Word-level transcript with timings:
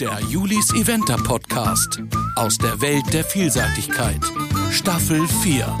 Der 0.00 0.18
Julis 0.28 0.74
Eventer 0.74 1.16
Podcast 1.16 2.02
aus 2.34 2.58
der 2.58 2.80
Welt 2.80 3.04
der 3.12 3.22
Vielseitigkeit. 3.22 4.20
Staffel 4.72 5.24
4. 5.28 5.78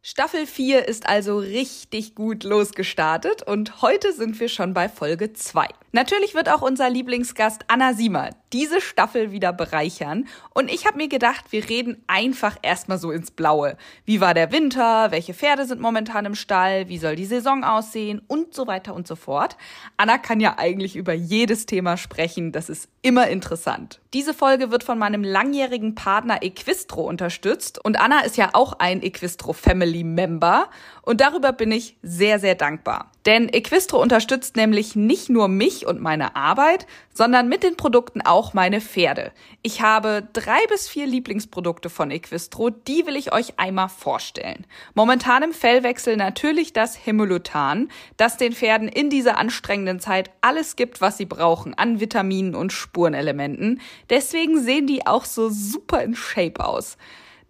Staffel 0.00 0.46
4 0.46 0.88
ist 0.88 1.06
also 1.06 1.38
richtig 1.38 2.14
gut 2.14 2.44
losgestartet 2.44 3.42
und 3.42 3.82
heute 3.82 4.14
sind 4.14 4.40
wir 4.40 4.48
schon 4.48 4.72
bei 4.72 4.88
Folge 4.88 5.34
2. 5.34 5.66
Natürlich 5.92 6.34
wird 6.34 6.48
auch 6.48 6.62
unser 6.62 6.88
Lieblingsgast 6.88 7.66
Anna 7.68 7.92
Siemer 7.92 8.30
diese 8.52 8.80
Staffel 8.80 9.32
wieder 9.32 9.52
bereichern 9.52 10.26
und 10.54 10.70
ich 10.70 10.86
habe 10.86 10.96
mir 10.96 11.08
gedacht, 11.08 11.46
wir 11.50 11.68
reden 11.68 12.02
einfach 12.06 12.56
erstmal 12.62 12.98
so 12.98 13.10
ins 13.10 13.30
Blaue. 13.30 13.76
Wie 14.04 14.20
war 14.20 14.34
der 14.34 14.52
Winter? 14.52 15.10
Welche 15.10 15.34
Pferde 15.34 15.66
sind 15.66 15.80
momentan 15.80 16.24
im 16.24 16.34
Stall? 16.34 16.88
Wie 16.88 16.98
soll 16.98 17.16
die 17.16 17.26
Saison 17.26 17.64
aussehen? 17.64 18.22
Und 18.26 18.54
so 18.54 18.66
weiter 18.66 18.94
und 18.94 19.06
so 19.06 19.16
fort. 19.16 19.56
Anna 19.96 20.18
kann 20.18 20.40
ja 20.40 20.56
eigentlich 20.58 20.96
über 20.96 21.12
jedes 21.12 21.66
Thema 21.66 21.96
sprechen, 21.96 22.52
das 22.52 22.68
ist 22.68 22.88
immer 23.02 23.28
interessant. 23.28 24.00
Diese 24.14 24.32
Folge 24.32 24.70
wird 24.70 24.84
von 24.84 24.98
meinem 24.98 25.22
langjährigen 25.22 25.94
Partner 25.94 26.42
Equistro 26.42 27.02
unterstützt 27.02 27.82
und 27.84 28.00
Anna 28.00 28.20
ist 28.20 28.36
ja 28.36 28.50
auch 28.54 28.74
ein 28.78 29.02
Equistro 29.02 29.52
Family 29.52 30.02
Member 30.04 30.68
und 31.08 31.22
darüber 31.22 31.52
bin 31.52 31.72
ich 31.72 31.96
sehr, 32.02 32.38
sehr 32.38 32.54
dankbar. 32.54 33.10
Denn 33.24 33.48
Equistro 33.48 33.98
unterstützt 33.98 34.56
nämlich 34.56 34.94
nicht 34.94 35.30
nur 35.30 35.48
mich 35.48 35.86
und 35.86 36.02
meine 36.02 36.36
Arbeit, 36.36 36.86
sondern 37.14 37.48
mit 37.48 37.62
den 37.62 37.78
Produkten 37.78 38.20
auch 38.20 38.52
meine 38.52 38.82
Pferde. 38.82 39.32
Ich 39.62 39.80
habe 39.80 40.28
drei 40.34 40.58
bis 40.68 40.86
vier 40.86 41.06
Lieblingsprodukte 41.06 41.88
von 41.88 42.10
Equistro, 42.10 42.68
die 42.68 43.06
will 43.06 43.16
ich 43.16 43.32
euch 43.32 43.58
einmal 43.58 43.88
vorstellen. 43.88 44.66
Momentan 44.92 45.42
im 45.42 45.54
Fellwechsel 45.54 46.18
natürlich 46.18 46.74
das 46.74 47.06
Hemolutan, 47.06 47.88
das 48.18 48.36
den 48.36 48.52
Pferden 48.52 48.88
in 48.88 49.08
dieser 49.08 49.38
anstrengenden 49.38 50.00
Zeit 50.00 50.30
alles 50.42 50.76
gibt, 50.76 51.00
was 51.00 51.16
sie 51.16 51.24
brauchen 51.24 51.72
an 51.72 52.00
Vitaminen 52.00 52.54
und 52.54 52.70
Spurenelementen. 52.70 53.80
Deswegen 54.10 54.60
sehen 54.60 54.86
die 54.86 55.06
auch 55.06 55.24
so 55.24 55.48
super 55.48 56.02
in 56.02 56.14
Shape 56.14 56.62
aus. 56.62 56.98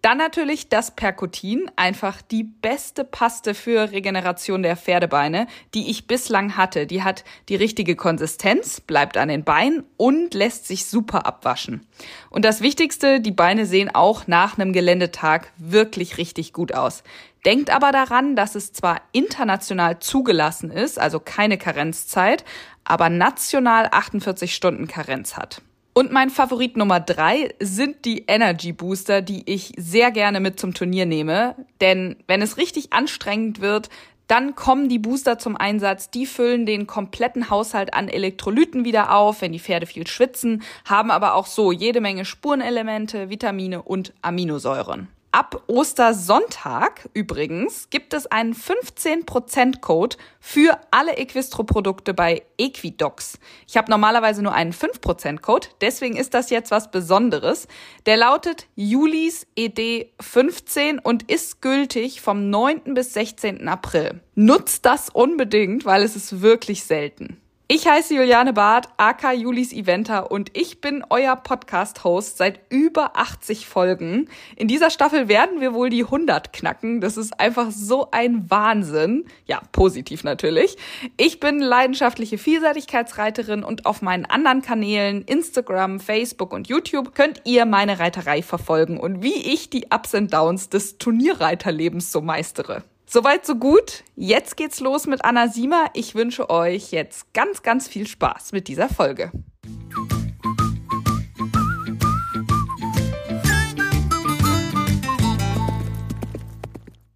Dann 0.01 0.17
natürlich 0.17 0.69
das 0.69 0.95
Perkutin, 0.95 1.69
einfach 1.75 2.21
die 2.21 2.43
beste 2.43 3.03
Paste 3.03 3.53
für 3.53 3.91
Regeneration 3.91 4.63
der 4.63 4.77
Pferdebeine, 4.77 5.47
die 5.73 5.89
ich 5.89 6.07
bislang 6.07 6.55
hatte. 6.55 6.87
Die 6.87 7.03
hat 7.03 7.25
die 7.49 7.57
richtige 7.57 7.97
Konsistenz, 7.97 8.79
bleibt 8.79 9.17
an 9.17 9.27
den 9.27 9.43
Beinen 9.43 9.83
und 9.97 10.33
lässt 10.33 10.67
sich 10.67 10.85
super 10.85 11.25
abwaschen. 11.25 11.85
Und 12.29 12.45
das 12.45 12.61
Wichtigste, 12.61 13.19
die 13.19 13.31
Beine 13.31 13.65
sehen 13.65 13.93
auch 13.93 14.25
nach 14.25 14.57
einem 14.57 14.71
Geländetag 14.71 15.51
wirklich 15.57 16.17
richtig 16.17 16.53
gut 16.53 16.73
aus. 16.73 17.03
Denkt 17.45 17.69
aber 17.69 17.91
daran, 17.91 18.37
dass 18.37 18.55
es 18.55 18.71
zwar 18.71 19.01
international 19.11 19.99
zugelassen 19.99 20.71
ist, 20.71 20.97
also 20.97 21.19
keine 21.19 21.57
Karenzzeit, 21.57 22.45
aber 22.85 23.09
national 23.09 23.89
48 23.91 24.55
Stunden 24.55 24.87
Karenz 24.87 25.35
hat. 25.35 25.61
Und 25.99 26.13
mein 26.13 26.29
Favorit 26.29 26.77
Nummer 26.77 27.01
drei 27.01 27.53
sind 27.59 28.05
die 28.05 28.23
Energy 28.25 28.71
Booster, 28.71 29.21
die 29.21 29.43
ich 29.51 29.73
sehr 29.75 30.11
gerne 30.11 30.39
mit 30.39 30.57
zum 30.57 30.73
Turnier 30.73 31.05
nehme. 31.05 31.55
Denn 31.81 32.15
wenn 32.25 32.41
es 32.41 32.55
richtig 32.55 32.93
anstrengend 32.93 33.59
wird, 33.59 33.89
dann 34.27 34.55
kommen 34.55 34.87
die 34.87 34.97
Booster 34.97 35.39
zum 35.39 35.57
Einsatz. 35.57 36.09
Die 36.09 36.25
füllen 36.25 36.65
den 36.65 36.87
kompletten 36.87 37.49
Haushalt 37.49 37.93
an 37.93 38.07
Elektrolyten 38.07 38.85
wieder 38.85 39.13
auf, 39.13 39.41
wenn 39.41 39.51
die 39.51 39.59
Pferde 39.59 39.87
viel 39.87 40.07
schwitzen, 40.07 40.63
haben 40.85 41.11
aber 41.11 41.33
auch 41.33 41.47
so 41.47 41.73
jede 41.73 41.99
Menge 41.99 42.23
Spurenelemente, 42.23 43.29
Vitamine 43.29 43.81
und 43.81 44.13
Aminosäuren. 44.21 45.09
Ab 45.31 45.61
Ostersonntag 45.67 47.07
übrigens 47.13 47.91
gibt 47.91 48.15
es 48.15 48.25
einen 48.25 48.55
15% 48.55 49.79
Code 49.79 50.17
für 50.39 50.79
alle 50.89 51.17
Equistro-Produkte 51.17 52.15
bei 52.15 52.41
Equidox. 52.57 53.37
Ich 53.67 53.77
habe 53.77 53.91
normalerweise 53.91 54.41
nur 54.41 54.53
einen 54.53 54.73
5% 54.73 55.41
Code, 55.41 55.67
deswegen 55.81 56.17
ist 56.17 56.33
das 56.33 56.49
jetzt 56.49 56.71
was 56.71 56.89
Besonderes. 56.89 57.67
Der 58.07 58.17
lautet 58.17 58.65
Julis 58.75 59.45
ED 59.55 60.11
15 60.19 60.97
und 60.97 61.29
ist 61.31 61.61
gültig 61.61 62.21
vom 62.21 62.49
9. 62.49 62.95
bis 62.95 63.13
16. 63.13 63.67
April. 63.67 64.21
Nutzt 64.33 64.87
das 64.87 65.09
unbedingt, 65.11 65.85
weil 65.85 66.01
es 66.01 66.15
ist 66.15 66.41
wirklich 66.41 66.85
selten. 66.85 67.39
Ich 67.71 67.87
heiße 67.87 68.15
Juliane 68.15 68.51
Barth, 68.51 68.89
aka 68.97 69.31
Julis 69.31 69.71
Eventer 69.73 70.31
und 70.31 70.57
ich 70.57 70.81
bin 70.81 71.03
euer 71.11 71.35
Podcast-Host 71.35 72.35
seit 72.35 72.61
über 72.71 73.15
80 73.15 73.67
Folgen. 73.67 74.27
In 74.55 74.67
dieser 74.67 74.89
Staffel 74.89 75.27
werden 75.27 75.61
wir 75.61 75.75
wohl 75.75 75.91
die 75.91 76.03
100 76.03 76.51
knacken. 76.51 76.99
Das 76.99 77.15
ist 77.15 77.39
einfach 77.39 77.69
so 77.69 78.09
ein 78.09 78.49
Wahnsinn. 78.49 79.25
Ja, 79.45 79.61
positiv 79.71 80.23
natürlich. 80.23 80.77
Ich 81.15 81.39
bin 81.39 81.59
leidenschaftliche 81.59 82.39
Vielseitigkeitsreiterin 82.39 83.63
und 83.63 83.85
auf 83.85 84.01
meinen 84.01 84.25
anderen 84.25 84.63
Kanälen 84.63 85.21
Instagram, 85.21 85.99
Facebook 85.99 86.53
und 86.53 86.69
YouTube 86.69 87.13
könnt 87.13 87.41
ihr 87.45 87.67
meine 87.67 87.99
Reiterei 87.99 88.41
verfolgen 88.41 88.99
und 88.99 89.21
wie 89.21 89.53
ich 89.53 89.69
die 89.69 89.85
Ups 89.93 90.15
und 90.15 90.33
Downs 90.33 90.69
des 90.69 90.97
Turnierreiterlebens 90.97 92.11
so 92.11 92.21
meistere. 92.21 92.81
Soweit, 93.11 93.43
so 93.43 93.55
gut. 93.55 94.03
Jetzt 94.15 94.55
geht's 94.55 94.79
los 94.81 95.07
mit 95.07 95.25
Anna 95.25 95.47
Siemer. 95.47 95.89
Ich 95.95 96.13
wünsche 96.13 96.51
euch 96.51 96.91
jetzt 96.91 97.33
ganz, 97.33 97.63
ganz 97.63 97.87
viel 97.87 98.05
Spaß 98.05 98.51
mit 98.51 98.67
dieser 98.67 98.87
Folge. 98.87 99.31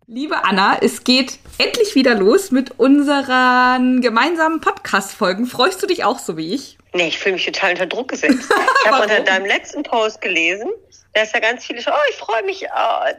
Liebe 0.08 0.44
Anna, 0.44 0.80
es 0.82 1.04
geht 1.04 1.38
endlich 1.60 1.94
wieder 1.94 2.16
los 2.16 2.50
mit 2.50 2.80
unseren 2.80 4.02
gemeinsamen 4.02 4.62
Podcast-Folgen. 4.62 5.46
Freust 5.46 5.84
du 5.84 5.86
dich 5.86 6.04
auch 6.04 6.18
so 6.18 6.38
wie 6.38 6.56
ich? 6.56 6.80
Nee, 6.94 7.08
ich 7.08 7.18
fühle 7.18 7.34
mich 7.34 7.46
total 7.46 7.72
unter 7.72 7.88
Druck 7.88 8.10
gesetzt. 8.10 8.50
Ich 8.84 8.92
habe 8.92 9.02
unter 9.04 9.22
deinem 9.22 9.46
letzten 9.46 9.84
Post 9.84 10.22
gelesen, 10.22 10.70
da 11.14 11.22
ist 11.22 11.34
ja 11.34 11.40
ganz 11.40 11.66
viele 11.66 11.82
schon, 11.82 11.94
oh, 11.94 12.10
ich 12.10 12.16
freue 12.16 12.44
mich 12.44 12.64
äh, 12.64 12.68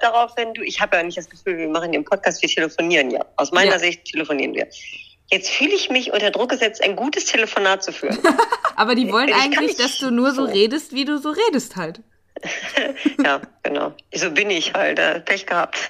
darauf, 0.00 0.32
wenn 0.36 0.52
du, 0.54 0.62
ich 0.62 0.80
habe 0.80 0.96
ja 0.96 1.02
nicht 1.02 1.16
das 1.16 1.30
Gefühl, 1.30 1.58
wir 1.58 1.68
machen 1.68 1.92
den 1.92 2.04
Podcast, 2.04 2.42
wir 2.42 2.48
telefonieren 2.48 3.10
ja. 3.10 3.24
Aus 3.36 3.52
meiner 3.52 3.72
ja. 3.72 3.78
Sicht 3.78 4.04
telefonieren 4.04 4.54
wir. 4.54 4.68
Jetzt 5.30 5.50
fühle 5.50 5.72
ich 5.72 5.90
mich 5.90 6.12
unter 6.12 6.30
Druck 6.30 6.50
gesetzt, 6.50 6.82
ein 6.82 6.96
gutes 6.96 7.26
Telefonat 7.26 7.82
zu 7.82 7.92
führen. 7.92 8.18
Aber 8.76 8.94
die 8.94 9.10
wollen 9.10 9.32
also 9.32 9.44
eigentlich, 9.44 9.76
dass 9.76 9.98
du 9.98 10.10
nur 10.10 10.32
so 10.32 10.44
redest, 10.44 10.92
wie 10.92 11.04
du 11.04 11.18
so 11.18 11.30
redest 11.30 11.76
halt. 11.76 12.00
ja, 13.24 13.40
genau. 13.62 13.92
So 14.12 14.30
bin 14.30 14.50
ich 14.50 14.74
halt. 14.74 14.98
Äh, 14.98 15.20
Pech 15.20 15.46
gehabt. 15.46 15.88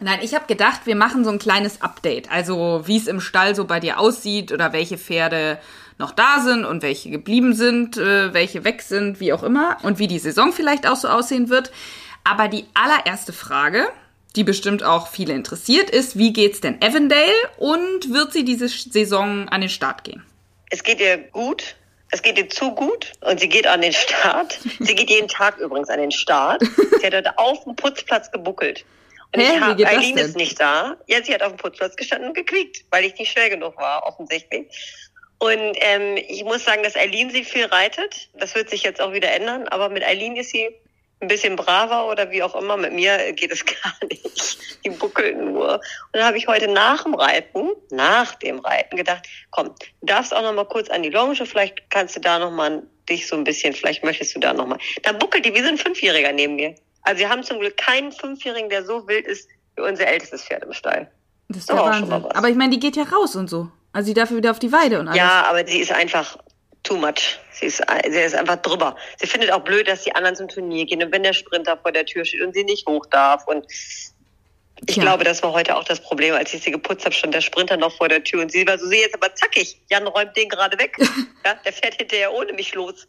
Nein, 0.00 0.20
ich 0.22 0.34
habe 0.34 0.46
gedacht, 0.46 0.82
wir 0.84 0.94
machen 0.94 1.24
so 1.24 1.30
ein 1.30 1.38
kleines 1.38 1.82
Update. 1.82 2.30
Also 2.30 2.82
wie 2.86 2.96
es 2.96 3.08
im 3.08 3.20
Stall 3.20 3.54
so 3.54 3.64
bei 3.64 3.80
dir 3.80 3.98
aussieht 3.98 4.52
oder 4.52 4.72
welche 4.72 4.96
Pferde 4.96 5.58
noch 5.98 6.12
da 6.12 6.40
sind 6.40 6.64
und 6.64 6.82
welche 6.82 7.10
geblieben 7.10 7.54
sind, 7.54 7.96
äh, 7.96 8.32
welche 8.32 8.64
weg 8.64 8.82
sind, 8.82 9.20
wie 9.20 9.32
auch 9.32 9.42
immer 9.42 9.78
und 9.82 9.98
wie 9.98 10.06
die 10.06 10.18
Saison 10.18 10.52
vielleicht 10.52 10.88
auch 10.88 10.96
so 10.96 11.08
aussehen 11.08 11.48
wird. 11.48 11.72
Aber 12.24 12.48
die 12.48 12.66
allererste 12.74 13.32
Frage, 13.32 13.88
die 14.36 14.44
bestimmt 14.44 14.82
auch 14.82 15.08
viele 15.08 15.34
interessiert, 15.34 15.90
ist, 15.90 16.16
wie 16.16 16.32
geht's 16.32 16.60
denn 16.60 16.78
Avondale 16.82 17.32
und 17.56 18.12
wird 18.12 18.32
sie 18.32 18.44
diese 18.44 18.68
Saison 18.68 19.48
an 19.48 19.60
den 19.60 19.70
Start 19.70 20.04
gehen? 20.04 20.24
Es 20.70 20.82
geht 20.82 21.00
ihr 21.00 21.18
gut. 21.18 21.74
Es 22.10 22.22
geht 22.22 22.38
ihr 22.38 22.48
zu 22.48 22.74
gut 22.74 23.12
und 23.20 23.38
sie 23.38 23.50
geht 23.50 23.66
an 23.66 23.82
den 23.82 23.92
Start. 23.92 24.58
Sie 24.80 24.94
geht 24.94 25.10
jeden 25.10 25.28
Tag 25.28 25.58
übrigens 25.58 25.90
an 25.90 25.98
den 25.98 26.10
Start. 26.10 26.62
Sie 26.62 27.06
hat 27.06 27.14
heute 27.14 27.38
auf 27.38 27.64
dem 27.64 27.76
Putzplatz 27.76 28.30
gebuckelt. 28.30 28.84
Und 29.34 29.42
Hä, 29.42 29.56
ich 29.56 29.60
habe, 29.60 29.86
Eileen 29.86 30.16
ist 30.16 30.36
nicht 30.36 30.58
da. 30.58 30.96
Ja, 31.06 31.22
sie 31.22 31.34
hat 31.34 31.42
auf 31.42 31.52
dem 31.52 31.58
Putzplatz 31.58 31.96
gestanden 31.96 32.28
und 32.28 32.34
gekriegt, 32.34 32.84
weil 32.90 33.04
ich 33.04 33.18
nicht 33.18 33.30
schnell 33.30 33.50
genug 33.50 33.76
war, 33.76 34.06
offensichtlich. 34.06 34.68
Und 35.38 35.76
ähm, 35.76 36.16
ich 36.16 36.44
muss 36.44 36.64
sagen, 36.64 36.82
dass 36.82 36.96
Eileen 36.96 37.30
sie 37.30 37.44
viel 37.44 37.66
reitet. 37.66 38.28
Das 38.34 38.54
wird 38.54 38.70
sich 38.70 38.82
jetzt 38.82 39.00
auch 39.00 39.12
wieder 39.12 39.32
ändern. 39.32 39.68
Aber 39.68 39.88
mit 39.88 40.04
Eileen 40.04 40.36
ist 40.36 40.50
sie 40.50 40.68
ein 41.20 41.28
bisschen 41.28 41.56
braver 41.56 42.08
oder 42.08 42.30
wie 42.30 42.42
auch 42.42 42.54
immer. 42.54 42.76
Mit 42.76 42.92
mir 42.92 43.32
geht 43.32 43.52
es 43.52 43.64
gar 43.82 43.94
nicht. 44.08 44.58
Die 44.84 44.90
buckelt 44.90 45.36
nur. 45.36 45.74
Und 45.74 45.80
dann 46.12 46.24
habe 46.24 46.38
ich 46.38 46.48
heute 46.48 46.68
nach 46.68 47.04
dem 47.04 47.14
Reiten, 47.14 47.70
nach 47.90 48.34
dem 48.36 48.58
Reiten 48.58 48.96
gedacht, 48.96 49.26
komm, 49.50 49.74
du 50.00 50.06
darfst 50.06 50.34
auch 50.34 50.42
noch 50.42 50.54
mal 50.54 50.64
kurz 50.64 50.90
an 50.90 51.02
die 51.02 51.10
Longe. 51.10 51.34
Vielleicht 51.34 51.88
kannst 51.90 52.16
du 52.16 52.20
da 52.20 52.38
noch 52.38 52.50
mal 52.50 52.82
dich 53.08 53.26
so 53.26 53.36
ein 53.36 53.44
bisschen, 53.44 53.72
vielleicht 53.74 54.04
möchtest 54.04 54.34
du 54.34 54.40
da 54.40 54.52
noch 54.52 54.66
mal. 54.66 54.78
Dann 55.02 55.18
buckelt 55.18 55.44
die 55.44 55.54
wie 55.54 55.62
so 55.62 55.68
ein 55.68 55.78
Fünfjähriger 55.78 56.32
neben 56.32 56.56
mir. 56.56 56.74
Also 57.02 57.20
wir 57.20 57.30
haben 57.30 57.42
zum 57.42 57.60
Glück 57.60 57.76
keinen 57.76 58.12
Fünfjährigen, 58.12 58.68
der 58.68 58.84
so 58.84 59.06
wild 59.08 59.26
ist 59.26 59.48
wie 59.76 59.82
unser 59.82 60.06
ältestes 60.06 60.44
Pferd 60.44 60.64
im 60.64 60.72
Stall. 60.72 61.10
Das 61.48 61.58
ist 61.58 61.70
der 61.70 61.76
Wahnsinn. 61.76 62.12
Aber 62.12 62.48
ich 62.48 62.56
meine, 62.56 62.72
die 62.72 62.80
geht 62.80 62.96
ja 62.96 63.04
raus 63.04 63.34
und 63.36 63.48
so. 63.48 63.70
Also 63.92 64.08
sie 64.08 64.14
darf 64.14 64.30
wieder 64.30 64.50
auf 64.50 64.58
die 64.58 64.72
Weide 64.72 65.00
und 65.00 65.08
alles. 65.08 65.18
Ja, 65.18 65.46
aber 65.48 65.66
sie 65.66 65.78
ist 65.78 65.92
einfach 65.92 66.38
too 66.82 66.96
much. 66.96 67.38
Sie 67.52 67.66
ist, 67.66 67.82
sie 68.08 68.18
ist 68.18 68.34
einfach 68.34 68.56
drüber. 68.56 68.96
Sie 69.18 69.26
findet 69.26 69.50
auch 69.52 69.60
blöd, 69.60 69.88
dass 69.88 70.04
die 70.04 70.14
anderen 70.14 70.36
zum 70.36 70.48
Turnier 70.48 70.86
gehen 70.86 71.02
und 71.02 71.12
wenn 71.12 71.22
der 71.22 71.32
Sprinter 71.32 71.76
vor 71.76 71.92
der 71.92 72.06
Tür 72.06 72.24
steht 72.24 72.42
und 72.42 72.54
sie 72.54 72.64
nicht 72.64 72.86
hoch 72.88 73.06
darf 73.06 73.46
und 73.46 73.66
ich 74.86 74.96
ja. 74.96 75.02
glaube, 75.02 75.24
das 75.24 75.42
war 75.42 75.52
heute 75.52 75.76
auch 75.76 75.84
das 75.84 76.00
Problem, 76.00 76.34
als 76.34 76.54
ich 76.54 76.62
sie 76.62 76.70
geputzt 76.70 77.04
habe, 77.04 77.14
stand 77.14 77.34
der 77.34 77.40
Sprinter 77.40 77.76
noch 77.76 77.96
vor 77.96 78.08
der 78.08 78.22
Tür 78.22 78.42
und 78.42 78.52
sie 78.52 78.66
war 78.66 78.78
so, 78.78 78.86
sie 78.86 78.98
jetzt 79.00 79.14
aber 79.14 79.34
zackig. 79.34 79.80
Jan 79.90 80.06
räumt 80.06 80.36
den 80.36 80.48
gerade 80.48 80.78
weg. 80.78 80.96
ja, 81.44 81.54
der 81.64 81.72
fährt 81.72 81.94
hinterher 81.94 82.32
ohne 82.32 82.52
mich 82.52 82.74
los. 82.74 83.08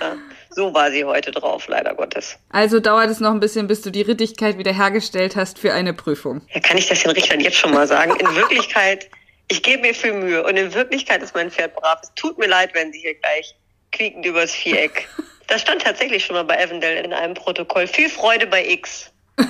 Ja, 0.00 0.16
so 0.50 0.72
war 0.72 0.90
sie 0.90 1.04
heute 1.04 1.32
drauf, 1.32 1.66
leider 1.66 1.94
Gottes. 1.94 2.38
Also 2.50 2.78
dauert 2.78 3.10
es 3.10 3.20
noch 3.20 3.30
ein 3.30 3.40
bisschen, 3.40 3.66
bis 3.66 3.82
du 3.82 3.90
die 3.90 4.02
Rittigkeit 4.02 4.58
wiederhergestellt 4.58 5.34
hast 5.34 5.58
für 5.58 5.72
eine 5.72 5.94
Prüfung. 5.94 6.42
Ja, 6.52 6.60
kann 6.60 6.76
ich 6.76 6.86
das 6.86 7.02
den 7.02 7.10
Richtern 7.10 7.40
jetzt 7.40 7.56
schon 7.56 7.72
mal 7.72 7.86
sagen? 7.86 8.14
In 8.20 8.26
Wirklichkeit 8.36 9.08
Ich 9.50 9.62
gebe 9.62 9.82
mir 9.82 9.94
viel 9.94 10.12
Mühe 10.12 10.44
und 10.44 10.56
in 10.56 10.74
Wirklichkeit 10.74 11.22
ist 11.22 11.34
mein 11.34 11.50
Pferd 11.50 11.74
brav. 11.74 12.00
Es 12.02 12.12
tut 12.14 12.38
mir 12.38 12.46
leid, 12.46 12.70
wenn 12.74 12.92
sie 12.92 13.00
hier 13.00 13.14
gleich 13.14 13.54
quiekend 13.92 14.24
übers 14.26 14.52
Viereck. 14.52 15.08
Das 15.50 15.62
stand 15.62 15.80
tatsächlich 15.80 16.26
schon 16.26 16.36
mal 16.36 16.42
bei 16.42 16.62
Avondale 16.62 17.00
in 17.00 17.14
einem 17.14 17.32
Protokoll. 17.32 17.86
Viel 17.86 18.10
Freude 18.10 18.46
bei 18.46 18.68
X. 18.68 19.10
das 19.38 19.46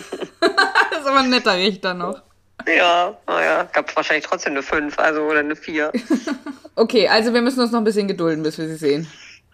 ist 0.00 1.06
aber 1.06 1.18
ein 1.18 1.28
netter 1.28 1.58
Richter 1.58 1.92
noch. 1.92 2.22
Ja, 2.66 3.18
naja, 3.26 3.68
gab 3.70 3.94
wahrscheinlich 3.94 4.24
trotzdem 4.24 4.54
eine 4.54 4.62
5, 4.62 4.98
also 4.98 5.20
oder 5.24 5.40
eine 5.40 5.54
4. 5.54 5.92
okay, 6.76 7.06
also 7.06 7.34
wir 7.34 7.42
müssen 7.42 7.60
uns 7.60 7.70
noch 7.70 7.80
ein 7.80 7.84
bisschen 7.84 8.08
gedulden, 8.08 8.42
bis 8.42 8.56
wir 8.56 8.66
sie 8.66 8.76
sehen. 8.76 9.12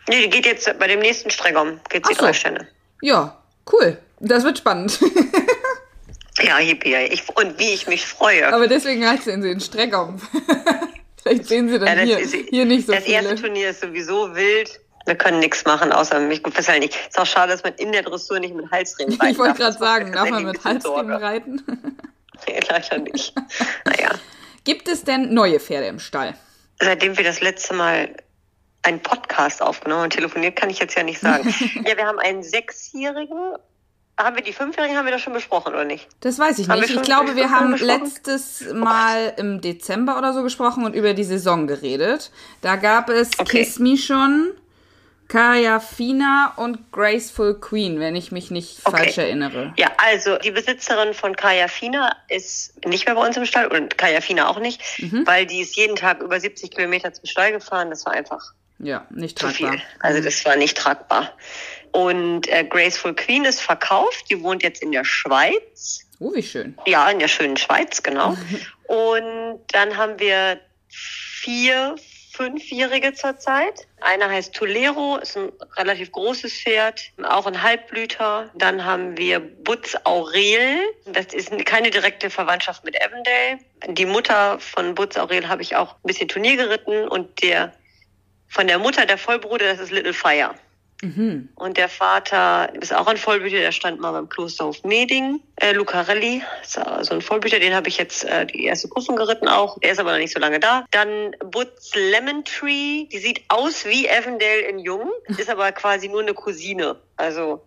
Nee, 0.08 0.22
die 0.22 0.30
geht 0.30 0.46
jetzt 0.46 0.78
bei 0.78 0.86
dem 0.86 1.00
nächsten 1.00 1.30
Streckung, 1.30 1.80
geht 1.88 2.06
sie 2.06 2.14
so. 2.14 2.20
drei 2.20 2.32
Stände. 2.32 2.68
Ja, 3.02 3.36
cool. 3.72 3.98
Das 4.20 4.44
wird 4.44 4.58
spannend. 4.58 5.00
Ja, 6.42 6.56
hippie, 6.56 6.94
ich, 7.10 7.24
und 7.36 7.58
wie 7.58 7.70
ich 7.74 7.86
mich 7.86 8.06
freue. 8.06 8.52
Aber 8.52 8.66
deswegen 8.66 9.06
heißt 9.06 9.24
sie 9.24 9.30
in 9.30 9.42
den 9.42 9.60
Streckung. 9.60 10.20
Vielleicht 11.22 11.46
sehen 11.46 11.68
sie 11.68 11.78
dann 11.78 11.98
ja, 11.98 12.04
hier, 12.04 12.18
ist, 12.18 12.34
hier 12.34 12.64
nicht 12.64 12.86
so 12.86 12.92
das 12.92 13.04
viele. 13.04 13.16
Das 13.18 13.26
erste 13.26 13.42
Turnier 13.42 13.70
ist 13.70 13.80
sowieso 13.80 14.34
wild. 14.34 14.80
Wir 15.06 15.14
können 15.14 15.38
nichts 15.38 15.64
machen, 15.64 15.90
außer 15.90 16.20
mich 16.20 16.42
gut 16.42 16.54
fesseln 16.54 16.80
nicht. 16.80 16.94
Ist 17.08 17.18
auch 17.18 17.26
schade, 17.26 17.52
dass 17.52 17.62
man 17.62 17.72
in 17.74 17.92
der 17.92 18.02
Dressur 18.02 18.38
nicht 18.40 18.54
mit 18.54 18.70
Halsriemen 18.70 19.14
reiten 19.20 19.32
Ich 19.32 19.38
wollte 19.38 19.54
gerade 19.54 19.78
sagen, 19.78 20.12
darf 20.12 20.30
man 20.30 20.44
mit 20.44 20.62
Halsriemen 20.64 21.12
reiten? 21.12 21.62
Nee, 22.46 22.60
leider 22.70 22.98
nicht. 22.98 23.34
Naja. 23.84 24.10
Gibt 24.62 24.86
es 24.86 25.02
denn 25.02 25.34
neue 25.34 25.58
Pferde 25.58 25.88
im 25.88 25.98
Stall? 25.98 26.34
Seitdem 26.80 27.16
wir 27.16 27.24
das 27.24 27.40
letzte 27.40 27.74
Mal 27.74 28.14
einen 28.82 29.00
Podcast 29.00 29.60
aufgenommen 29.60 30.04
und 30.04 30.12
telefoniert, 30.12 30.54
kann 30.54 30.70
ich 30.70 30.78
jetzt 30.78 30.94
ja 30.94 31.02
nicht 31.02 31.18
sagen. 31.18 31.52
ja, 31.84 31.96
wir 31.96 32.06
haben 32.06 32.20
einen 32.20 32.44
Sechsjährigen. 32.44 33.56
Haben 34.18 34.34
wir 34.34 34.42
die 34.42 34.52
Fünfjährigen, 34.52 34.96
haben 34.96 35.04
wir 35.04 35.12
das 35.12 35.22
schon 35.22 35.32
besprochen, 35.32 35.74
oder 35.74 35.84
nicht? 35.84 36.08
Das 36.20 36.40
weiß 36.40 36.58
ich 36.58 36.66
nicht. 36.66 36.90
Ich 36.90 37.02
glaube, 37.02 37.36
wir 37.36 37.52
haben 37.52 37.76
letztes 37.76 38.64
Mal 38.72 39.32
im 39.36 39.60
Dezember 39.60 40.18
oder 40.18 40.32
so 40.32 40.42
gesprochen 40.42 40.84
und 40.84 40.94
über 40.94 41.14
die 41.14 41.22
Saison 41.22 41.68
geredet. 41.68 42.32
Da 42.60 42.74
gab 42.74 43.10
es 43.10 43.38
okay. 43.38 43.58
Kiss 43.58 43.78
Me 43.78 43.96
schon. 43.96 44.50
Kaya 45.28 45.78
Fina 45.78 46.54
und 46.56 46.90
Graceful 46.90 47.60
Queen, 47.60 48.00
wenn 48.00 48.16
ich 48.16 48.32
mich 48.32 48.50
nicht 48.50 48.80
okay. 48.84 48.96
falsch 48.96 49.18
erinnere. 49.18 49.74
Ja, 49.76 49.88
also 49.98 50.38
die 50.38 50.50
Besitzerin 50.50 51.12
von 51.14 51.36
Kaya 51.36 51.68
Fina 51.68 52.16
ist 52.28 52.84
nicht 52.86 53.06
mehr 53.06 53.14
bei 53.14 53.24
uns 53.24 53.36
im 53.36 53.44
Stall 53.44 53.66
und 53.68 53.98
Kaya 53.98 54.22
Fina 54.22 54.48
auch 54.48 54.58
nicht, 54.58 54.82
mhm. 54.98 55.26
weil 55.26 55.46
die 55.46 55.60
ist 55.60 55.76
jeden 55.76 55.96
Tag 55.96 56.22
über 56.22 56.40
70 56.40 56.70
Kilometer 56.70 57.12
zum 57.12 57.26
Stall 57.26 57.52
gefahren. 57.52 57.90
Das 57.90 58.06
war 58.06 58.14
einfach 58.14 58.54
ja 58.78 59.06
nicht 59.10 59.38
tragbar. 59.38 59.72
Viel. 59.72 59.82
Also 60.00 60.22
das 60.22 60.44
war 60.44 60.56
nicht 60.56 60.76
tragbar. 60.76 61.32
Und 61.92 62.48
äh, 62.48 62.64
Graceful 62.64 63.14
Queen 63.14 63.44
ist 63.44 63.60
verkauft. 63.60 64.26
Die 64.30 64.42
wohnt 64.42 64.62
jetzt 64.62 64.82
in 64.82 64.92
der 64.92 65.04
Schweiz. 65.04 66.06
Oh, 66.20 66.34
wie 66.34 66.42
schön. 66.42 66.76
Ja, 66.86 67.08
in 67.10 67.18
der 67.18 67.28
schönen 67.28 67.56
Schweiz, 67.56 68.02
genau. 68.02 68.36
und 68.88 69.60
dann 69.68 69.96
haben 69.96 70.18
wir 70.18 70.60
vier 70.88 71.96
Fünfjährige 72.32 73.14
zurzeit. 73.14 73.88
Einer 74.00 74.30
heißt 74.30 74.54
Tolero, 74.54 75.16
ist 75.16 75.36
ein 75.36 75.50
relativ 75.76 76.12
großes 76.12 76.52
Pferd, 76.52 77.10
auch 77.24 77.46
ein 77.46 77.62
Halbblüter. 77.62 78.50
Dann 78.54 78.84
haben 78.84 79.18
wir 79.18 79.40
Butz 79.40 79.96
Aurel. 80.04 80.78
Das 81.06 81.34
ist 81.34 81.50
keine 81.66 81.90
direkte 81.90 82.30
Verwandtschaft 82.30 82.84
mit 82.84 82.96
Avondale. 83.02 83.58
Die 83.88 84.06
Mutter 84.06 84.60
von 84.60 84.94
Butz 84.94 85.16
Aurel 85.16 85.48
habe 85.48 85.62
ich 85.62 85.74
auch 85.74 85.94
ein 85.94 86.06
bisschen 86.06 86.28
Turnier 86.28 86.56
geritten 86.56 87.08
und 87.08 87.42
der 87.42 87.72
von 88.46 88.66
der 88.66 88.78
Mutter 88.78 89.04
der 89.04 89.18
Vollbruder, 89.18 89.66
das 89.66 89.80
ist 89.80 89.90
Little 89.90 90.14
Fire. 90.14 90.54
Mhm. 91.02 91.48
Und 91.54 91.76
der 91.76 91.88
Vater 91.88 92.72
ist 92.74 92.92
auch 92.92 93.06
ein 93.06 93.16
Vollblüter, 93.16 93.58
der 93.58 93.72
stand 93.72 94.00
mal 94.00 94.12
beim 94.12 94.28
Klosterhof 94.28 94.82
Meding. 94.82 95.40
Äh, 95.56 95.72
Lucarelli, 95.72 96.42
so 96.62 96.80
ein 97.14 97.20
Vollblüter, 97.20 97.60
den 97.60 97.74
habe 97.74 97.88
ich 97.88 97.98
jetzt 97.98 98.24
äh, 98.24 98.46
die 98.46 98.64
erste 98.64 98.88
Prüfung 98.88 99.16
geritten 99.16 99.48
auch. 99.48 99.78
Der 99.78 99.92
ist 99.92 100.00
aber 100.00 100.12
noch 100.12 100.18
nicht 100.18 100.34
so 100.34 100.40
lange 100.40 100.58
da. 100.58 100.84
Dann 100.90 101.36
Butz 101.44 101.92
Lemon 101.94 102.44
Tree, 102.44 103.04
die 103.06 103.18
sieht 103.18 103.44
aus 103.48 103.84
wie 103.84 104.10
Avondale 104.10 104.62
in 104.68 104.80
Jung, 104.80 105.10
ist 105.38 105.50
aber 105.50 105.70
quasi 105.72 106.08
nur 106.08 106.22
eine 106.22 106.34
Cousine. 106.34 106.96
Also 107.16 107.64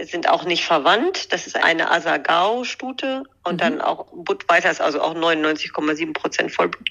sind 0.00 0.28
auch 0.28 0.44
nicht 0.44 0.64
verwandt. 0.64 1.32
Das 1.32 1.46
ist 1.46 1.56
eine 1.56 1.90
Asagao-Stute 1.90 3.24
und 3.44 3.54
mhm. 3.54 3.58
dann 3.58 3.80
auch 3.82 4.06
Budweiser 4.12 4.70
ist 4.70 4.80
also 4.80 5.02
auch 5.02 5.14
99,7 5.14 6.14
Prozent 6.14 6.52
Vollblut. 6.52 6.88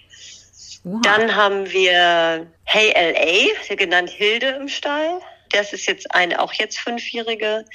Wow. 0.84 1.02
Dann 1.02 1.36
haben 1.36 1.72
wir 1.72 2.48
Hey 2.64 2.94
LA, 2.94 3.76
genannt 3.76 4.10
Hilde 4.10 4.50
im 4.50 4.68
Stall. 4.68 5.20
Das 5.52 5.74
ist 5.74 5.86
jetzt 5.88 6.14
eine 6.14 6.42
auch 6.42 6.54
jetzt 6.54 6.80
fünfjährige 6.80 7.66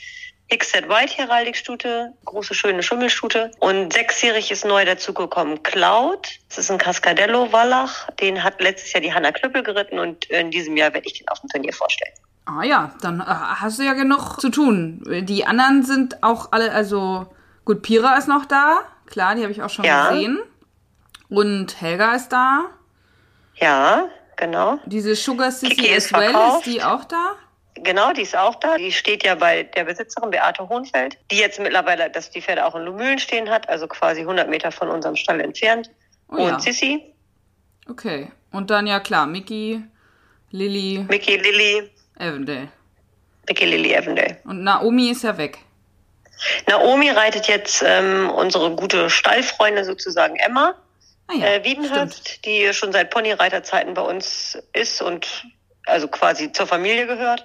Hickset 0.46 0.88
White 0.88 1.16
Heraldikstute, 1.16 2.12
große 2.24 2.54
schöne 2.54 2.82
Schummelstute. 2.82 3.50
Und 3.60 3.92
sechsjährig 3.92 4.50
ist 4.50 4.64
neu 4.64 4.84
dazugekommen 4.84 5.62
Cloud. 5.62 6.28
Das 6.48 6.58
ist 6.58 6.70
ein 6.70 6.78
Cascadello 6.78 7.50
Wallach. 7.52 8.10
Den 8.20 8.44
hat 8.44 8.60
letztes 8.60 8.92
Jahr 8.92 9.00
die 9.00 9.12
Hanna 9.14 9.32
Klüppel 9.32 9.62
geritten 9.62 9.98
und 9.98 10.26
in 10.26 10.50
diesem 10.50 10.76
Jahr 10.76 10.92
werde 10.92 11.06
ich 11.06 11.14
den 11.14 11.28
auf 11.28 11.40
dem 11.40 11.48
Turnier 11.48 11.72
vorstellen. 11.72 12.12
Ah 12.46 12.62
ja, 12.62 12.94
dann 13.00 13.20
äh, 13.20 13.24
hast 13.24 13.78
du 13.78 13.84
ja 13.84 13.94
genug 13.94 14.38
zu 14.38 14.50
tun. 14.50 15.02
Die 15.22 15.46
anderen 15.46 15.82
sind 15.82 16.22
auch 16.22 16.52
alle, 16.52 16.72
also 16.72 17.26
gut, 17.64 17.80
Pira 17.82 18.18
ist 18.18 18.28
noch 18.28 18.44
da. 18.44 18.80
Klar, 19.06 19.34
die 19.34 19.42
habe 19.42 19.52
ich 19.52 19.62
auch 19.62 19.70
schon 19.70 19.86
ja. 19.86 20.10
gesehen. 20.10 20.40
Und 21.30 21.80
Helga 21.80 22.14
ist 22.14 22.28
da. 22.28 22.66
Ja, 23.54 24.08
genau. 24.36 24.78
Diese 24.84 25.14
Sugar 25.14 25.50
Sissy 25.50 25.94
as 25.94 26.12
well, 26.12 26.34
ist 26.58 26.66
die 26.66 26.82
auch 26.82 27.04
da? 27.04 27.36
Genau, 27.74 28.12
die 28.12 28.22
ist 28.22 28.36
auch 28.36 28.54
da. 28.56 28.76
Die 28.76 28.92
steht 28.92 29.24
ja 29.24 29.34
bei 29.34 29.64
der 29.64 29.84
Besitzerin 29.84 30.30
Beate 30.30 30.68
Hohnfeld, 30.68 31.18
die 31.30 31.38
jetzt 31.38 31.58
mittlerweile, 31.58 32.08
dass 32.10 32.30
die 32.30 32.40
Pferde 32.40 32.64
auch 32.64 32.74
in 32.74 32.82
Lumülen 32.82 33.18
stehen 33.18 33.50
hat, 33.50 33.68
also 33.68 33.88
quasi 33.88 34.20
100 34.20 34.48
Meter 34.48 34.70
von 34.70 34.88
unserem 34.88 35.16
Stall 35.16 35.40
entfernt. 35.40 35.90
Oh, 36.28 36.36
und 36.36 36.48
ja. 36.48 36.60
Sissi. 36.60 37.14
Okay. 37.88 38.30
Und 38.52 38.70
dann 38.70 38.86
ja 38.86 39.00
klar, 39.00 39.26
Mickey, 39.26 39.82
Lilly. 40.50 41.04
Mickey, 41.08 41.36
Lilly. 41.36 41.90
Avondale. 42.18 42.68
Mickey, 43.48 43.64
Lilly, 43.64 43.96
Avondale. 43.96 44.38
Und 44.44 44.62
Naomi 44.62 45.10
ist 45.10 45.24
ja 45.24 45.36
weg. 45.36 45.58
Naomi 46.68 47.10
reitet 47.10 47.46
jetzt 47.48 47.82
ähm, 47.86 48.30
unsere 48.30 48.74
gute 48.74 49.10
Stallfreundin 49.10 49.84
sozusagen 49.84 50.36
Emma. 50.36 50.74
Ah 51.26 51.34
ja, 51.34 51.46
äh, 51.46 51.64
Wiedenhöft, 51.64 52.44
die 52.44 52.72
schon 52.72 52.92
seit 52.92 53.10
Ponyreiterzeiten 53.10 53.94
bei 53.94 54.02
uns 54.02 54.58
ist 54.72 55.00
und 55.00 55.46
also 55.86 56.08
quasi 56.08 56.52
zur 56.52 56.66
Familie 56.66 57.06
gehört. 57.06 57.44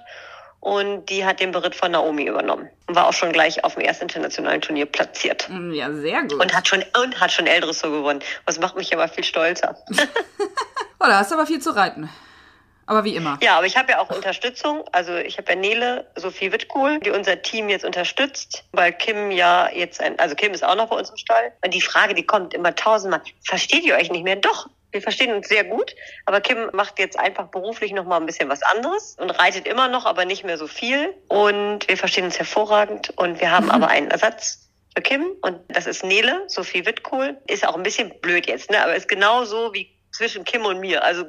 Und 0.60 1.06
die 1.06 1.24
hat 1.24 1.40
den 1.40 1.52
Beritt 1.52 1.74
von 1.74 1.90
Naomi 1.90 2.24
übernommen. 2.24 2.68
Und 2.86 2.94
war 2.94 3.06
auch 3.06 3.14
schon 3.14 3.32
gleich 3.32 3.64
auf 3.64 3.74
dem 3.74 3.82
ersten 3.82 4.04
internationalen 4.04 4.60
Turnier 4.60 4.84
platziert. 4.84 5.48
Mm, 5.48 5.72
ja, 5.72 5.90
sehr 5.90 6.20
gut. 6.22 6.34
Und 6.34 6.54
hat 6.54 6.68
schon, 6.68 6.84
und 7.02 7.18
hat 7.18 7.32
schon 7.32 7.46
Eldressur 7.46 7.90
gewonnen. 7.90 8.20
Was 8.44 8.60
macht 8.60 8.76
mich 8.76 8.92
aber 8.92 9.08
viel 9.08 9.24
stolzer. 9.24 9.74
oh, 11.00 11.06
da 11.06 11.18
hast 11.18 11.30
du 11.30 11.36
aber 11.36 11.46
viel 11.46 11.60
zu 11.60 11.70
reiten. 11.70 12.10
Aber 12.90 13.04
wie 13.04 13.14
immer. 13.14 13.38
Ja, 13.40 13.56
aber 13.56 13.66
ich 13.66 13.76
habe 13.76 13.92
ja 13.92 14.00
auch 14.00 14.10
Unterstützung. 14.10 14.84
Also 14.90 15.14
ich 15.14 15.38
habe 15.38 15.52
ja 15.52 15.56
Nele, 15.56 16.10
Sophie 16.16 16.50
Wittkohl, 16.50 16.98
die 16.98 17.10
unser 17.10 17.40
Team 17.40 17.68
jetzt 17.68 17.84
unterstützt, 17.84 18.64
weil 18.72 18.92
Kim 18.92 19.30
ja 19.30 19.70
jetzt 19.72 20.00
ein, 20.00 20.18
also 20.18 20.34
Kim 20.34 20.52
ist 20.52 20.64
auch 20.64 20.74
noch 20.74 20.88
bei 20.88 20.96
uns 20.96 21.08
im 21.08 21.16
Stall. 21.16 21.52
Und 21.64 21.72
die 21.72 21.80
Frage, 21.80 22.14
die 22.14 22.26
kommt 22.26 22.52
immer 22.52 22.74
tausendmal, 22.74 23.22
versteht 23.46 23.84
ihr 23.84 23.94
euch 23.94 24.10
nicht 24.10 24.24
mehr? 24.24 24.36
Doch, 24.36 24.68
wir 24.92 25.02
verstehen 25.02 25.32
uns 25.32 25.48
sehr 25.48 25.64
gut, 25.64 25.94
aber 26.26 26.40
Kim 26.40 26.70
macht 26.72 26.98
jetzt 26.98 27.18
einfach 27.18 27.48
beruflich 27.48 27.92
noch 27.92 28.04
mal 28.04 28.16
ein 28.16 28.26
bisschen 28.26 28.48
was 28.48 28.62
anderes 28.62 29.16
und 29.18 29.30
reitet 29.30 29.66
immer 29.66 29.88
noch, 29.88 30.06
aber 30.06 30.24
nicht 30.24 30.44
mehr 30.44 30.58
so 30.58 30.66
viel. 30.66 31.14
Und 31.28 31.88
wir 31.88 31.96
verstehen 31.96 32.24
uns 32.24 32.38
hervorragend 32.38 33.10
und 33.16 33.40
wir 33.40 33.50
haben 33.50 33.66
mhm. 33.66 33.72
aber 33.72 33.88
einen 33.88 34.10
Ersatz 34.10 34.68
für 34.94 35.02
Kim 35.02 35.24
und 35.42 35.60
das 35.68 35.86
ist 35.86 36.04
Nele, 36.04 36.44
Sophie 36.48 36.84
Wittkohl. 36.86 37.38
Ist 37.46 37.66
auch 37.66 37.76
ein 37.76 37.82
bisschen 37.82 38.18
blöd 38.20 38.46
jetzt, 38.46 38.70
ne? 38.70 38.82
aber 38.82 38.94
ist 38.94 39.08
genauso 39.08 39.72
wie 39.72 39.88
zwischen 40.12 40.44
Kim 40.44 40.64
und 40.64 40.80
mir. 40.80 41.04
Also 41.04 41.24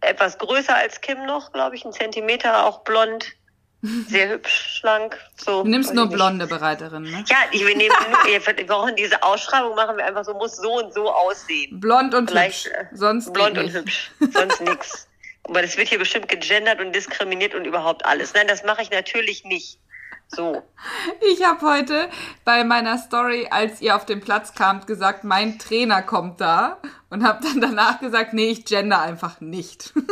etwas 0.00 0.38
größer 0.38 0.74
als 0.74 1.00
Kim 1.00 1.26
noch, 1.26 1.52
glaube 1.52 1.76
ich, 1.76 1.84
ein 1.84 1.92
Zentimeter, 1.92 2.66
auch 2.66 2.84
blond. 2.84 3.32
Sehr 3.82 4.28
hübsch, 4.28 4.78
schlank. 4.78 5.16
So, 5.36 5.62
du 5.62 5.68
nimmst 5.68 5.94
nur 5.94 6.06
blonde 6.08 6.46
Bereiterin, 6.46 7.04
ne? 7.04 7.24
Ja, 7.26 7.36
ich, 7.50 7.66
wir 7.66 7.76
nehmen 7.76 7.94
nur, 8.10 8.24
wir 8.24 8.66
brauchen 8.66 8.94
diese 8.96 9.22
Ausschreibung, 9.22 9.74
machen 9.74 9.96
wir 9.96 10.04
einfach 10.04 10.24
so, 10.24 10.34
muss 10.34 10.56
so 10.56 10.78
und 10.78 10.92
so 10.92 11.10
aussehen. 11.10 11.80
Blond 11.80 12.14
und 12.14 12.30
Vielleicht, 12.30 12.66
hübsch. 12.66 12.76
Äh, 12.76 12.96
Sonst 12.96 13.32
Blond 13.32 13.56
und 13.56 13.72
hübsch. 13.72 14.10
Sonst 14.32 14.60
nix. 14.68 15.08
Aber 15.44 15.62
das 15.62 15.76
wird 15.78 15.88
hier 15.88 15.98
bestimmt 15.98 16.28
gegendert 16.28 16.80
und 16.80 16.94
diskriminiert 16.94 17.54
und 17.54 17.64
überhaupt 17.64 18.04
alles. 18.04 18.34
Nein, 18.34 18.46
das 18.46 18.62
mache 18.64 18.82
ich 18.82 18.90
natürlich 18.90 19.44
nicht. 19.44 19.78
So. 20.28 20.62
Ich 21.32 21.44
habe 21.44 21.66
heute 21.66 22.08
bei 22.44 22.62
meiner 22.62 22.98
Story, 22.98 23.48
als 23.50 23.80
ihr 23.80 23.96
auf 23.96 24.06
den 24.06 24.20
Platz 24.20 24.54
kamt, 24.54 24.86
gesagt, 24.86 25.24
mein 25.24 25.58
Trainer 25.58 26.02
kommt 26.02 26.40
da 26.40 26.78
und 27.08 27.24
habe 27.24 27.42
dann 27.42 27.60
danach 27.60 27.98
gesagt, 27.98 28.32
nee, 28.32 28.50
ich 28.50 28.64
gender 28.64 29.00
einfach 29.00 29.40
nicht. 29.40 29.92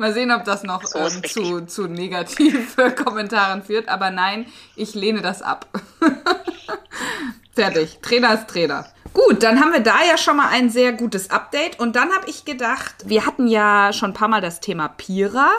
Mal 0.00 0.14
sehen, 0.14 0.32
ob 0.32 0.44
das 0.44 0.62
noch 0.62 0.84
so 0.84 0.98
ähm, 0.98 1.22
zu, 1.24 1.60
zu 1.66 1.86
negativ 1.86 2.76
Kommentaren 3.04 3.62
führt. 3.62 3.88
Aber 3.88 4.10
nein, 4.10 4.46
ich 4.74 4.94
lehne 4.94 5.20
das 5.20 5.42
ab. 5.42 5.66
Fertig. 7.54 7.98
Trainer 8.00 8.34
ist 8.34 8.48
Trainer. 8.48 8.86
Gut, 9.12 9.42
dann 9.42 9.60
haben 9.60 9.72
wir 9.72 9.80
da 9.80 10.02
ja 10.08 10.16
schon 10.16 10.38
mal 10.38 10.48
ein 10.48 10.70
sehr 10.70 10.92
gutes 10.92 11.30
Update. 11.30 11.78
Und 11.78 11.96
dann 11.96 12.12
habe 12.12 12.30
ich 12.30 12.46
gedacht, 12.46 12.94
wir 13.04 13.26
hatten 13.26 13.46
ja 13.46 13.92
schon 13.92 14.10
ein 14.10 14.14
paar 14.14 14.28
Mal 14.28 14.40
das 14.40 14.60
Thema 14.60 14.88
Pira. 14.88 15.50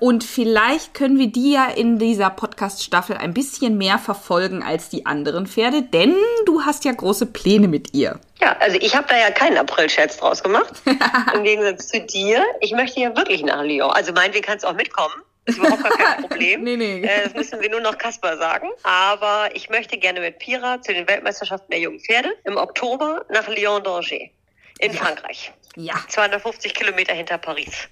Und 0.00 0.24
vielleicht 0.24 0.94
können 0.94 1.18
wir 1.18 1.26
die 1.26 1.52
ja 1.52 1.68
in 1.68 1.98
dieser 1.98 2.30
Podcast-Staffel 2.30 3.18
ein 3.18 3.34
bisschen 3.34 3.76
mehr 3.76 3.98
verfolgen 3.98 4.62
als 4.62 4.88
die 4.88 5.04
anderen 5.04 5.46
Pferde, 5.46 5.82
denn 5.82 6.16
du 6.46 6.62
hast 6.62 6.86
ja 6.86 6.92
große 6.92 7.26
Pläne 7.26 7.68
mit 7.68 7.92
ihr. 7.92 8.18
Ja, 8.40 8.56
also 8.60 8.78
ich 8.80 8.96
habe 8.96 9.06
da 9.08 9.18
ja 9.18 9.30
keinen 9.30 9.58
April-Scherz 9.58 10.16
draus 10.16 10.42
gemacht. 10.42 10.72
Im 11.34 11.44
Gegensatz 11.44 11.88
zu 11.88 12.00
dir. 12.00 12.42
Ich 12.60 12.72
möchte 12.72 12.98
ja 12.98 13.14
wirklich 13.14 13.42
nach 13.42 13.62
Lyon. 13.62 13.90
Also 13.90 14.12
meinetwegen 14.14 14.46
kannst 14.46 14.64
du 14.64 14.68
auch 14.68 14.74
mitkommen. 14.74 15.14
Das 15.44 15.56
ist 15.56 15.62
überhaupt 15.62 15.82
gar 15.82 15.92
kein 15.92 16.22
Problem. 16.28 16.64
nee, 16.64 16.76
nee. 16.76 17.02
Äh, 17.02 17.24
das 17.24 17.34
müssen 17.34 17.60
wir 17.60 17.70
nur 17.70 17.80
noch 17.80 17.98
Kasper 17.98 18.38
sagen. 18.38 18.70
Aber 18.82 19.50
ich 19.54 19.68
möchte 19.68 19.98
gerne 19.98 20.20
mit 20.20 20.38
Pira 20.38 20.80
zu 20.80 20.94
den 20.94 21.06
Weltmeisterschaften 21.06 21.70
der 21.70 21.80
jungen 21.80 22.00
Pferde 22.00 22.30
im 22.44 22.56
Oktober 22.56 23.26
nach 23.28 23.48
Lyon-Danger 23.48 24.30
in 24.78 24.92
ja. 24.92 24.98
Frankreich. 24.98 25.52
Ja. 25.76 25.94
250 26.08 26.72
Kilometer 26.72 27.12
hinter 27.12 27.36
Paris. 27.36 27.88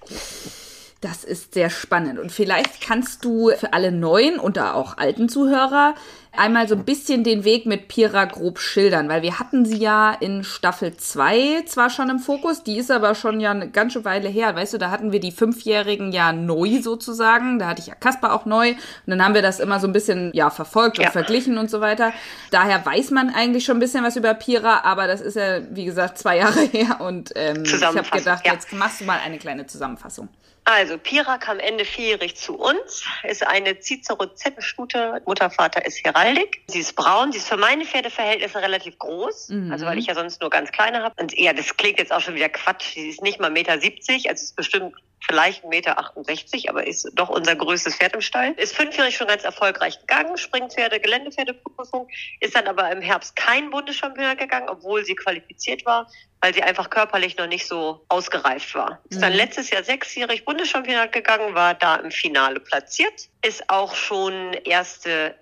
Das 1.01 1.23
ist 1.23 1.53
sehr 1.53 1.69
spannend. 1.69 2.19
Und 2.19 2.31
vielleicht 2.31 2.81
kannst 2.81 3.23
du 3.23 3.51
für 3.51 3.71
alle 3.71 3.91
neuen 3.91 4.37
und 4.37 4.59
auch 4.59 4.97
alten 4.97 5.29
Zuhörer 5.29 5.95
einmal 6.31 6.67
so 6.67 6.75
ein 6.75 6.83
bisschen 6.83 7.23
den 7.23 7.43
Weg 7.43 7.65
mit 7.65 7.87
Pira 7.87 8.25
grob 8.25 8.59
schildern, 8.59 9.09
weil 9.09 9.21
wir 9.21 9.39
hatten 9.39 9.65
sie 9.65 9.77
ja 9.77 10.11
in 10.11 10.43
Staffel 10.43 10.95
2 10.95 11.63
zwar 11.65 11.89
schon 11.89 12.09
im 12.09 12.19
Fokus, 12.19 12.63
die 12.63 12.77
ist 12.77 12.91
aber 12.91 13.15
schon 13.15 13.39
ja 13.39 13.51
eine 13.51 13.69
ganze 13.69 14.05
Weile 14.05 14.29
her. 14.29 14.55
Weißt 14.55 14.73
du, 14.73 14.77
da 14.77 14.91
hatten 14.91 15.11
wir 15.11 15.19
die 15.19 15.31
Fünfjährigen 15.31 16.11
ja 16.11 16.33
neu 16.33 16.81
sozusagen. 16.81 17.59
Da 17.59 17.67
hatte 17.67 17.81
ich 17.81 17.87
ja 17.87 17.95
Kasper 17.95 18.33
auch 18.33 18.45
neu. 18.45 18.71
Und 18.71 18.77
dann 19.07 19.23
haben 19.23 19.33
wir 19.33 19.41
das 19.41 19.59
immer 19.59 19.79
so 19.79 19.87
ein 19.87 19.93
bisschen 19.93 20.31
ja 20.33 20.49
verfolgt 20.49 20.99
und 20.99 21.05
ja. 21.05 21.11
verglichen 21.11 21.57
und 21.57 21.71
so 21.71 21.81
weiter. 21.81 22.13
Daher 22.51 22.85
weiß 22.85 23.11
man 23.11 23.29
eigentlich 23.29 23.65
schon 23.65 23.77
ein 23.77 23.81
bisschen 23.81 24.03
was 24.03 24.15
über 24.15 24.33
Pira, 24.33 24.81
aber 24.83 25.07
das 25.07 25.21
ist 25.21 25.35
ja, 25.35 25.59
wie 25.71 25.85
gesagt, 25.85 26.17
zwei 26.17 26.37
Jahre 26.37 26.59
her. 26.71 27.01
Und 27.01 27.31
ähm, 27.35 27.63
ich 27.63 27.83
habe 27.83 28.01
gedacht, 28.01 28.45
ja. 28.45 28.53
jetzt 28.53 28.71
machst 28.73 29.01
du 29.01 29.05
mal 29.05 29.19
eine 29.23 29.37
kleine 29.39 29.65
Zusammenfassung. 29.65 30.29
Also, 30.71 30.99
Pira 30.99 31.39
kam 31.39 31.59
Ende 31.59 31.83
vierjährig 31.83 32.35
zu 32.35 32.55
uns, 32.55 33.03
ist 33.23 33.45
eine 33.45 33.79
Cicero-Zettenstute, 33.79 35.19
Mutter, 35.25 35.49
Vater 35.49 35.83
ist 35.83 36.05
Heraldik. 36.05 36.61
Sie 36.67 36.81
ist 36.81 36.95
braun, 36.95 37.31
sie 37.31 37.39
ist 37.39 37.47
für 37.47 37.57
meine 37.57 37.85
Pferdeverhältnisse 37.85 38.61
relativ 38.61 38.99
groß, 38.99 39.49
mhm. 39.49 39.71
also 39.71 39.87
weil 39.87 39.97
ich 39.97 40.05
ja 40.05 40.13
sonst 40.13 40.41
nur 40.41 40.51
ganz 40.51 40.71
kleine 40.71 41.01
habe. 41.01 41.15
Und 41.19 41.35
ja, 41.35 41.53
das 41.53 41.75
klingt 41.75 41.97
jetzt 41.97 42.11
auch 42.11 42.21
schon 42.21 42.35
wieder 42.35 42.49
Quatsch, 42.49 42.93
sie 42.93 43.09
ist 43.09 43.23
nicht 43.23 43.39
mal 43.39 43.49
Meter, 43.49 43.79
70, 43.79 44.29
also 44.29 44.43
ist 44.43 44.55
bestimmt 44.55 44.93
vielleicht 45.25 45.63
1,68 45.63 45.69
Meter, 45.69 46.69
aber 46.69 46.87
ist 46.87 47.09
doch 47.13 47.29
unser 47.29 47.55
größtes 47.55 47.95
Pferd 47.95 48.13
im 48.13 48.21
Stall. 48.21 48.53
Ist 48.53 48.75
fünfjährig 48.75 49.15
schon 49.15 49.27
ganz 49.27 49.43
erfolgreich 49.43 49.99
gegangen, 49.99 50.37
Springpferde, 50.37 50.99
Geländepferdeprüfung, 50.99 52.07
ist 52.39 52.55
dann 52.55 52.67
aber 52.67 52.91
im 52.91 53.01
Herbst 53.01 53.35
kein 53.35 53.69
Bundeschampionat 53.69 54.37
gegangen, 54.37 54.69
obwohl 54.69 55.03
sie 55.03 55.15
qualifiziert 55.15 55.85
war, 55.85 56.09
weil 56.41 56.53
sie 56.53 56.63
einfach 56.63 56.89
körperlich 56.89 57.37
noch 57.37 57.47
nicht 57.47 57.67
so 57.67 58.05
ausgereift 58.07 58.73
war. 58.75 59.01
Ist 59.09 59.21
dann 59.21 59.33
mhm. 59.33 59.37
letztes 59.37 59.69
Jahr 59.69 59.83
sechsjährig 59.83 60.45
Bundeschampionat 60.45 61.11
gegangen, 61.11 61.55
war 61.55 61.73
da 61.73 61.95
im 61.95 62.11
Finale 62.11 62.59
platziert, 62.59 63.29
ist 63.41 63.69
auch 63.69 63.95
schon 63.95 64.53
erste 64.53 65.35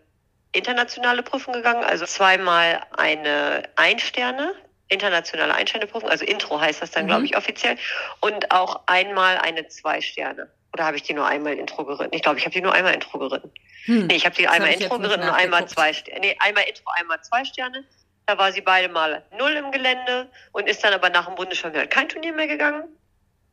internationale 0.54 1.24
Prüfung 1.24 1.54
gegangen, 1.54 1.84
also 1.84 2.06
zweimal 2.06 2.82
eine 2.96 3.70
Einsterne, 3.76 4.54
internationale 4.90 5.54
Einstellungsprüfung, 5.54 6.10
also 6.10 6.26
Intro 6.26 6.60
heißt 6.60 6.82
das 6.82 6.92
dann, 6.92 7.04
mhm. 7.04 7.10
glaube 7.10 7.26
ich, 7.26 7.38
offiziell. 7.38 7.78
Und 8.22 8.52
auch 8.52 8.82
einmal 8.88 9.38
eine 9.38 9.68
Zwei-Sterne. 9.68 10.50
Oder 10.74 10.86
habe 10.86 10.98
ich 10.98 11.04
die 11.04 11.14
nur 11.14 11.26
einmal 11.26 11.54
Intro 11.54 11.86
geritten? 11.86 12.14
Ich 12.14 12.22
glaube, 12.22 12.38
ich 12.38 12.46
habe 12.46 12.54
die 12.54 12.62
nur 12.62 12.74
einmal 12.74 12.94
Intro 12.94 13.18
geritten. 13.18 13.52
Hm. 13.86 14.08
Nee, 14.08 14.16
ich 14.16 14.26
habe 14.26 14.36
die 14.36 14.44
das 14.44 14.52
einmal 14.52 14.72
hab 14.72 14.80
Intro 14.80 15.00
geritten 15.00 15.24
und 15.24 15.30
einmal 15.30 15.68
zwei 15.68 15.94
Sterne. 15.94 16.20
Nee, 16.20 16.36
einmal 16.40 16.66
Intro, 16.66 16.84
einmal 17.00 17.22
zwei 17.22 17.46
Sterne. 17.46 17.84
Da 18.26 18.38
war 18.38 18.52
sie 18.52 18.62
beide 18.62 18.90
mal 18.90 19.24
null 19.38 19.54
im 19.54 19.72
Gelände 19.72 20.30
und 20.52 20.68
ist 20.68 20.84
dann 20.84 20.94
aber 20.94 21.10
nach 21.10 21.26
dem 21.26 21.36
Bundeschampionat 21.36 21.90
kein 21.90 22.10
Turnier 22.10 22.34
mehr 22.34 22.48
gegangen. 22.48 22.84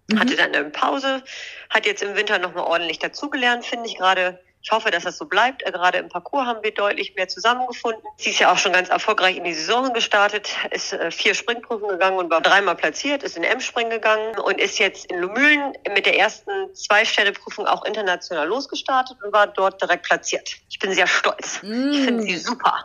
Mhm. 0.09 0.19
Hatte 0.19 0.37
dann 0.37 0.55
eine 0.55 0.65
Pause, 0.71 1.23
hat 1.71 1.87
jetzt 1.87 2.03
im 2.03 2.17
Winter 2.17 2.39
nochmal 2.39 2.65
ordentlich 2.65 2.99
dazugelernt, 2.99 3.65
finde 3.65 3.87
ich 3.89 3.97
gerade 3.97 4.41
ich 4.65 4.73
hoffe, 4.73 4.91
dass 4.91 5.05
das 5.05 5.19
so 5.19 5.27
bleibt. 5.27 5.63
Gerade 5.63 5.99
im 5.99 6.09
Parcours 6.09 6.47
haben 6.47 6.61
wir 6.63 6.73
deutlich 6.73 7.15
mehr 7.15 7.29
zusammengefunden. 7.29 8.03
Sie 8.17 8.31
ist 8.31 8.39
ja 8.39 8.51
auch 8.51 8.57
schon 8.57 8.73
ganz 8.73 8.89
erfolgreich 8.89 9.37
in 9.37 9.45
die 9.45 9.53
Saison 9.53 9.93
gestartet, 9.93 10.57
ist 10.71 10.95
äh, 10.95 11.11
vier 11.11 11.35
Springprüfen 11.35 11.87
gegangen 11.87 12.17
und 12.17 12.31
war 12.31 12.41
dreimal 12.41 12.75
platziert, 12.75 13.23
ist 13.23 13.37
in 13.37 13.45
M-Spring 13.45 13.91
gegangen 13.91 14.39
und 14.39 14.59
ist 14.59 14.79
jetzt 14.79 15.05
in 15.13 15.21
Lumülen 15.21 15.75
mit 15.95 16.07
der 16.07 16.19
ersten 16.19 16.51
Zwei-Sterne-Prüfung 16.73 17.67
auch 17.67 17.85
international 17.85 18.49
losgestartet 18.49 19.19
und 19.23 19.35
war 19.35 19.49
dort 19.49 19.83
direkt 19.83 20.07
platziert. 20.07 20.57
Ich 20.71 20.79
bin 20.79 20.95
sehr 20.95 21.07
stolz. 21.07 21.63
Mm. 21.63 21.91
Ich 21.91 22.05
finde 22.05 22.23
sie 22.23 22.39
super. 22.39 22.83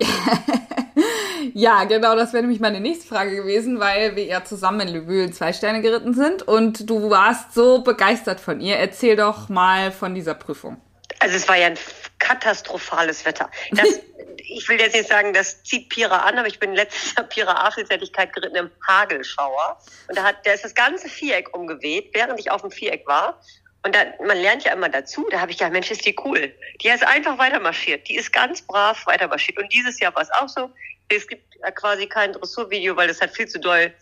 ja, 1.53 1.85
genau, 1.85 2.13
das 2.17 2.33
wäre 2.33 2.43
nämlich 2.43 2.59
meine 2.59 2.81
nächste 2.81 3.07
Frage 3.07 3.33
gewesen, 3.33 3.79
weil 3.79 4.17
wir 4.17 4.25
ja 4.25 4.43
zusammen 4.43 4.81
in 4.81 4.95
Lumülen 4.95 5.31
zwei 5.31 5.53
Sterne 5.53 5.81
geritten 5.81 6.13
sind 6.13 6.45
und 6.45 6.89
du 6.89 7.09
warst 7.09 7.53
so 7.53 7.83
begeistert 7.83 8.41
von 8.41 8.59
ihr. 8.59 8.75
Erzähl 8.75 9.15
doch 9.15 9.47
mal 9.47 9.93
von 9.93 10.13
dieser 10.13 10.33
Prüfung. 10.33 10.81
Also 11.19 11.35
es 11.35 11.47
war 11.47 11.57
ja 11.57 11.67
ein 11.67 11.77
katastrophales 12.19 13.25
Wetter. 13.25 13.49
Das, 13.71 13.87
ich 14.37 14.67
will 14.67 14.79
jetzt 14.79 14.95
nicht 14.95 15.09
sagen, 15.09 15.33
das 15.33 15.63
zieht 15.63 15.89
Pira 15.89 16.17
an, 16.19 16.37
aber 16.37 16.47
ich 16.47 16.59
bin 16.59 16.73
letztes 16.73 17.15
Jahr 17.15 17.25
Pira 17.25 17.67
A-Vielseitigkeit 17.67 18.33
geritten 18.33 18.55
im 18.55 18.71
Hagelschauer. 18.87 19.79
Und 20.07 20.17
da, 20.17 20.23
hat, 20.23 20.45
da 20.45 20.53
ist 20.53 20.63
das 20.63 20.73
ganze 20.73 21.09
Viereck 21.09 21.55
umgeweht, 21.55 22.11
während 22.13 22.39
ich 22.39 22.51
auf 22.51 22.61
dem 22.61 22.71
Viereck 22.71 23.05
war. 23.07 23.41
Und 23.83 23.95
da, 23.95 24.05
man 24.25 24.37
lernt 24.37 24.63
ja 24.63 24.73
immer 24.73 24.89
dazu, 24.89 25.27
da 25.31 25.39
habe 25.39 25.51
ich 25.51 25.57
gedacht, 25.57 25.71
Mensch, 25.71 25.89
ist 25.89 26.05
die 26.05 26.15
cool. 26.25 26.53
Die 26.81 26.89
ist 26.89 27.05
einfach 27.05 27.37
weiter 27.37 27.59
marschiert. 27.59 28.07
Die 28.07 28.15
ist 28.15 28.33
ganz 28.33 28.61
brav 28.61 29.05
weiter 29.05 29.27
marschiert. 29.27 29.57
Und 29.57 29.71
dieses 29.71 29.99
Jahr 29.99 30.13
war 30.15 30.23
es 30.23 30.31
auch 30.31 30.49
so. 30.49 30.69
Es 31.07 31.27
gibt 31.27 31.55
quasi 31.75 32.07
kein 32.07 32.33
Dressurvideo, 32.33 32.95
weil 32.95 33.07
das 33.07 33.21
hat 33.21 33.31
viel 33.31 33.47
zu 33.47 33.59
doll 33.59 33.93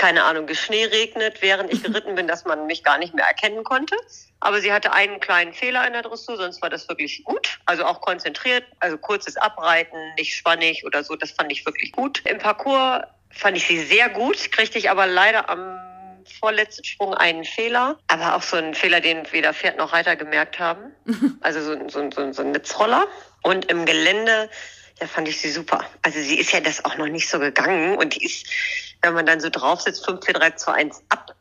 keine 0.00 0.24
Ahnung, 0.24 0.46
Geschnee 0.46 0.86
regnet, 0.86 1.42
während 1.42 1.70
ich 1.70 1.82
geritten 1.84 2.14
bin, 2.14 2.26
dass 2.26 2.46
man 2.46 2.66
mich 2.66 2.82
gar 2.82 2.96
nicht 2.96 3.12
mehr 3.12 3.26
erkennen 3.26 3.64
konnte. 3.64 3.94
Aber 4.40 4.62
sie 4.62 4.72
hatte 4.72 4.94
einen 4.94 5.20
kleinen 5.20 5.52
Fehler 5.52 5.86
in 5.86 5.92
der 5.92 6.00
Dressur, 6.00 6.38
sonst 6.38 6.62
war 6.62 6.70
das 6.70 6.88
wirklich 6.88 7.22
gut. 7.22 7.58
Also 7.66 7.84
auch 7.84 8.00
konzentriert, 8.00 8.64
also 8.78 8.96
kurzes 8.96 9.36
Abreiten, 9.36 9.96
nicht 10.16 10.34
spannig 10.34 10.86
oder 10.86 11.04
so, 11.04 11.16
das 11.16 11.32
fand 11.32 11.52
ich 11.52 11.66
wirklich 11.66 11.92
gut. 11.92 12.22
Im 12.24 12.38
Parcours 12.38 13.02
fand 13.30 13.58
ich 13.58 13.66
sie 13.66 13.78
sehr 13.78 14.08
gut, 14.08 14.50
kriegte 14.52 14.78
ich 14.78 14.88
aber 14.88 15.06
leider 15.06 15.50
am 15.50 15.78
vorletzten 16.40 16.84
Sprung 16.84 17.12
einen 17.12 17.44
Fehler, 17.44 17.98
aber 18.06 18.36
auch 18.36 18.42
so 18.42 18.56
einen 18.56 18.74
Fehler, 18.74 19.02
den 19.02 19.30
weder 19.32 19.52
Pferd 19.52 19.76
noch 19.76 19.92
Reiter 19.92 20.16
gemerkt 20.16 20.58
haben. 20.58 20.92
Also 21.42 21.60
so, 21.62 21.88
so, 21.88 22.10
so, 22.10 22.32
so 22.32 22.42
ein 22.42 22.52
Netzroller. 22.52 23.06
Und 23.42 23.66
im 23.66 23.84
Gelände, 23.84 24.48
da 24.98 25.06
fand 25.06 25.28
ich 25.28 25.40
sie 25.40 25.50
super. 25.50 25.84
Also 26.02 26.20
sie 26.20 26.38
ist 26.38 26.52
ja 26.52 26.60
das 26.60 26.84
auch 26.86 26.96
noch 26.96 27.08
nicht 27.08 27.28
so 27.28 27.38
gegangen 27.38 27.96
und 27.96 28.14
die 28.14 28.24
ist 28.24 28.46
wenn 29.02 29.14
man 29.14 29.26
dann 29.26 29.40
so 29.40 29.50
drauf 29.50 29.80
sitzt, 29.80 30.04
5, 30.04 30.24
4, 30.24 30.34
3, 30.34 30.50
2, 30.52 30.72
1 30.72 31.02
ab. 31.08 31.34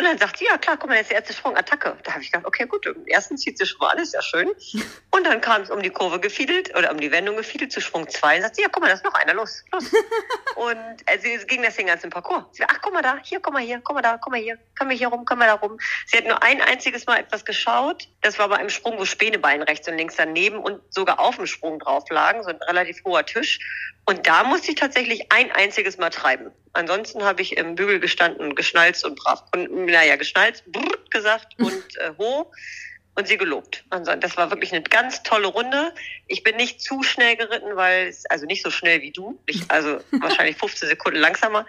Und 0.00 0.06
dann 0.06 0.16
sagt 0.16 0.38
sie, 0.38 0.46
ja 0.46 0.56
klar, 0.56 0.78
guck 0.78 0.88
mal, 0.88 0.96
jetzt 0.96 1.12
erste 1.12 1.34
Sprung, 1.34 1.58
Attacke. 1.58 1.94
Da 2.04 2.12
habe 2.12 2.22
ich 2.22 2.32
gedacht, 2.32 2.46
okay, 2.46 2.64
gut, 2.64 2.86
im 2.86 3.06
ersten 3.06 3.36
zieht 3.36 3.58
sie 3.58 3.66
schon 3.66 3.80
mal 3.80 3.90
alles, 3.90 4.12
ja 4.14 4.22
schön. 4.22 4.50
Und 5.10 5.26
dann 5.26 5.42
kam 5.42 5.60
es 5.60 5.70
um 5.70 5.82
die 5.82 5.90
Kurve 5.90 6.18
gefiedelt 6.18 6.74
oder 6.74 6.90
um 6.90 6.98
die 6.98 7.12
Wendung 7.12 7.36
gefiedelt 7.36 7.70
zu 7.70 7.82
Sprung 7.82 8.08
2. 8.08 8.36
Und 8.36 8.42
sagt 8.42 8.56
sie, 8.56 8.62
ja, 8.62 8.68
guck 8.72 8.82
mal, 8.82 8.88
da 8.88 8.94
ist 8.94 9.04
noch 9.04 9.12
einer, 9.12 9.34
los, 9.34 9.62
los. 9.72 9.84
und 10.56 10.78
also, 11.04 11.28
es 11.28 11.46
ging 11.46 11.62
das 11.62 11.76
den 11.76 11.88
ganzen 11.88 12.08
Parcours. 12.08 12.44
Sie 12.52 12.64
ach, 12.64 12.78
guck 12.80 12.94
mal 12.94 13.02
da, 13.02 13.18
hier, 13.22 13.40
guck 13.40 13.52
mal 13.52 13.60
hier, 13.60 13.78
guck 13.84 13.94
mal 13.94 14.00
da, 14.00 14.16
guck 14.16 14.32
mal 14.32 14.40
hier, 14.40 14.58
können 14.74 14.88
wir 14.88 14.96
hier 14.96 15.08
rum, 15.08 15.26
können 15.26 15.40
wir 15.40 15.48
da 15.48 15.54
rum. 15.54 15.78
Sie 16.06 16.16
hat 16.16 16.24
nur 16.24 16.42
ein 16.42 16.62
einziges 16.62 17.04
Mal 17.04 17.18
etwas 17.18 17.44
geschaut. 17.44 18.08
Das 18.22 18.38
war 18.38 18.48
bei 18.48 18.56
einem 18.56 18.70
Sprung, 18.70 18.98
wo 18.98 19.04
Spänebein 19.04 19.62
rechts 19.62 19.86
und 19.86 19.98
links 19.98 20.16
daneben 20.16 20.60
und 20.60 20.80
sogar 20.88 21.20
auf 21.20 21.36
dem 21.36 21.46
Sprung 21.46 21.78
drauf 21.78 22.04
lagen, 22.08 22.42
so 22.42 22.48
ein 22.48 22.56
relativ 22.62 23.04
hoher 23.04 23.26
Tisch. 23.26 23.58
Und 24.06 24.26
da 24.26 24.44
musste 24.44 24.70
ich 24.70 24.76
tatsächlich 24.76 25.30
ein 25.30 25.52
einziges 25.52 25.98
Mal 25.98 26.10
treiben. 26.10 26.50
Ansonsten 26.72 27.24
habe 27.24 27.42
ich 27.42 27.56
im 27.56 27.74
Bügel 27.74 27.98
gestanden, 28.00 28.54
geschnalzt 28.54 29.04
und 29.04 29.16
brav. 29.16 29.42
Und 29.54 29.86
naja, 29.90 30.16
geschnalzt, 30.16 30.64
brrr, 30.66 30.98
gesagt 31.10 31.54
und 31.58 31.96
äh, 31.98 32.12
ho 32.18 32.50
und 33.16 33.26
sie 33.26 33.36
gelobt. 33.36 33.84
Also 33.90 34.14
das 34.14 34.36
war 34.36 34.50
wirklich 34.50 34.72
eine 34.72 34.82
ganz 34.82 35.22
tolle 35.22 35.48
Runde. 35.48 35.92
Ich 36.26 36.42
bin 36.42 36.56
nicht 36.56 36.80
zu 36.80 37.02
schnell 37.02 37.36
geritten, 37.36 37.76
weil 37.76 38.08
es, 38.08 38.24
also 38.26 38.46
nicht 38.46 38.62
so 38.62 38.70
schnell 38.70 39.02
wie 39.02 39.10
du, 39.10 39.38
ich, 39.46 39.62
also 39.68 40.00
wahrscheinlich 40.12 40.56
15 40.56 40.88
Sekunden 40.88 41.18
langsamer, 41.18 41.66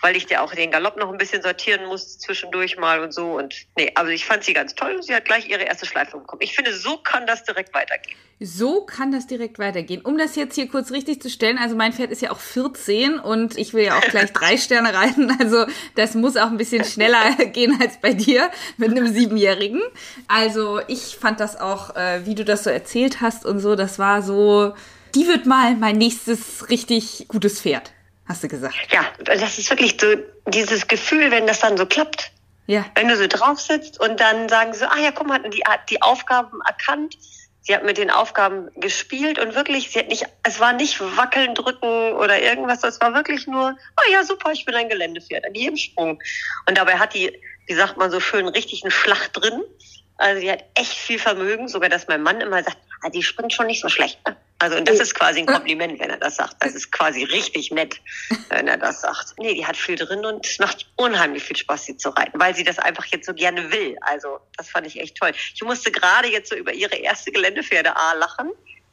weil 0.00 0.16
ich 0.16 0.26
dir 0.26 0.42
auch 0.42 0.54
den 0.54 0.70
Galopp 0.70 0.96
noch 0.96 1.10
ein 1.10 1.18
bisschen 1.18 1.42
sortieren 1.42 1.86
muss 1.86 2.18
zwischendurch 2.18 2.78
mal 2.78 3.00
und 3.00 3.12
so. 3.12 3.38
Und 3.38 3.66
nee, 3.76 3.90
also 3.94 4.10
ich 4.10 4.24
fand 4.24 4.44
sie 4.44 4.52
ganz 4.52 4.74
toll 4.74 4.94
und 4.94 5.04
sie 5.04 5.14
hat 5.14 5.24
gleich 5.24 5.48
ihre 5.48 5.62
erste 5.62 5.86
Schleife 5.86 6.18
bekommen. 6.18 6.42
Ich 6.42 6.54
finde, 6.54 6.74
so 6.74 6.96
kann 6.98 7.26
das 7.26 7.44
direkt 7.44 7.74
weitergehen. 7.74 8.16
So 8.42 8.86
kann 8.86 9.12
das 9.12 9.26
direkt 9.26 9.58
weitergehen. 9.58 10.00
Um 10.00 10.16
das 10.16 10.34
jetzt 10.34 10.54
hier 10.54 10.66
kurz 10.68 10.90
richtig 10.90 11.20
zu 11.20 11.28
stellen, 11.28 11.58
also 11.58 11.76
mein 11.76 11.92
Pferd 11.92 12.10
ist 12.10 12.22
ja 12.22 12.30
auch 12.30 12.40
14 12.40 13.18
und 13.18 13.58
ich 13.58 13.74
will 13.74 13.84
ja 13.84 13.98
auch 13.98 14.08
gleich 14.08 14.32
drei 14.32 14.56
Sterne 14.56 14.94
reiten. 14.94 15.36
Also 15.38 15.66
das 15.94 16.14
muss 16.14 16.36
auch 16.36 16.46
ein 16.46 16.56
bisschen 16.56 16.84
schneller 16.84 17.34
gehen 17.52 17.78
als 17.80 18.00
bei 18.00 18.14
dir 18.14 18.50
mit 18.78 18.90
einem 18.90 19.12
Siebenjährigen. 19.12 19.82
Also 20.28 20.80
ich 20.88 21.16
fand 21.20 21.40
das 21.40 21.60
auch, 21.60 21.94
äh, 21.96 22.24
wie 22.24 22.34
du 22.34 22.44
das 22.44 22.64
so 22.64 22.70
erzählt 22.70 23.20
hast 23.20 23.44
und 23.44 23.60
so, 23.60 23.76
das 23.76 23.98
war 23.98 24.22
so, 24.22 24.74
die 25.14 25.26
wird 25.26 25.44
mal 25.44 25.76
mein 25.76 25.98
nächstes 25.98 26.70
richtig 26.70 27.26
gutes 27.28 27.60
Pferd 27.60 27.92
hast 28.30 28.44
du 28.44 28.48
gesagt. 28.48 28.74
Ja, 28.90 29.04
das 29.24 29.58
ist 29.58 29.68
wirklich 29.70 29.96
so 30.00 30.06
dieses 30.46 30.86
Gefühl, 30.86 31.30
wenn 31.30 31.46
das 31.46 31.60
dann 31.60 31.76
so 31.76 31.84
klappt. 31.84 32.30
Ja. 32.66 32.86
Wenn 32.94 33.08
du 33.08 33.16
so 33.16 33.26
drauf 33.26 33.60
sitzt 33.60 34.00
und 34.00 34.20
dann 34.20 34.48
sagen 34.48 34.72
sie, 34.72 34.88
ah 34.88 34.98
ja, 34.98 35.10
guck 35.10 35.26
mal, 35.26 35.40
die 35.50 35.62
hat 35.66 35.90
die 35.90 36.00
Aufgaben 36.00 36.60
erkannt. 36.66 37.16
Sie 37.62 37.74
hat 37.74 37.84
mit 37.84 37.98
den 37.98 38.10
Aufgaben 38.10 38.68
gespielt 38.76 39.38
und 39.38 39.54
wirklich, 39.54 39.90
sie 39.90 39.98
hat 39.98 40.08
nicht, 40.08 40.24
es 40.44 40.60
war 40.60 40.72
nicht 40.72 40.98
wackeln, 41.16 41.54
drücken 41.54 42.12
oder 42.14 42.40
irgendwas, 42.40 42.82
es 42.84 43.00
war 43.00 43.12
wirklich 43.12 43.46
nur, 43.46 43.76
ah 43.96 44.10
ja, 44.10 44.24
super, 44.24 44.52
ich 44.52 44.64
bin 44.64 44.74
ein 44.74 44.88
Geländepferd 44.88 45.44
an 45.44 45.54
jedem 45.54 45.76
Sprung. 45.76 46.18
Und 46.66 46.78
dabei 46.78 46.98
hat 46.98 47.12
die, 47.12 47.38
wie 47.66 47.74
sagt 47.74 47.98
man 47.98 48.10
so 48.10 48.18
schön, 48.18 48.48
richtig 48.48 48.82
einen 48.82 48.92
Schlag 48.92 49.32
drin. 49.32 49.62
Also 50.16 50.40
die 50.40 50.50
hat 50.50 50.64
echt 50.74 50.92
viel 50.92 51.18
Vermögen, 51.18 51.68
sogar 51.68 51.90
dass 51.90 52.08
mein 52.08 52.22
Mann 52.22 52.40
immer 52.40 52.62
sagt, 52.62 52.78
die 53.08 53.22
springt 53.22 53.52
schon 53.52 53.66
nicht 53.66 53.80
so 53.80 53.88
schlecht. 53.88 54.18
Ne? 54.26 54.36
Also 54.58 54.76
und 54.76 54.86
das 54.86 55.00
ist 55.00 55.14
quasi 55.14 55.40
ein 55.40 55.46
Kompliment, 55.46 55.98
wenn 56.00 56.10
er 56.10 56.18
das 56.18 56.36
sagt. 56.36 56.56
Das 56.60 56.74
ist 56.74 56.92
quasi 56.92 57.24
richtig 57.24 57.70
nett, 57.70 58.00
wenn 58.50 58.68
er 58.68 58.76
das 58.76 59.00
sagt. 59.00 59.34
Nee, 59.38 59.54
die 59.54 59.66
hat 59.66 59.76
viel 59.76 59.96
drin 59.96 60.24
und 60.26 60.46
es 60.46 60.58
macht 60.58 60.86
unheimlich 60.96 61.42
viel 61.42 61.56
Spaß, 61.56 61.86
sie 61.86 61.96
zu 61.96 62.10
reiten, 62.10 62.38
weil 62.38 62.54
sie 62.54 62.64
das 62.64 62.78
einfach 62.78 63.06
jetzt 63.06 63.26
so 63.26 63.32
gerne 63.32 63.72
will. 63.72 63.96
Also 64.02 64.38
das 64.58 64.68
fand 64.68 64.86
ich 64.86 65.00
echt 65.00 65.16
toll. 65.16 65.32
Ich 65.54 65.62
musste 65.62 65.90
gerade 65.90 66.28
jetzt 66.28 66.50
so 66.50 66.56
über 66.56 66.74
ihre 66.74 66.96
erste 66.96 67.32
Geländepferde 67.32 67.96
A 67.96 68.12
lachen 68.12 68.50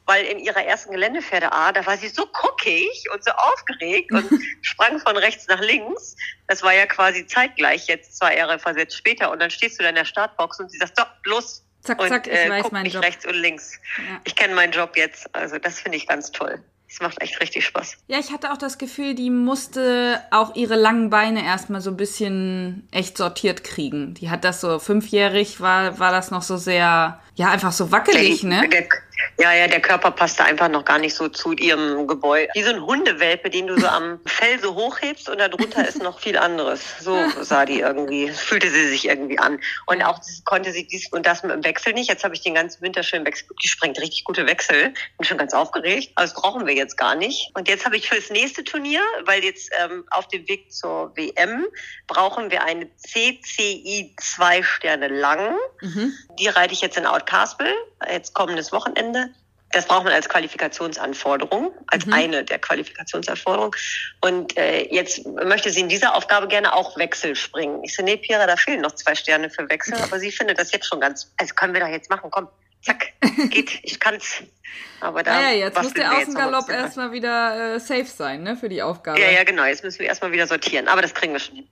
weil 0.08 0.24
in 0.24 0.38
ihrer 0.38 0.64
ersten 0.64 0.90
Geländepferde 0.92 1.52
A, 1.52 1.70
da 1.70 1.84
war 1.84 1.98
sie 1.98 2.08
so 2.08 2.24
guckig 2.26 3.04
und 3.12 3.22
so 3.22 3.30
aufgeregt 3.30 4.10
und 4.10 4.26
sprang 4.62 4.98
von 4.98 5.18
rechts 5.18 5.46
nach 5.48 5.60
links. 5.60 6.16
Das 6.46 6.62
war 6.62 6.74
ja 6.74 6.86
quasi 6.86 7.26
zeitgleich 7.26 7.86
jetzt 7.88 8.16
zwei 8.16 8.38
Jahre 8.38 8.58
versetzt 8.58 8.96
später 8.96 9.30
und 9.30 9.38
dann 9.38 9.50
stehst 9.50 9.78
du 9.78 9.82
da 9.82 9.90
in 9.90 9.94
der 9.94 10.06
Startbox 10.06 10.60
und 10.60 10.72
sie 10.72 10.78
sagt, 10.78 10.96
so, 10.96 11.04
los. 11.24 11.62
Zack, 11.82 12.00
zack, 12.00 12.26
und, 12.26 12.32
ich 12.32 12.38
äh, 12.38 12.50
weiß 12.50 12.70
meinen 12.72 12.90
Job. 12.90 13.02
rechts 13.02 13.26
und 13.26 13.34
links. 13.34 13.78
Ja. 13.96 14.20
Ich 14.24 14.36
kenne 14.36 14.54
meinen 14.54 14.72
Job 14.72 14.96
jetzt, 14.96 15.34
also 15.34 15.58
das 15.58 15.80
finde 15.80 15.96
ich 15.96 16.06
ganz 16.06 16.30
toll. 16.32 16.62
Es 16.90 17.00
macht 17.00 17.20
echt 17.20 17.38
richtig 17.40 17.66
Spaß. 17.66 17.98
Ja, 18.06 18.18
ich 18.18 18.32
hatte 18.32 18.50
auch 18.50 18.56
das 18.56 18.78
Gefühl, 18.78 19.14
die 19.14 19.28
musste 19.28 20.22
auch 20.30 20.54
ihre 20.56 20.74
langen 20.74 21.10
Beine 21.10 21.44
erstmal 21.44 21.82
so 21.82 21.90
ein 21.90 21.98
bisschen 21.98 22.88
echt 22.92 23.18
sortiert 23.18 23.62
kriegen. 23.62 24.14
Die 24.14 24.30
hat 24.30 24.42
das 24.42 24.62
so 24.62 24.78
fünfjährig, 24.78 25.60
war, 25.60 25.98
war 25.98 26.12
das 26.12 26.30
noch 26.30 26.40
so 26.40 26.56
sehr, 26.56 27.20
ja, 27.34 27.50
einfach 27.50 27.72
so 27.72 27.92
wackelig, 27.92 28.40
der, 28.40 28.48
ne? 28.48 28.68
Der, 28.70 28.88
ja, 29.40 29.52
ja, 29.54 29.68
der 29.68 29.80
Körper 29.80 30.10
passte 30.10 30.44
einfach 30.44 30.68
noch 30.68 30.84
gar 30.84 30.98
nicht 30.98 31.14
so 31.14 31.28
zu 31.28 31.52
ihrem 31.52 32.08
Gebäude. 32.08 32.48
Wie 32.54 32.62
so 32.62 32.70
ein 32.70 32.84
Hundewelpe, 32.84 33.50
den 33.50 33.68
du 33.68 33.78
so 33.78 33.86
am 33.86 34.18
Fell 34.26 34.60
so 34.60 34.74
hochhebst 34.74 35.28
und 35.28 35.38
darunter 35.38 35.86
ist 35.86 36.02
noch 36.02 36.18
viel 36.18 36.36
anderes. 36.36 36.82
So 37.00 37.16
sah 37.40 37.64
die 37.64 37.78
irgendwie, 37.78 38.30
fühlte 38.30 38.68
sie 38.68 38.88
sich 38.88 39.06
irgendwie 39.06 39.38
an. 39.38 39.60
Und 39.86 40.02
auch 40.02 40.18
konnte 40.44 40.72
sie 40.72 40.88
dies 40.88 41.12
und 41.12 41.24
das 41.24 41.44
mit 41.44 41.52
dem 41.52 41.64
Wechsel 41.64 41.92
nicht. 41.92 42.08
Jetzt 42.08 42.24
habe 42.24 42.34
ich 42.34 42.40
den 42.40 42.54
ganzen 42.54 42.82
Winter 42.82 43.04
schön 43.04 43.24
Wechsel. 43.24 43.46
Die 43.62 43.68
sprengt 43.68 44.00
richtig 44.00 44.24
gute 44.24 44.44
Wechsel. 44.44 44.92
Bin 45.18 45.24
schon 45.24 45.38
ganz 45.38 45.54
aufgeregt. 45.54 46.10
Aber 46.16 46.26
das 46.26 46.34
brauchen 46.34 46.66
wir 46.66 46.74
jetzt 46.74 46.96
gar 46.96 47.14
nicht. 47.14 47.52
Und 47.54 47.68
jetzt 47.68 47.84
habe 47.84 47.96
ich 47.96 48.08
fürs 48.08 48.30
nächste 48.30 48.64
Turnier, 48.64 49.02
weil 49.24 49.44
jetzt 49.44 49.70
ähm, 49.80 50.04
auf 50.10 50.26
dem 50.26 50.48
Weg 50.48 50.72
zur 50.72 51.16
WM 51.16 51.64
brauchen 52.08 52.50
wir 52.50 52.64
eine 52.64 52.88
CCI 52.96 54.16
zwei 54.20 54.64
Sterne 54.64 55.06
lang. 55.06 55.56
Mhm. 55.80 56.12
Die 56.40 56.48
reite 56.48 56.74
ich 56.74 56.80
jetzt 56.80 56.96
in 56.96 57.06
Outcaspel, 57.06 57.68
jetzt 58.10 58.34
kommendes 58.34 58.72
Wochenende. 58.72 59.27
Das 59.72 59.86
braucht 59.86 60.04
man 60.04 60.12
als 60.12 60.28
Qualifikationsanforderung, 60.28 61.72
als 61.88 62.06
mhm. 62.06 62.12
eine 62.12 62.44
der 62.44 62.58
Qualifikationsanforderungen. 62.58 63.72
Und 64.22 64.56
äh, 64.56 64.88
jetzt 64.92 65.26
möchte 65.26 65.70
sie 65.70 65.80
in 65.80 65.88
dieser 65.88 66.14
Aufgabe 66.14 66.48
gerne 66.48 66.72
auch 66.72 66.96
Wechsel 66.96 67.36
springen. 67.36 67.84
Ich 67.84 67.94
so, 67.94 68.02
nee, 68.02 68.16
Pira, 68.16 68.46
da 68.46 68.56
fehlen 68.56 68.80
noch 68.80 68.92
zwei 68.92 69.14
Sterne 69.14 69.50
für 69.50 69.68
Wechsel, 69.68 69.94
aber 70.02 70.18
sie 70.18 70.32
findet 70.32 70.58
das 70.58 70.72
jetzt 70.72 70.86
schon 70.86 71.00
ganz, 71.00 71.32
also 71.36 71.54
können 71.54 71.74
wir 71.74 71.80
doch 71.80 71.88
jetzt 71.88 72.08
machen, 72.08 72.30
komm, 72.30 72.48
zack, 72.82 73.12
geht, 73.50 73.78
ich 73.82 74.00
kann's. 74.00 74.42
Aber 75.00 75.22
da. 75.22 75.40
Ja, 75.40 75.50
jetzt 75.50 75.82
muss 75.82 75.94
der 75.94 76.16
Außengalopp 76.16 76.68
erstmal 76.68 77.12
wieder 77.12 77.74
äh, 77.74 77.80
safe 77.80 78.06
sein, 78.06 78.42
ne, 78.42 78.56
für 78.56 78.68
die 78.68 78.82
Aufgabe. 78.82 79.20
Ja, 79.20 79.30
ja, 79.30 79.44
genau, 79.44 79.64
jetzt 79.64 79.84
müssen 79.84 80.00
wir 80.00 80.06
erstmal 80.06 80.32
wieder 80.32 80.46
sortieren, 80.46 80.88
aber 80.88 81.02
das 81.02 81.14
kriegen 81.14 81.32
wir 81.32 81.40
schon 81.40 81.56
hin. 81.56 81.68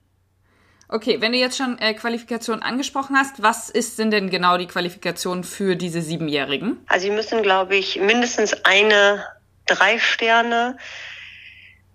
Okay, 0.89 1.19
wenn 1.19 1.33
du 1.33 1.37
jetzt 1.37 1.57
schon 1.57 1.77
äh, 1.79 1.93
Qualifikation 1.93 2.61
angesprochen 2.61 3.17
hast, 3.17 3.41
was 3.41 3.69
ist 3.69 3.99
denn 3.99 4.09
denn 4.09 4.29
genau 4.29 4.57
die 4.57 4.67
Qualifikation 4.67 5.43
für 5.43 5.75
diese 5.75 6.01
Siebenjährigen? 6.01 6.83
Also 6.87 7.07
sie 7.07 7.11
müssen, 7.11 7.43
glaube 7.43 7.75
ich, 7.75 7.99
mindestens 7.99 8.53
eine 8.63 9.25
drei 9.65 9.99
Sterne 9.99 10.77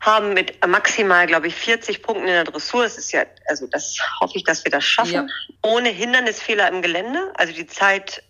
haben 0.01 0.35
mit 0.35 0.67
maximal, 0.67 1.27
glaube 1.27 1.47
ich, 1.47 1.55
40 1.55 2.03
Punkten 2.03 2.27
in 2.27 2.35
der 2.35 2.45
Dressur. 2.45 2.83
Das 2.83 2.99
ist 2.99 3.13
ja, 3.13 3.25
also 3.49 3.67
das 3.69 3.97
hoffe 4.21 4.37
ich, 4.37 4.45
dass 4.45 4.65
wir 4.65 4.71
das 4.71 4.85
schaffen. 4.85 5.13
Ja. 5.13 5.27
Ohne 5.63 5.89
Hindernisfehler 5.89 6.69
im 6.69 6.83
Gelände. 6.83 7.33
Also 7.35 7.53
die 7.55 7.69
Zeit, 7.69 8.23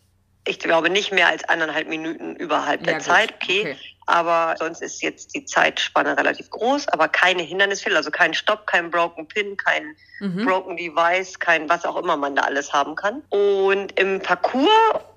ich 0.46 0.58
glaube, 0.60 0.90
nicht 0.90 1.12
mehr 1.12 1.28
als 1.28 1.44
eineinhalb 1.44 1.88
Minuten 1.88 2.36
überhalb 2.36 2.84
der 2.84 2.94
ja, 2.94 2.98
Zeit. 3.00 3.34
Okay. 3.42 3.60
okay. 3.62 3.76
Aber 4.06 4.56
sonst 4.58 4.82
ist 4.82 5.02
jetzt 5.02 5.34
die 5.34 5.44
Zeitspanne 5.44 6.16
relativ 6.16 6.50
groß, 6.50 6.88
aber 6.88 7.08
keine 7.08 7.42
Hindernisfehler, 7.42 7.96
also 7.96 8.10
kein 8.10 8.34
Stopp, 8.34 8.66
kein 8.66 8.90
Broken 8.90 9.28
Pin, 9.28 9.56
kein 9.56 9.96
mhm. 10.20 10.44
Broken 10.44 10.76
Device, 10.76 11.38
kein 11.38 11.68
was 11.68 11.84
auch 11.84 11.96
immer 11.96 12.16
man 12.16 12.34
da 12.34 12.42
alles 12.42 12.72
haben 12.72 12.96
kann. 12.96 13.22
Und 13.30 13.98
im 13.98 14.20
Parcours 14.20 14.68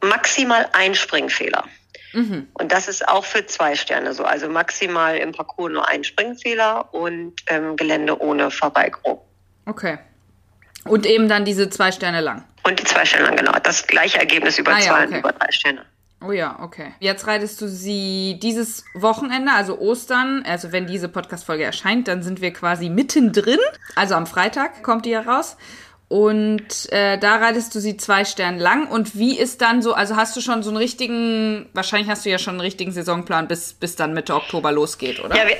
maximal 0.01 0.67
ein 0.73 0.93
Springfehler. 0.93 1.63
Mhm. 2.13 2.47
Und 2.53 2.71
das 2.71 2.87
ist 2.87 3.07
auch 3.07 3.25
für 3.25 3.45
zwei 3.45 3.75
Sterne 3.75 4.13
so. 4.13 4.23
Also 4.23 4.47
maximal 4.47 5.17
im 5.17 5.33
Parcours 5.33 5.71
nur 5.71 5.87
ein 5.87 6.03
Springfehler 6.03 6.93
und 6.93 7.33
ähm, 7.47 7.75
Gelände 7.75 8.19
ohne 8.21 8.51
Vorbeigrob. 8.51 9.25
Okay. 9.65 9.97
Und 10.85 11.05
eben 11.05 11.27
dann 11.27 11.45
diese 11.45 11.69
zwei 11.69 11.91
Sterne 11.91 12.21
lang. 12.21 12.45
Und 12.63 12.79
die 12.79 12.83
zwei 12.83 13.05
Sterne 13.05 13.25
lang, 13.25 13.35
genau. 13.35 13.51
Das 13.63 13.85
gleiche 13.87 14.19
Ergebnis 14.19 14.57
über 14.57 14.73
ah, 14.73 14.79
zwei 14.79 15.01
ja, 15.01 15.05
okay. 15.07 15.19
über 15.19 15.31
drei 15.33 15.51
Sterne. 15.51 15.85
Oh 16.21 16.31
ja, 16.31 16.57
okay. 16.61 16.93
Jetzt 16.99 17.27
reitest 17.27 17.61
du 17.61 17.67
sie 17.67 18.39
dieses 18.41 18.85
Wochenende, 18.93 19.51
also 19.51 19.77
Ostern, 19.79 20.43
also 20.47 20.71
wenn 20.71 20.87
diese 20.87 21.09
Podcast-Folge 21.09 21.63
erscheint, 21.63 22.07
dann 22.07 22.23
sind 22.23 22.41
wir 22.41 22.51
quasi 22.53 22.89
mittendrin. 22.89 23.59
Also 23.95 24.15
am 24.15 24.25
Freitag 24.25 24.81
kommt 24.81 25.05
die 25.05 25.11
ja 25.11 25.21
raus. 25.21 25.57
Und 26.07 26.91
äh, 26.91 27.17
da 27.17 27.37
reitest 27.37 27.73
du 27.73 27.79
sie 27.79 27.97
zwei 27.97 28.25
Sterne 28.25 28.59
lang. 28.59 28.87
Und 28.87 29.17
wie 29.17 29.37
ist 29.37 29.61
dann 29.61 29.81
so, 29.81 29.93
also 29.93 30.15
hast 30.15 30.35
du 30.35 30.41
schon 30.41 30.63
so 30.63 30.69
einen 30.69 30.77
richtigen, 30.77 31.67
wahrscheinlich 31.73 32.09
hast 32.09 32.25
du 32.25 32.29
ja 32.29 32.37
schon 32.37 32.53
einen 32.53 32.61
richtigen 32.61 32.91
Saisonplan, 32.91 33.47
bis, 33.47 33.73
bis 33.73 33.95
dann 33.95 34.13
Mitte 34.13 34.35
Oktober 34.35 34.71
losgeht, 34.71 35.19
oder? 35.19 35.35
Ja, 35.35 35.47
wir, 35.47 35.57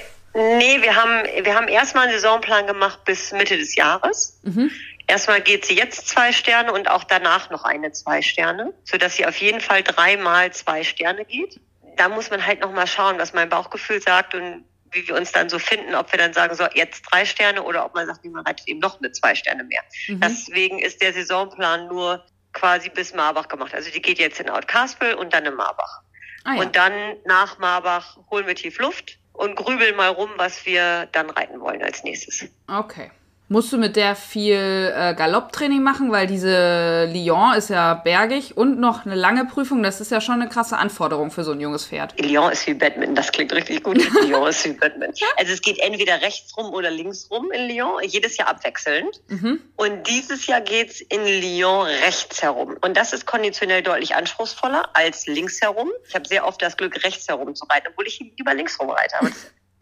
nee, 0.57 0.81
wir 0.81 0.95
haben, 0.95 1.23
wir 1.43 1.55
haben 1.55 1.67
erstmal 1.67 2.07
einen 2.07 2.13
Saisonplan 2.13 2.67
gemacht 2.67 2.99
bis 3.05 3.31
Mitte 3.31 3.57
des 3.57 3.75
Jahres. 3.75 4.39
Mhm. 4.43 4.69
Erstmal 5.07 5.41
geht 5.41 5.65
sie 5.65 5.75
jetzt 5.75 6.07
zwei 6.07 6.31
Sterne 6.31 6.71
und 6.73 6.89
auch 6.89 7.03
danach 7.03 7.49
noch 7.49 7.63
eine 7.63 7.91
zwei 7.91 8.21
Sterne, 8.21 8.73
so 8.83 8.97
dass 8.97 9.15
sie 9.15 9.25
auf 9.25 9.37
jeden 9.37 9.61
Fall 9.61 9.83
dreimal 9.83 10.51
zwei 10.51 10.83
Sterne 10.83 11.25
geht. 11.25 11.59
Da 11.97 12.09
muss 12.09 12.29
man 12.29 12.45
halt 12.45 12.61
noch 12.61 12.71
mal 12.71 12.87
schauen, 12.87 13.17
was 13.19 13.33
mein 13.33 13.49
Bauchgefühl 13.49 14.01
sagt 14.01 14.33
und 14.33 14.65
wie 14.91 15.07
wir 15.07 15.15
uns 15.15 15.31
dann 15.31 15.49
so 15.49 15.59
finden, 15.59 15.93
ob 15.93 16.11
wir 16.11 16.17
dann 16.17 16.33
sagen, 16.33 16.55
so 16.55 16.65
jetzt 16.73 17.03
drei 17.03 17.25
Sterne 17.25 17.63
oder 17.63 17.85
ob 17.85 17.93
man 17.93 18.07
sagt, 18.07 18.25
man 18.25 18.45
reitet 18.45 18.67
eben 18.67 18.79
noch 18.79 18.99
eine 18.99 19.11
zwei 19.11 19.35
Sterne 19.35 19.63
mehr. 19.63 19.81
Mhm. 20.07 20.21
Deswegen 20.21 20.79
ist 20.79 21.01
der 21.01 21.13
Saisonplan 21.13 21.87
nur 21.87 22.25
quasi 22.53 22.89
bis 22.89 23.13
Marbach 23.13 23.47
gemacht. 23.47 23.75
Also 23.75 23.91
die 23.91 24.01
geht 24.01 24.17
jetzt 24.17 24.39
in 24.39 24.49
Outcaspel 24.49 25.13
und 25.13 25.33
dann 25.33 25.45
in 25.45 25.53
Marbach. 25.53 26.01
Ah, 26.45 26.55
ja. 26.55 26.61
Und 26.61 26.75
dann 26.75 26.93
nach 27.25 27.59
Marbach 27.59 28.17
holen 28.31 28.47
wir 28.47 28.55
tief 28.55 28.79
Luft 28.79 29.19
und 29.33 29.55
grübeln 29.55 29.95
mal 29.95 30.09
rum, 30.09 30.29
was 30.37 30.65
wir 30.65 31.07
dann 31.11 31.29
reiten 31.29 31.59
wollen 31.59 31.83
als 31.83 32.03
nächstes. 32.03 32.45
Okay. 32.67 33.11
Musst 33.47 33.71
du 33.71 33.77
mit 33.77 33.95
der 33.95 34.15
viel 34.15 34.91
äh, 34.95 35.13
Galopptraining 35.13 35.83
machen, 35.83 36.11
weil 36.11 36.25
diese 36.25 37.05
Lyon 37.05 37.53
ist 37.53 37.69
ja 37.69 37.93
bergig 37.93 38.57
und 38.57 38.79
noch 38.79 39.05
eine 39.05 39.13
lange 39.13 39.45
Prüfung. 39.45 39.83
Das 39.83 40.01
ist 40.01 40.11
ja 40.11 40.19
schon 40.19 40.41
eine 40.41 40.49
krasse 40.49 40.77
Anforderung 40.77 41.29
für 41.29 41.43
so 41.43 41.51
ein 41.51 41.61
junges 41.61 41.85
Pferd. 41.85 42.19
Lyon 42.19 42.51
ist 42.51 42.65
wie 42.65 42.73
Badminton, 42.73 43.13
das 43.13 43.31
klingt 43.31 43.53
richtig 43.53 43.83
gut. 43.83 43.97
Lyon 44.27 44.47
ist 44.47 44.65
wie 44.65 44.73
Badminton. 44.73 45.27
Also 45.37 45.53
es 45.53 45.61
geht 45.61 45.77
entweder 45.79 46.21
rechts 46.21 46.57
rum 46.57 46.73
oder 46.73 46.89
links 46.89 47.29
rum 47.29 47.51
in 47.51 47.69
Lyon, 47.69 48.01
jedes 48.03 48.35
Jahr 48.37 48.47
abwechselnd. 48.47 49.21
Mhm. 49.27 49.61
Und 49.75 50.07
dieses 50.07 50.47
Jahr 50.47 50.61
geht's 50.61 51.01
in 51.01 51.23
Lyon 51.23 51.85
rechts 52.03 52.41
herum. 52.41 52.77
Und 52.81 52.97
das 52.97 53.13
ist 53.13 53.27
konditionell 53.27 53.83
deutlich 53.83 54.15
anspruchsvoller 54.15 54.89
als 54.93 55.27
links 55.27 55.61
herum. 55.61 55.91
Ich 56.07 56.15
habe 56.15 56.27
sehr 56.27 56.47
oft 56.47 56.61
das 56.63 56.77
Glück, 56.77 57.03
rechts 57.03 57.27
herum 57.27 57.53
zu 57.53 57.65
reiten, 57.65 57.87
obwohl 57.91 58.07
ich 58.07 58.19
lieber 58.19 58.55
links 58.55 58.79
rum 58.79 58.89
reite. 58.89 59.17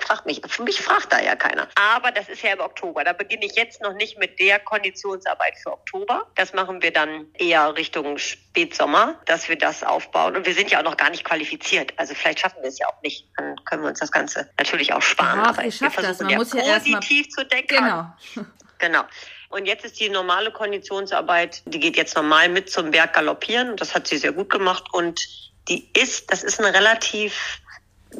Fragt 0.05 0.25
mich, 0.25 0.41
für 0.45 0.63
mich 0.63 0.81
fragt 0.81 1.13
da 1.13 1.21
ja 1.21 1.35
keiner. 1.35 1.67
Aber 1.75 2.11
das 2.11 2.27
ist 2.27 2.41
ja 2.41 2.53
im 2.53 2.59
Oktober. 2.59 3.03
Da 3.03 3.13
beginne 3.13 3.45
ich 3.45 3.55
jetzt 3.55 3.81
noch 3.81 3.93
nicht 3.93 4.17
mit 4.17 4.39
der 4.39 4.59
Konditionsarbeit 4.59 5.57
für 5.57 5.71
Oktober. 5.71 6.27
Das 6.35 6.53
machen 6.53 6.81
wir 6.81 6.91
dann 6.91 7.27
eher 7.35 7.75
Richtung 7.77 8.17
Spätsommer, 8.17 9.15
dass 9.25 9.47
wir 9.47 9.57
das 9.57 9.83
aufbauen. 9.83 10.35
Und 10.35 10.45
wir 10.45 10.53
sind 10.53 10.71
ja 10.71 10.79
auch 10.79 10.83
noch 10.83 10.97
gar 10.97 11.09
nicht 11.09 11.23
qualifiziert. 11.23 11.93
Also 11.97 12.15
vielleicht 12.15 12.39
schaffen 12.39 12.61
wir 12.61 12.69
es 12.69 12.79
ja 12.79 12.87
auch 12.87 13.01
nicht. 13.01 13.27
Dann 13.37 13.55
können 13.63 13.83
wir 13.83 13.89
uns 13.89 13.99
das 13.99 14.11
Ganze 14.11 14.49
natürlich 14.57 14.91
auch 14.93 15.01
sparen. 15.01 15.39
Ach, 15.41 15.57
Aber 15.57 15.65
ich 15.65 15.75
schaffe 15.75 16.01
das. 16.01 16.19
Man 16.19 16.29
ja 16.29 16.37
muss 16.37 16.53
ja 16.53 16.61
positiv 16.61 17.29
zu 17.29 17.45
denken. 17.45 17.75
Genau. 17.75 18.13
Genau. 18.79 19.03
Und 19.47 19.65
jetzt 19.65 19.85
ist 19.85 19.97
die 20.01 20.09
normale 20.09 20.51
Konditionsarbeit, 20.51 21.61
die 21.65 21.79
geht 21.79 21.95
jetzt 21.95 22.17
normal 22.17 22.49
mit 22.49 22.69
zum 22.69 22.91
Berg 22.91 23.13
galoppieren. 23.13 23.77
Das 23.77 23.95
hat 23.95 24.07
sie 24.07 24.17
sehr 24.17 24.33
gut 24.33 24.49
gemacht. 24.49 24.83
Und 24.91 25.21
die 25.69 25.89
ist, 25.97 26.29
das 26.31 26.43
ist 26.43 26.59
eine 26.59 26.73
relativ 26.73 27.61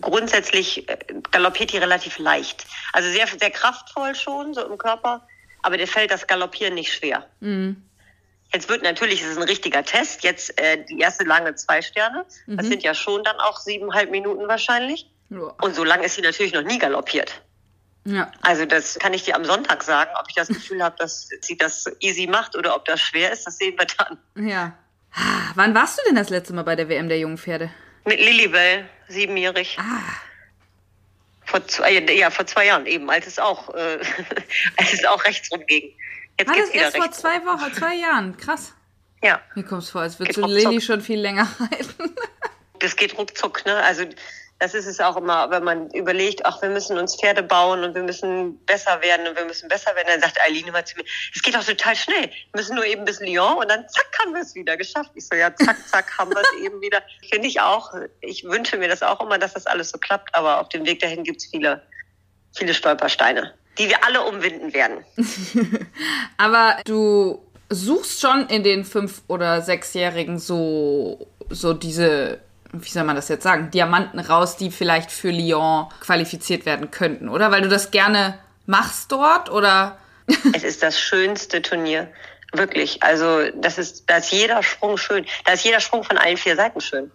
grundsätzlich 0.01 0.87
äh, 0.89 0.97
galoppiert 1.31 1.71
die 1.71 1.77
relativ 1.77 2.19
leicht. 2.19 2.65
Also 2.93 3.09
sehr, 3.09 3.27
sehr 3.27 3.51
kraftvoll 3.51 4.15
schon, 4.15 4.53
so 4.53 4.65
im 4.65 4.77
Körper, 4.77 5.27
aber 5.61 5.77
dir 5.77 5.87
fällt 5.87 6.11
das 6.11 6.27
Galoppieren 6.27 6.73
nicht 6.73 6.93
schwer. 6.93 7.27
Mhm. 7.39 7.81
Jetzt 8.53 8.69
wird 8.69 8.83
natürlich, 8.83 9.21
es 9.21 9.29
ist 9.29 9.37
ein 9.37 9.43
richtiger 9.43 9.83
Test, 9.83 10.23
jetzt 10.23 10.59
äh, 10.61 10.83
die 10.85 10.99
erste 10.99 11.23
lange 11.23 11.55
zwei 11.55 11.81
Sterne. 11.81 12.25
Mhm. 12.45 12.57
Das 12.57 12.67
sind 12.67 12.83
ja 12.83 12.93
schon 12.93 13.23
dann 13.23 13.37
auch 13.39 13.59
siebeneinhalb 13.59 14.11
Minuten 14.11 14.47
wahrscheinlich. 14.47 15.09
Ja. 15.29 15.53
Und 15.61 15.73
so 15.73 15.83
lange 15.83 16.05
ist 16.05 16.15
sie 16.15 16.21
natürlich 16.21 16.53
noch 16.53 16.61
nie 16.61 16.77
galoppiert. 16.77 17.41
Ja. 18.05 18.31
Also 18.41 18.65
das 18.65 18.99
kann 18.99 19.13
ich 19.13 19.23
dir 19.23 19.35
am 19.35 19.45
Sonntag 19.45 19.81
sagen, 19.83 20.11
ob 20.19 20.27
ich 20.29 20.35
das 20.35 20.49
Gefühl 20.49 20.83
habe, 20.83 20.95
dass 20.99 21.29
sie 21.41 21.57
das 21.57 21.85
easy 21.99 22.27
macht 22.27 22.55
oder 22.55 22.75
ob 22.75 22.85
das 22.85 22.99
schwer 22.99 23.31
ist, 23.31 23.47
das 23.47 23.57
sehen 23.57 23.75
wir 23.77 23.87
dann. 23.97 24.47
Ja. 24.47 24.77
Wann 25.55 25.73
warst 25.73 25.99
du 25.99 26.03
denn 26.05 26.15
das 26.15 26.29
letzte 26.29 26.53
Mal 26.53 26.63
bei 26.63 26.75
der 26.75 26.89
WM 26.89 27.07
der 27.07 27.19
jungen 27.19 27.37
Pferde? 27.37 27.71
Mit 28.05 28.19
Lilibel, 28.19 28.85
siebenjährig. 29.07 29.77
Ah. 29.79 29.99
Vor 31.45 31.67
zwei, 31.67 31.91
ja, 31.91 32.29
vor 32.29 32.45
zwei 32.47 32.67
Jahren 32.67 32.85
eben, 32.85 33.09
als 33.09 33.27
es 33.27 33.39
auch, 33.39 33.73
äh, 33.73 33.99
als 34.77 34.93
es 34.93 35.05
auch 35.05 35.23
rechts 35.25 35.51
rumging. 35.51 35.93
Jetzt 36.39 36.49
War 36.49 36.57
das 36.57 36.69
erst 36.69 36.97
vor 36.97 37.11
zwei 37.11 37.45
Wochen, 37.45 37.73
zwei 37.73 37.95
Jahren? 37.95 38.37
Krass. 38.37 38.73
Ja. 39.23 39.41
Mir 39.55 39.63
kommt 39.63 39.83
es 39.83 39.89
vor, 39.89 40.01
als 40.01 40.19
würdest 40.19 40.37
du 40.37 40.45
Lilly 40.45 40.81
schon 40.81 41.01
viel 41.01 41.19
länger 41.19 41.47
halten. 41.59 42.15
das 42.79 42.95
geht 42.95 43.17
ruckzuck, 43.17 43.65
ne? 43.65 43.75
Also 43.83 44.05
das 44.63 44.73
ist 44.73 44.85
es 44.85 45.01
auch 45.01 45.17
immer, 45.17 45.51
wenn 45.51 45.65
man 45.65 45.89
überlegt, 45.89 46.45
ach, 46.45 46.61
wir 46.61 46.69
müssen 46.69 46.97
uns 46.97 47.17
Pferde 47.19 47.43
bauen 47.43 47.83
und 47.83 47.95
wir 47.95 48.03
müssen 48.03 48.57
besser 48.65 49.01
werden 49.01 49.27
und 49.27 49.35
wir 49.35 49.43
müssen 49.43 49.67
besser 49.67 49.93
werden, 49.93 50.07
dann 50.07 50.21
sagt 50.21 50.39
Eileen 50.41 50.67
immer 50.67 50.85
zu 50.85 50.95
mir, 50.95 51.03
es 51.35 51.41
geht 51.41 51.53
doch 51.53 51.65
total 51.65 51.97
schnell. 51.97 52.29
Wir 52.29 52.55
müssen 52.55 52.75
nur 52.75 52.85
eben 52.85 53.03
bis 53.03 53.19
Lyon 53.19 53.57
und 53.57 53.69
dann 53.69 53.83
zack, 53.89 54.07
haben 54.21 54.33
wir 54.33 54.41
es 54.41 54.55
wieder 54.55 54.77
geschafft. 54.77 55.11
Ich 55.15 55.27
so, 55.27 55.35
ja, 55.35 55.53
zack, 55.53 55.75
zack, 55.89 56.17
haben 56.17 56.31
wir 56.31 56.41
es 56.41 56.61
eben 56.65 56.79
wieder. 56.79 57.01
Finde 57.29 57.49
ich 57.49 57.59
auch. 57.59 57.93
Ich 58.21 58.45
wünsche 58.45 58.77
mir 58.77 58.87
das 58.87 59.03
auch 59.03 59.19
immer, 59.19 59.37
dass 59.37 59.53
das 59.53 59.65
alles 59.65 59.89
so 59.89 59.97
klappt, 59.97 60.33
aber 60.33 60.61
auf 60.61 60.69
dem 60.69 60.85
Weg 60.85 61.01
dahin 61.01 61.25
gibt 61.25 61.41
es 61.41 61.47
viele, 61.47 61.83
viele 62.55 62.73
Stolpersteine, 62.73 63.53
die 63.77 63.89
wir 63.89 64.05
alle 64.05 64.21
umwinden 64.21 64.73
werden. 64.73 65.03
aber 66.37 66.77
du 66.85 67.45
suchst 67.67 68.21
schon 68.21 68.47
in 68.47 68.63
den 68.63 68.85
fünf- 68.85 69.23
oder 69.27 69.61
sechsjährigen 69.61 70.39
so, 70.39 71.27
so 71.49 71.73
diese 71.73 72.39
wie 72.73 72.89
soll 72.89 73.03
man 73.03 73.15
das 73.15 73.29
jetzt 73.29 73.43
sagen, 73.43 73.71
Diamanten 73.71 74.19
raus, 74.19 74.57
die 74.57 74.71
vielleicht 74.71 75.11
für 75.11 75.29
Lyon 75.29 75.87
qualifiziert 75.99 76.65
werden 76.65 76.91
könnten, 76.91 77.29
oder? 77.29 77.51
Weil 77.51 77.61
du 77.61 77.69
das 77.69 77.91
gerne 77.91 78.39
machst 78.65 79.11
dort, 79.11 79.49
oder? 79.49 79.97
es 80.53 80.63
ist 80.63 80.83
das 80.83 80.99
schönste 80.99 81.61
Turnier. 81.61 82.11
Wirklich. 82.51 83.01
Also, 83.01 83.49
das 83.55 83.77
ist, 83.77 84.09
da 84.09 84.17
ist 84.17 84.31
jeder 84.31 84.61
Sprung 84.63 84.97
schön. 84.97 85.25
Da 85.45 85.53
ist 85.53 85.63
jeder 85.63 85.79
Sprung 85.79 86.03
von 86.03 86.17
allen 86.17 86.37
vier 86.37 86.55
Seiten 86.55 86.81
schön. 86.81 87.11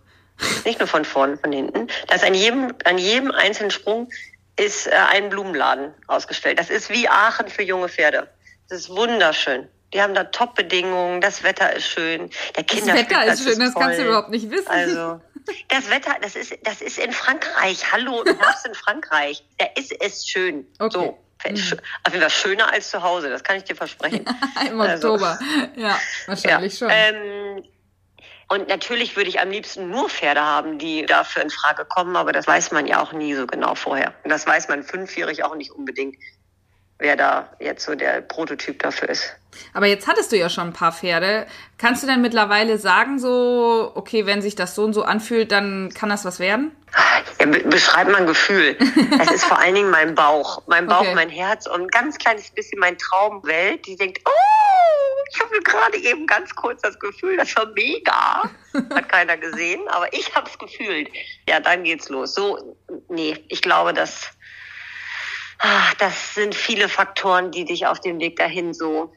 Nicht 0.64 0.78
nur 0.78 0.88
von 0.88 1.04
vorne, 1.04 1.36
von 1.36 1.52
hinten. 1.52 1.88
Da 2.06 2.14
ist 2.14 2.24
an 2.24 2.34
jedem, 2.34 2.72
an 2.84 2.98
jedem 2.98 3.30
einzelnen 3.30 3.70
Sprung 3.70 4.08
ist 4.56 4.86
äh, 4.86 4.90
ein 4.90 5.30
Blumenladen 5.30 5.92
ausgestellt. 6.06 6.58
Das 6.58 6.70
ist 6.70 6.90
wie 6.90 7.08
Aachen 7.08 7.48
für 7.48 7.62
junge 7.62 7.88
Pferde. 7.88 8.28
Das 8.68 8.80
ist 8.80 8.90
wunderschön. 8.90 9.68
Die 9.94 10.02
haben 10.02 10.12
da 10.14 10.24
Top-Bedingungen, 10.24 11.22
das 11.22 11.42
Wetter 11.42 11.74
ist 11.74 11.86
schön, 11.86 12.28
der 12.56 12.64
Kinderspielplatz 12.64 13.26
Das 13.26 13.26
Wetter 13.26 13.32
ist 13.32 13.42
schön, 13.42 13.62
ist 13.62 13.74
das 13.74 13.82
kannst 13.82 13.98
du 13.98 14.04
überhaupt 14.04 14.28
nicht 14.28 14.50
wissen. 14.50 14.68
Also, 14.68 15.20
das 15.68 15.90
Wetter, 15.90 16.16
das 16.20 16.36
ist, 16.36 16.58
das 16.62 16.80
ist 16.80 16.98
in 16.98 17.12
Frankreich. 17.12 17.92
Hallo, 17.92 18.22
du 18.24 18.36
Herbst 18.38 18.66
in 18.66 18.74
Frankreich. 18.74 19.44
Da 19.58 19.66
ist 19.76 19.92
es 20.00 20.26
schön. 20.26 20.66
Okay. 20.78 20.92
So. 20.92 21.18
Mhm. 21.46 21.80
Auf 22.02 22.12
jeden 22.12 22.20
Fall 22.20 22.30
schöner 22.30 22.72
als 22.72 22.90
zu 22.90 23.02
Hause, 23.02 23.30
das 23.30 23.44
kann 23.44 23.56
ich 23.56 23.64
dir 23.64 23.76
versprechen. 23.76 24.24
Im 24.68 24.80
also, 24.80 25.12
Oktober. 25.12 25.38
Ja, 25.76 25.96
wahrscheinlich 26.26 26.80
ja. 26.80 26.88
schon. 26.88 26.90
Ähm, 26.90 27.64
und 28.48 28.68
natürlich 28.68 29.14
würde 29.14 29.28
ich 29.28 29.40
am 29.40 29.50
liebsten 29.50 29.90
nur 29.90 30.08
Pferde 30.08 30.40
haben, 30.40 30.78
die 30.78 31.04
dafür 31.04 31.42
in 31.42 31.50
Frage 31.50 31.84
kommen, 31.84 32.16
aber 32.16 32.32
das 32.32 32.46
weiß 32.46 32.70
man 32.72 32.86
ja 32.86 33.02
auch 33.02 33.12
nie 33.12 33.34
so 33.34 33.46
genau 33.46 33.74
vorher. 33.74 34.14
Und 34.24 34.30
das 34.30 34.46
weiß 34.46 34.68
man 34.68 34.82
fünfjährig 34.82 35.44
auch 35.44 35.54
nicht 35.54 35.70
unbedingt 35.70 36.16
wer 36.98 37.16
da 37.16 37.48
jetzt 37.60 37.84
so 37.84 37.94
der 37.94 38.20
Prototyp 38.20 38.80
dafür 38.80 39.08
ist. 39.08 39.34
Aber 39.72 39.86
jetzt 39.86 40.06
hattest 40.06 40.30
du 40.32 40.36
ja 40.36 40.48
schon 40.48 40.68
ein 40.68 40.72
paar 40.72 40.92
Pferde. 40.92 41.46
Kannst 41.78 42.02
du 42.02 42.06
denn 42.06 42.20
mittlerweile 42.20 42.78
sagen, 42.78 43.18
so, 43.18 43.92
okay, 43.94 44.26
wenn 44.26 44.42
sich 44.42 44.54
das 44.54 44.74
so 44.74 44.84
und 44.84 44.92
so 44.92 45.02
anfühlt, 45.02 45.52
dann 45.52 45.92
kann 45.94 46.08
das 46.08 46.24
was 46.24 46.38
werden? 46.38 46.72
Ja, 47.40 47.46
be 47.46 47.60
beschreib 47.60 48.08
mein 48.08 48.26
Gefühl. 48.26 48.76
Es 49.20 49.30
ist 49.30 49.44
vor 49.44 49.58
allen 49.58 49.74
Dingen 49.74 49.90
mein 49.90 50.14
Bauch. 50.14 50.62
Mein 50.66 50.86
Bauch, 50.86 51.00
okay. 51.00 51.14
mein 51.14 51.28
Herz 51.28 51.66
und 51.66 51.82
ein 51.82 51.88
ganz 51.88 52.18
kleines 52.18 52.50
bisschen 52.50 52.78
mein 52.78 52.96
Traumwelt, 52.98 53.86
die 53.86 53.96
denkt, 53.96 54.20
oh, 54.24 54.30
ich 55.30 55.40
habe 55.40 55.60
gerade 55.60 55.98
eben 55.98 56.26
ganz 56.26 56.54
kurz 56.54 56.82
das 56.82 56.98
Gefühl, 56.98 57.36
das 57.36 57.54
war 57.56 57.66
mega. 57.74 58.50
Hat 58.94 59.08
keiner 59.08 59.36
gesehen, 59.36 59.80
aber 59.88 60.12
ich 60.12 60.34
habe 60.34 60.48
es 60.48 60.58
gefühlt. 60.58 61.10
Ja, 61.48 61.60
dann 61.60 61.84
geht's 61.84 62.08
los. 62.08 62.34
So, 62.34 62.76
nee, 63.08 63.36
ich 63.48 63.60
glaube, 63.60 63.92
dass 63.92 64.30
das 65.98 66.34
sind 66.34 66.54
viele 66.54 66.88
Faktoren, 66.88 67.50
die 67.50 67.64
dich 67.64 67.86
auf 67.86 68.00
dem 68.00 68.18
Weg 68.20 68.36
dahin 68.36 68.72
so 68.72 69.12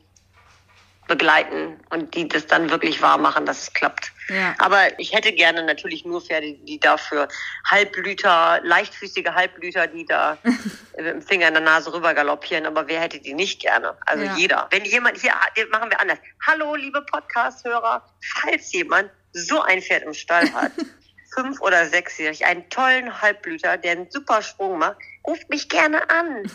begleiten 1.08 1.78
und 1.90 2.16
die 2.16 2.28
das 2.28 2.48
dann 2.48 2.70
wirklich 2.70 3.02
wahr 3.02 3.18
machen, 3.18 3.46
dass 3.46 3.64
es 3.64 3.74
klappt. 3.74 4.14
Ja. 4.30 4.56
Aber 4.60 4.98
ich 4.98 5.14
hätte 5.14 5.34
gerne 5.34 5.64
natürlich 5.64 6.06
nur 6.06 6.22
Pferde, 6.22 6.54
die 6.54 6.80
dafür 6.80 7.28
Halbblüter, 7.70 8.62
leichtfüßige 8.64 9.32
Halbblüter, 9.34 9.88
die 9.88 10.06
da 10.06 10.38
mit 10.44 11.06
dem 11.06 11.22
Finger 11.22 11.50
in 11.50 11.54
der 11.56 11.64
Nase 11.64 11.94
rüber 11.94 12.14
galoppieren. 12.14 12.66
Aber 12.66 12.88
wer 12.88 13.02
hätte 13.02 13.20
die 13.20 13.34
nicht 13.34 13.60
gerne? 13.62 13.98
Also 14.06 14.24
ja. 14.24 14.38
jeder. 14.38 14.68
Wenn 14.72 14.86
jemand, 14.86 15.18
hier 15.18 15.34
machen 15.70 15.90
wir 15.90 16.00
anders. 16.00 16.20
Hallo, 16.48 16.76
liebe 16.76 17.02
Podcast-Hörer, 17.02 18.06
falls 18.22 18.72
jemand 18.72 19.12
so 19.34 19.62
ein 19.62 19.82
Pferd 19.82 20.04
im 20.04 20.14
Stall 20.14 20.52
hat, 20.54 20.72
fünf 21.34 21.62
oder 21.62 21.88
sechsjährig, 21.88 22.46
einen 22.46 22.70
tollen 22.70 23.22
Halbblüter, 23.22 23.78
der 23.78 23.94
einen 23.94 24.12
super 24.12 24.42
Sprung 24.42 24.80
macht, 24.80 24.98
ruft 25.26 25.50
mich 25.50 25.70
gerne 25.70 26.10
an. 26.10 26.52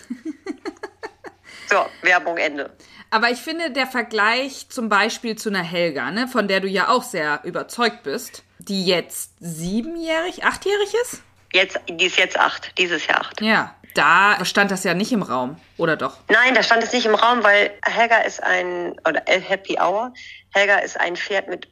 so, 1.70 1.86
Werbung 2.02 2.36
Ende. 2.36 2.76
Aber 3.10 3.30
ich 3.30 3.38
finde, 3.38 3.70
der 3.70 3.86
Vergleich 3.86 4.68
zum 4.68 4.88
Beispiel 4.88 5.36
zu 5.36 5.48
einer 5.48 5.62
Helga, 5.62 6.10
ne, 6.10 6.28
von 6.28 6.48
der 6.48 6.60
du 6.60 6.68
ja 6.68 6.88
auch 6.88 7.02
sehr 7.02 7.40
überzeugt 7.44 8.02
bist, 8.02 8.42
die 8.58 8.84
jetzt 8.84 9.32
siebenjährig, 9.40 10.44
achtjährig 10.44 10.92
ist? 11.02 11.22
Jetzt, 11.52 11.80
die 11.88 12.06
ist 12.06 12.18
jetzt 12.18 12.38
acht, 12.38 12.76
dieses 12.78 13.06
Jahr 13.06 13.20
acht. 13.20 13.40
Ja, 13.40 13.74
da 13.94 14.44
stand 14.44 14.70
das 14.70 14.84
ja 14.84 14.92
nicht 14.92 15.12
im 15.12 15.22
Raum, 15.22 15.58
oder 15.78 15.96
doch? 15.96 16.18
Nein, 16.28 16.54
da 16.54 16.62
stand 16.62 16.82
es 16.82 16.92
nicht 16.92 17.06
im 17.06 17.14
Raum, 17.14 17.42
weil 17.42 17.72
Helga 17.82 18.18
ist 18.18 18.42
ein, 18.42 18.92
oder 19.08 19.26
El 19.26 19.40
Happy 19.40 19.78
Hour, 19.80 20.12
Helga 20.52 20.78
ist 20.78 20.98
ein 21.00 21.16
Pferd 21.16 21.48
mit 21.48 21.68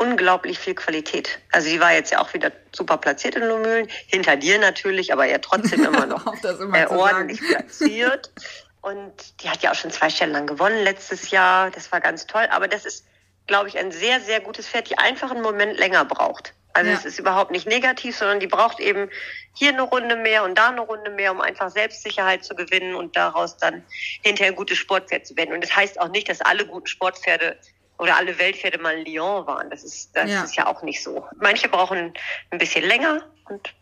unglaublich 0.00 0.58
viel 0.58 0.74
Qualität. 0.74 1.38
Also 1.52 1.68
die 1.68 1.78
war 1.78 1.92
jetzt 1.92 2.10
ja 2.10 2.20
auch 2.20 2.32
wieder 2.32 2.50
super 2.72 2.96
platziert 2.96 3.34
in 3.34 3.42
Lumülen, 3.42 3.86
hinter 4.06 4.36
dir 4.36 4.58
natürlich, 4.58 5.12
aber 5.12 5.26
ja 5.26 5.38
trotzdem 5.38 5.84
immer 5.84 6.06
noch 6.06 6.24
immer 6.42 6.78
äh, 6.78 6.86
ordentlich 6.86 7.40
platziert. 7.40 8.32
Und 8.80 9.12
die 9.42 9.50
hat 9.50 9.62
ja 9.62 9.72
auch 9.72 9.74
schon 9.74 9.90
zwei 9.90 10.08
Stellen 10.08 10.32
lang 10.32 10.46
gewonnen 10.46 10.82
letztes 10.82 11.30
Jahr. 11.30 11.70
Das 11.70 11.92
war 11.92 12.00
ganz 12.00 12.26
toll. 12.26 12.48
Aber 12.50 12.66
das 12.66 12.86
ist, 12.86 13.04
glaube 13.46 13.68
ich, 13.68 13.78
ein 13.78 13.92
sehr, 13.92 14.20
sehr 14.20 14.40
gutes 14.40 14.66
Pferd, 14.66 14.88
die 14.88 14.96
einfach 14.96 15.30
einen 15.32 15.42
Moment 15.42 15.78
länger 15.78 16.06
braucht. 16.06 16.54
Also 16.72 16.90
ja. 16.90 16.96
es 16.96 17.04
ist 17.04 17.18
überhaupt 17.18 17.50
nicht 17.50 17.66
negativ, 17.66 18.16
sondern 18.16 18.40
die 18.40 18.46
braucht 18.46 18.80
eben 18.80 19.10
hier 19.54 19.70
eine 19.70 19.82
Runde 19.82 20.16
mehr 20.16 20.44
und 20.44 20.56
da 20.56 20.68
eine 20.68 20.80
Runde 20.80 21.10
mehr, 21.10 21.32
um 21.32 21.42
einfach 21.42 21.68
Selbstsicherheit 21.68 22.42
zu 22.42 22.54
gewinnen 22.54 22.94
und 22.94 23.16
daraus 23.16 23.58
dann 23.58 23.84
hinterher 24.22 24.52
ein 24.52 24.56
gutes 24.56 24.78
Sportpferd 24.78 25.26
zu 25.26 25.36
werden. 25.36 25.52
Und 25.52 25.62
das 25.62 25.76
heißt 25.76 26.00
auch 26.00 26.08
nicht, 26.08 26.30
dass 26.30 26.40
alle 26.40 26.64
guten 26.64 26.86
Sportpferde 26.86 27.58
oder 28.00 28.16
alle 28.16 28.38
Weltpferde 28.38 28.78
mal 28.78 28.96
in 28.96 29.04
Lyon 29.04 29.46
waren. 29.46 29.68
Das 29.68 29.84
ist, 29.84 30.16
das 30.16 30.30
ja. 30.30 30.42
ist 30.42 30.56
ja 30.56 30.66
auch 30.66 30.82
nicht 30.82 31.02
so. 31.02 31.26
Manche 31.36 31.68
brauchen 31.68 32.14
ein 32.50 32.58
bisschen 32.58 32.84
länger 32.84 33.22
und 33.48 33.74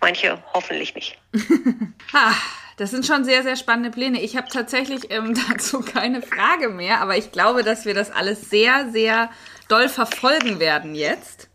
manche 0.00 0.42
hoffentlich 0.52 0.94
nicht. 0.94 1.18
ah, 2.12 2.34
das 2.78 2.90
sind 2.90 3.06
schon 3.06 3.24
sehr, 3.24 3.42
sehr 3.42 3.56
spannende 3.56 3.90
Pläne. 3.90 4.20
Ich 4.20 4.36
habe 4.36 4.48
tatsächlich 4.48 5.10
ähm, 5.10 5.38
dazu 5.48 5.80
keine 5.80 6.20
Frage 6.20 6.68
mehr, 6.68 7.00
aber 7.00 7.16
ich 7.16 7.30
glaube, 7.30 7.62
dass 7.62 7.84
wir 7.84 7.94
das 7.94 8.10
alles 8.10 8.50
sehr, 8.50 8.90
sehr 8.90 9.30
doll 9.68 9.88
verfolgen 9.88 10.58
werden 10.58 10.96
jetzt. 10.96 11.49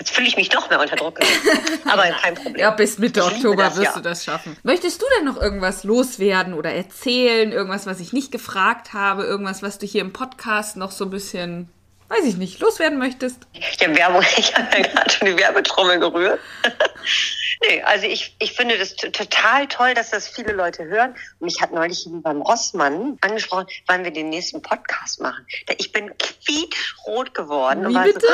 Jetzt 0.00 0.12
fühle 0.14 0.28
ich 0.28 0.36
mich 0.36 0.48
doch 0.48 0.70
mehr 0.70 0.80
unter 0.80 0.96
Druck. 0.96 1.20
Aber 1.84 2.04
kein 2.04 2.34
Problem. 2.34 2.56
Ja, 2.56 2.70
bis 2.70 2.96
Mitte 2.96 3.22
Oktober 3.22 3.64
das, 3.64 3.76
wirst 3.76 3.84
ja. 3.84 3.92
du 3.96 4.00
das 4.00 4.24
schaffen. 4.24 4.56
Möchtest 4.62 5.02
du 5.02 5.06
denn 5.18 5.26
noch 5.26 5.36
irgendwas 5.36 5.84
loswerden 5.84 6.54
oder 6.54 6.72
erzählen? 6.72 7.52
Irgendwas, 7.52 7.84
was 7.84 8.00
ich 8.00 8.14
nicht 8.14 8.32
gefragt 8.32 8.94
habe? 8.94 9.24
Irgendwas, 9.24 9.62
was 9.62 9.76
du 9.76 9.84
hier 9.84 10.00
im 10.00 10.14
Podcast 10.14 10.78
noch 10.78 10.90
so 10.90 11.04
ein 11.04 11.10
bisschen 11.10 11.68
weiß 12.10 12.24
ich 12.24 12.36
nicht, 12.36 12.58
loswerden 12.58 12.98
möchtest? 12.98 13.46
Ja, 13.52 13.96
Werbung, 13.96 14.22
ich 14.36 14.54
habe 14.56 14.76
ja 14.76 14.82
gerade 14.82 15.10
schon 15.10 15.28
die 15.28 15.38
Werbetrommel 15.38 16.00
gerührt. 16.00 16.40
nee, 17.68 17.82
also 17.82 18.06
ich, 18.06 18.34
ich 18.40 18.52
finde 18.52 18.76
das 18.76 18.96
total 18.96 19.68
toll, 19.68 19.94
dass 19.94 20.10
das 20.10 20.28
viele 20.28 20.52
Leute 20.52 20.84
hören. 20.84 21.12
Und 21.38 21.46
mich 21.46 21.62
hat 21.62 21.72
neulich 21.72 22.04
beim 22.10 22.42
Rossmann 22.42 23.16
angesprochen, 23.20 23.66
wann 23.86 24.02
wir 24.02 24.10
den 24.10 24.28
nächsten 24.28 24.60
Podcast 24.60 25.20
machen. 25.20 25.46
Ich 25.78 25.92
bin 25.92 26.10
quietschrot 26.18 27.32
geworden. 27.32 27.88
Wie 27.88 28.12
bitte? 28.12 28.26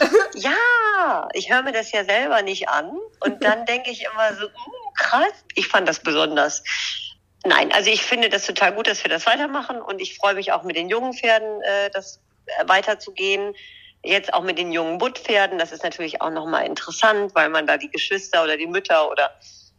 So, 0.00 0.06
ja, 0.40 1.28
ich 1.34 1.52
höre 1.52 1.62
mir 1.62 1.72
das 1.72 1.92
ja 1.92 2.04
selber 2.04 2.42
nicht 2.42 2.68
an. 2.68 2.98
Und 3.20 3.44
dann 3.44 3.64
denke 3.66 3.90
ich 3.92 4.04
immer 4.04 4.34
so, 4.34 4.46
uh, 4.46 4.92
krass. 4.98 5.32
Ich 5.54 5.68
fand 5.68 5.88
das 5.88 6.00
besonders. 6.00 6.64
Nein, 7.46 7.70
also 7.72 7.90
ich 7.90 8.02
finde 8.02 8.28
das 8.28 8.44
total 8.44 8.72
gut, 8.72 8.88
dass 8.88 9.04
wir 9.04 9.10
das 9.10 9.26
weitermachen 9.26 9.80
und 9.80 10.00
ich 10.00 10.16
freue 10.16 10.34
mich 10.34 10.52
auch 10.52 10.62
mit 10.62 10.76
den 10.76 10.88
jungen 10.88 11.12
Pferden, 11.12 11.60
äh, 11.60 11.90
das 11.90 12.18
weiterzugehen. 12.66 13.54
Jetzt 14.02 14.34
auch 14.34 14.42
mit 14.42 14.58
den 14.58 14.70
jungen 14.70 14.98
Buttpferden, 14.98 15.58
das 15.58 15.72
ist 15.72 15.82
natürlich 15.82 16.20
auch 16.20 16.30
nochmal 16.30 16.66
interessant, 16.66 17.34
weil 17.34 17.48
man 17.48 17.66
da 17.66 17.78
die 17.78 17.90
Geschwister 17.90 18.44
oder 18.44 18.56
die 18.56 18.66
Mütter 18.66 19.10
oder 19.10 19.30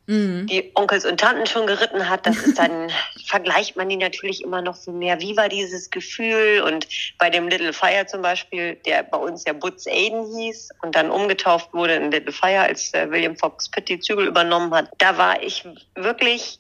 mhm. 0.08 0.48
die 0.48 0.72
Onkels 0.76 1.06
und 1.06 1.20
Tanten 1.20 1.46
schon 1.46 1.68
geritten 1.68 2.10
hat. 2.10 2.26
Das 2.26 2.38
ist 2.38 2.58
dann, 2.58 2.90
vergleicht 3.26 3.76
man 3.76 3.90
die 3.90 3.98
natürlich 3.98 4.44
immer 4.44 4.62
noch 4.62 4.76
so 4.76 4.92
mehr. 4.92 5.20
Wie 5.22 5.38
war 5.38 5.50
dieses 5.50 5.90
Gefühl? 5.90 6.64
Und 6.66 6.88
bei 7.18 7.30
dem 7.30 7.48
Little 7.48 7.74
Fire 7.74 8.06
zum 8.08 8.22
Beispiel, 8.22 8.76
der 8.86 9.04
bei 9.04 9.18
uns 9.18 9.44
ja 9.46 9.54
Butz 9.54 9.88
Aiden 9.88 10.36
hieß 10.38 10.70
und 10.82 10.96
dann 10.96 11.12
umgetauft 11.12 11.74
wurde 11.74 11.96
in 11.96 12.12
Little 12.12 12.34
Fire, 12.34 12.62
als 12.62 12.94
äh, 12.94 13.10
William 13.10 13.36
Fox 13.36 13.70
Pitt 13.70 13.90
die 13.90 14.00
Zügel 14.00 14.28
übernommen 14.28 14.74
hat, 14.74 14.90
da 14.98 15.18
war 15.18 15.42
ich 15.42 15.68
wirklich 15.96 16.60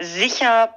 sicher, 0.00 0.74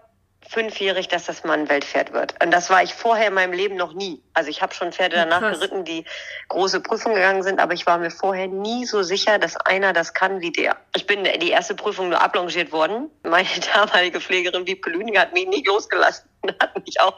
fünfjährig, 0.49 1.07
dass 1.07 1.25
das 1.25 1.43
mal 1.43 1.59
ein 1.59 1.69
Weltpferd 1.69 2.11
wird. 2.11 2.33
Und 2.43 2.49
das 2.49 2.71
war 2.71 2.81
ich 2.81 2.95
vorher 2.95 3.27
in 3.27 3.35
meinem 3.35 3.53
Leben 3.53 3.75
noch 3.75 3.93
nie. 3.93 4.19
Also 4.33 4.49
ich 4.49 4.63
habe 4.63 4.73
schon 4.73 4.91
Pferde 4.91 5.15
danach 5.15 5.41
Krass. 5.41 5.59
geritten, 5.59 5.85
die 5.85 6.05
große 6.47 6.79
Prüfungen 6.81 7.15
gegangen 7.15 7.43
sind, 7.43 7.59
aber 7.59 7.73
ich 7.73 7.85
war 7.85 7.99
mir 7.99 8.09
vorher 8.09 8.47
nie 8.47 8.85
so 8.85 9.03
sicher, 9.03 9.37
dass 9.37 9.55
einer 9.57 9.93
das 9.93 10.15
kann 10.15 10.41
wie 10.41 10.51
der. 10.51 10.75
Ich 10.95 11.05
bin 11.05 11.23
die 11.23 11.51
erste 11.51 11.75
Prüfung 11.75 12.09
nur 12.09 12.19
ablongiert 12.19 12.71
worden. 12.71 13.11
Meine 13.21 13.47
damalige 13.73 14.19
Pflegerin 14.19 14.65
Wiebke 14.65 14.89
Lüninger 14.89 15.21
hat 15.21 15.33
mich 15.33 15.47
nie 15.47 15.63
losgelassen. 15.63 16.27
und 16.41 16.55
hat 16.59 16.83
mich 16.83 16.99
auch 16.99 17.15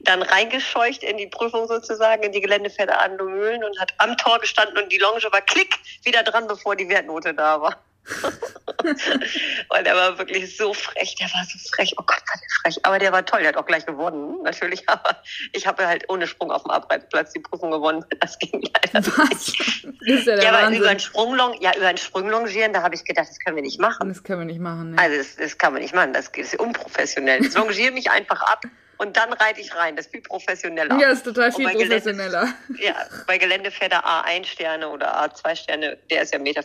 dann 0.00 0.22
reingescheucht 0.22 1.02
in 1.02 1.18
die 1.18 1.26
Prüfung 1.26 1.66
sozusagen, 1.68 2.22
in 2.22 2.32
die 2.32 2.40
Geländepferde 2.40 2.94
Mühlen 3.22 3.62
und 3.62 3.78
hat 3.78 3.92
am 3.98 4.16
Tor 4.16 4.38
gestanden 4.38 4.78
und 4.78 4.90
die 4.90 4.98
Longe 4.98 5.20
war 5.30 5.42
klick 5.42 5.74
wieder 6.02 6.22
dran, 6.22 6.46
bevor 6.46 6.76
die 6.76 6.88
Wertnote 6.88 7.34
da 7.34 7.60
war. 7.60 7.76
Weil 9.68 9.84
der 9.84 9.94
war 9.94 10.18
wirklich 10.18 10.56
so 10.56 10.72
frech, 10.74 11.14
der 11.16 11.28
war 11.28 11.44
so 11.44 11.58
frech, 11.74 11.94
oh 11.98 12.02
Gott, 12.06 12.20
war 12.20 12.40
der 12.40 12.48
frech. 12.62 12.84
Aber 12.84 12.98
der 12.98 13.12
war 13.12 13.24
toll, 13.24 13.40
der 13.40 13.48
hat 13.48 13.56
auch 13.56 13.66
gleich 13.66 13.86
gewonnen, 13.86 14.42
natürlich. 14.42 14.82
Aber 14.88 15.16
ich 15.52 15.66
habe 15.66 15.86
halt 15.86 16.08
ohne 16.08 16.26
Sprung 16.26 16.50
auf 16.50 16.62
dem 16.62 16.70
Abreitplatz 16.70 17.32
die 17.32 17.40
Prüfung 17.40 17.70
gewonnen. 17.70 18.04
Das 18.20 18.38
ging 18.38 18.62
leider 18.62 19.06
Was? 19.16 19.28
nicht. 19.30 19.86
Ja, 20.02 20.16
der 20.36 20.42
ja 20.42 20.52
aber 20.52 20.76
über 20.76 20.90
einen 20.90 21.00
Sprunglong, 21.00 21.56
ja, 21.60 21.74
über 21.74 21.86
einen 21.86 21.96
Sprunglongieren, 21.96 22.72
da 22.74 22.82
habe 22.82 22.94
ich 22.94 23.04
gedacht, 23.04 23.28
das 23.28 23.38
können 23.38 23.56
wir 23.56 23.62
nicht 23.62 23.80
machen. 23.80 24.08
Das 24.08 24.22
können 24.22 24.40
wir 24.40 24.46
nicht 24.46 24.60
machen, 24.60 24.90
ne? 24.90 24.98
Also 24.98 25.16
das, 25.16 25.36
das 25.36 25.56
kann 25.56 25.72
man 25.72 25.80
nicht 25.80 25.94
machen, 25.94 26.12
das 26.12 26.28
ist 26.28 26.60
unprofessionell. 26.60 27.44
Ich 27.44 27.54
longiere 27.54 27.92
mich 27.92 28.10
einfach 28.10 28.42
ab 28.42 28.62
und 29.00 29.16
dann 29.16 29.32
reite 29.32 29.62
ich 29.62 29.74
rein. 29.74 29.96
Das 29.96 30.06
ist 30.06 30.12
viel 30.12 30.20
professioneller. 30.20 31.00
Ja, 31.00 31.08
ist 31.08 31.24
total 31.24 31.50
viel 31.50 31.66
professioneller. 31.70 32.52
Gelände, 32.68 32.84
ja, 32.84 32.94
bei 33.26 33.38
Geländepferde 33.38 33.96
A1 33.96 34.44
Sterne 34.44 34.90
oder 34.90 35.24
A2 35.24 35.56
Sterne, 35.56 35.96
der 36.10 36.20
ist 36.20 36.34
ja 36.34 36.38
1,75 36.38 36.42
Meter 36.42 36.62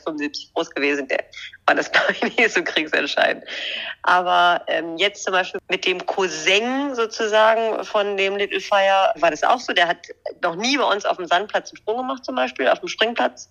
groß 0.53 0.69
gewesen, 0.71 1.07
der 1.07 1.23
war 1.65 1.75
das, 1.75 1.89
glaube 1.93 2.11
ich, 2.11 2.37
nicht 2.37 2.51
so 2.51 2.61
kriegsentscheidend. 2.61 3.45
Aber 4.03 4.61
ähm, 4.67 4.97
jetzt 4.97 5.23
zum 5.23 5.31
Beispiel 5.31 5.61
mit 5.69 5.85
dem 5.85 6.05
Cousin 6.05 6.93
sozusagen 6.93 7.85
von 7.85 8.17
dem 8.17 8.35
Little 8.35 8.59
Fire 8.59 9.13
war 9.15 9.31
das 9.31 9.43
auch 9.43 9.61
so. 9.61 9.71
Der 9.71 9.87
hat 9.87 10.05
noch 10.41 10.57
nie 10.57 10.77
bei 10.77 10.83
uns 10.83 11.05
auf 11.05 11.15
dem 11.15 11.27
Sandplatz 11.27 11.69
einen 11.69 11.77
Sprung 11.77 11.97
gemacht 11.97 12.25
zum 12.25 12.35
Beispiel, 12.35 12.67
auf 12.67 12.81
dem 12.81 12.89
Springplatz. 12.89 13.49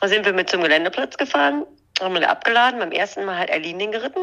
Da 0.00 0.06
sind 0.06 0.24
wir 0.24 0.32
mit 0.32 0.48
zum 0.48 0.62
Geländeplatz 0.62 1.16
gefahren, 1.16 1.66
haben 2.00 2.14
wir 2.14 2.30
abgeladen, 2.30 2.78
beim 2.78 2.92
ersten 2.92 3.24
Mal 3.24 3.38
halt 3.38 3.50
Erlinien 3.50 3.90
geritten. 3.90 4.22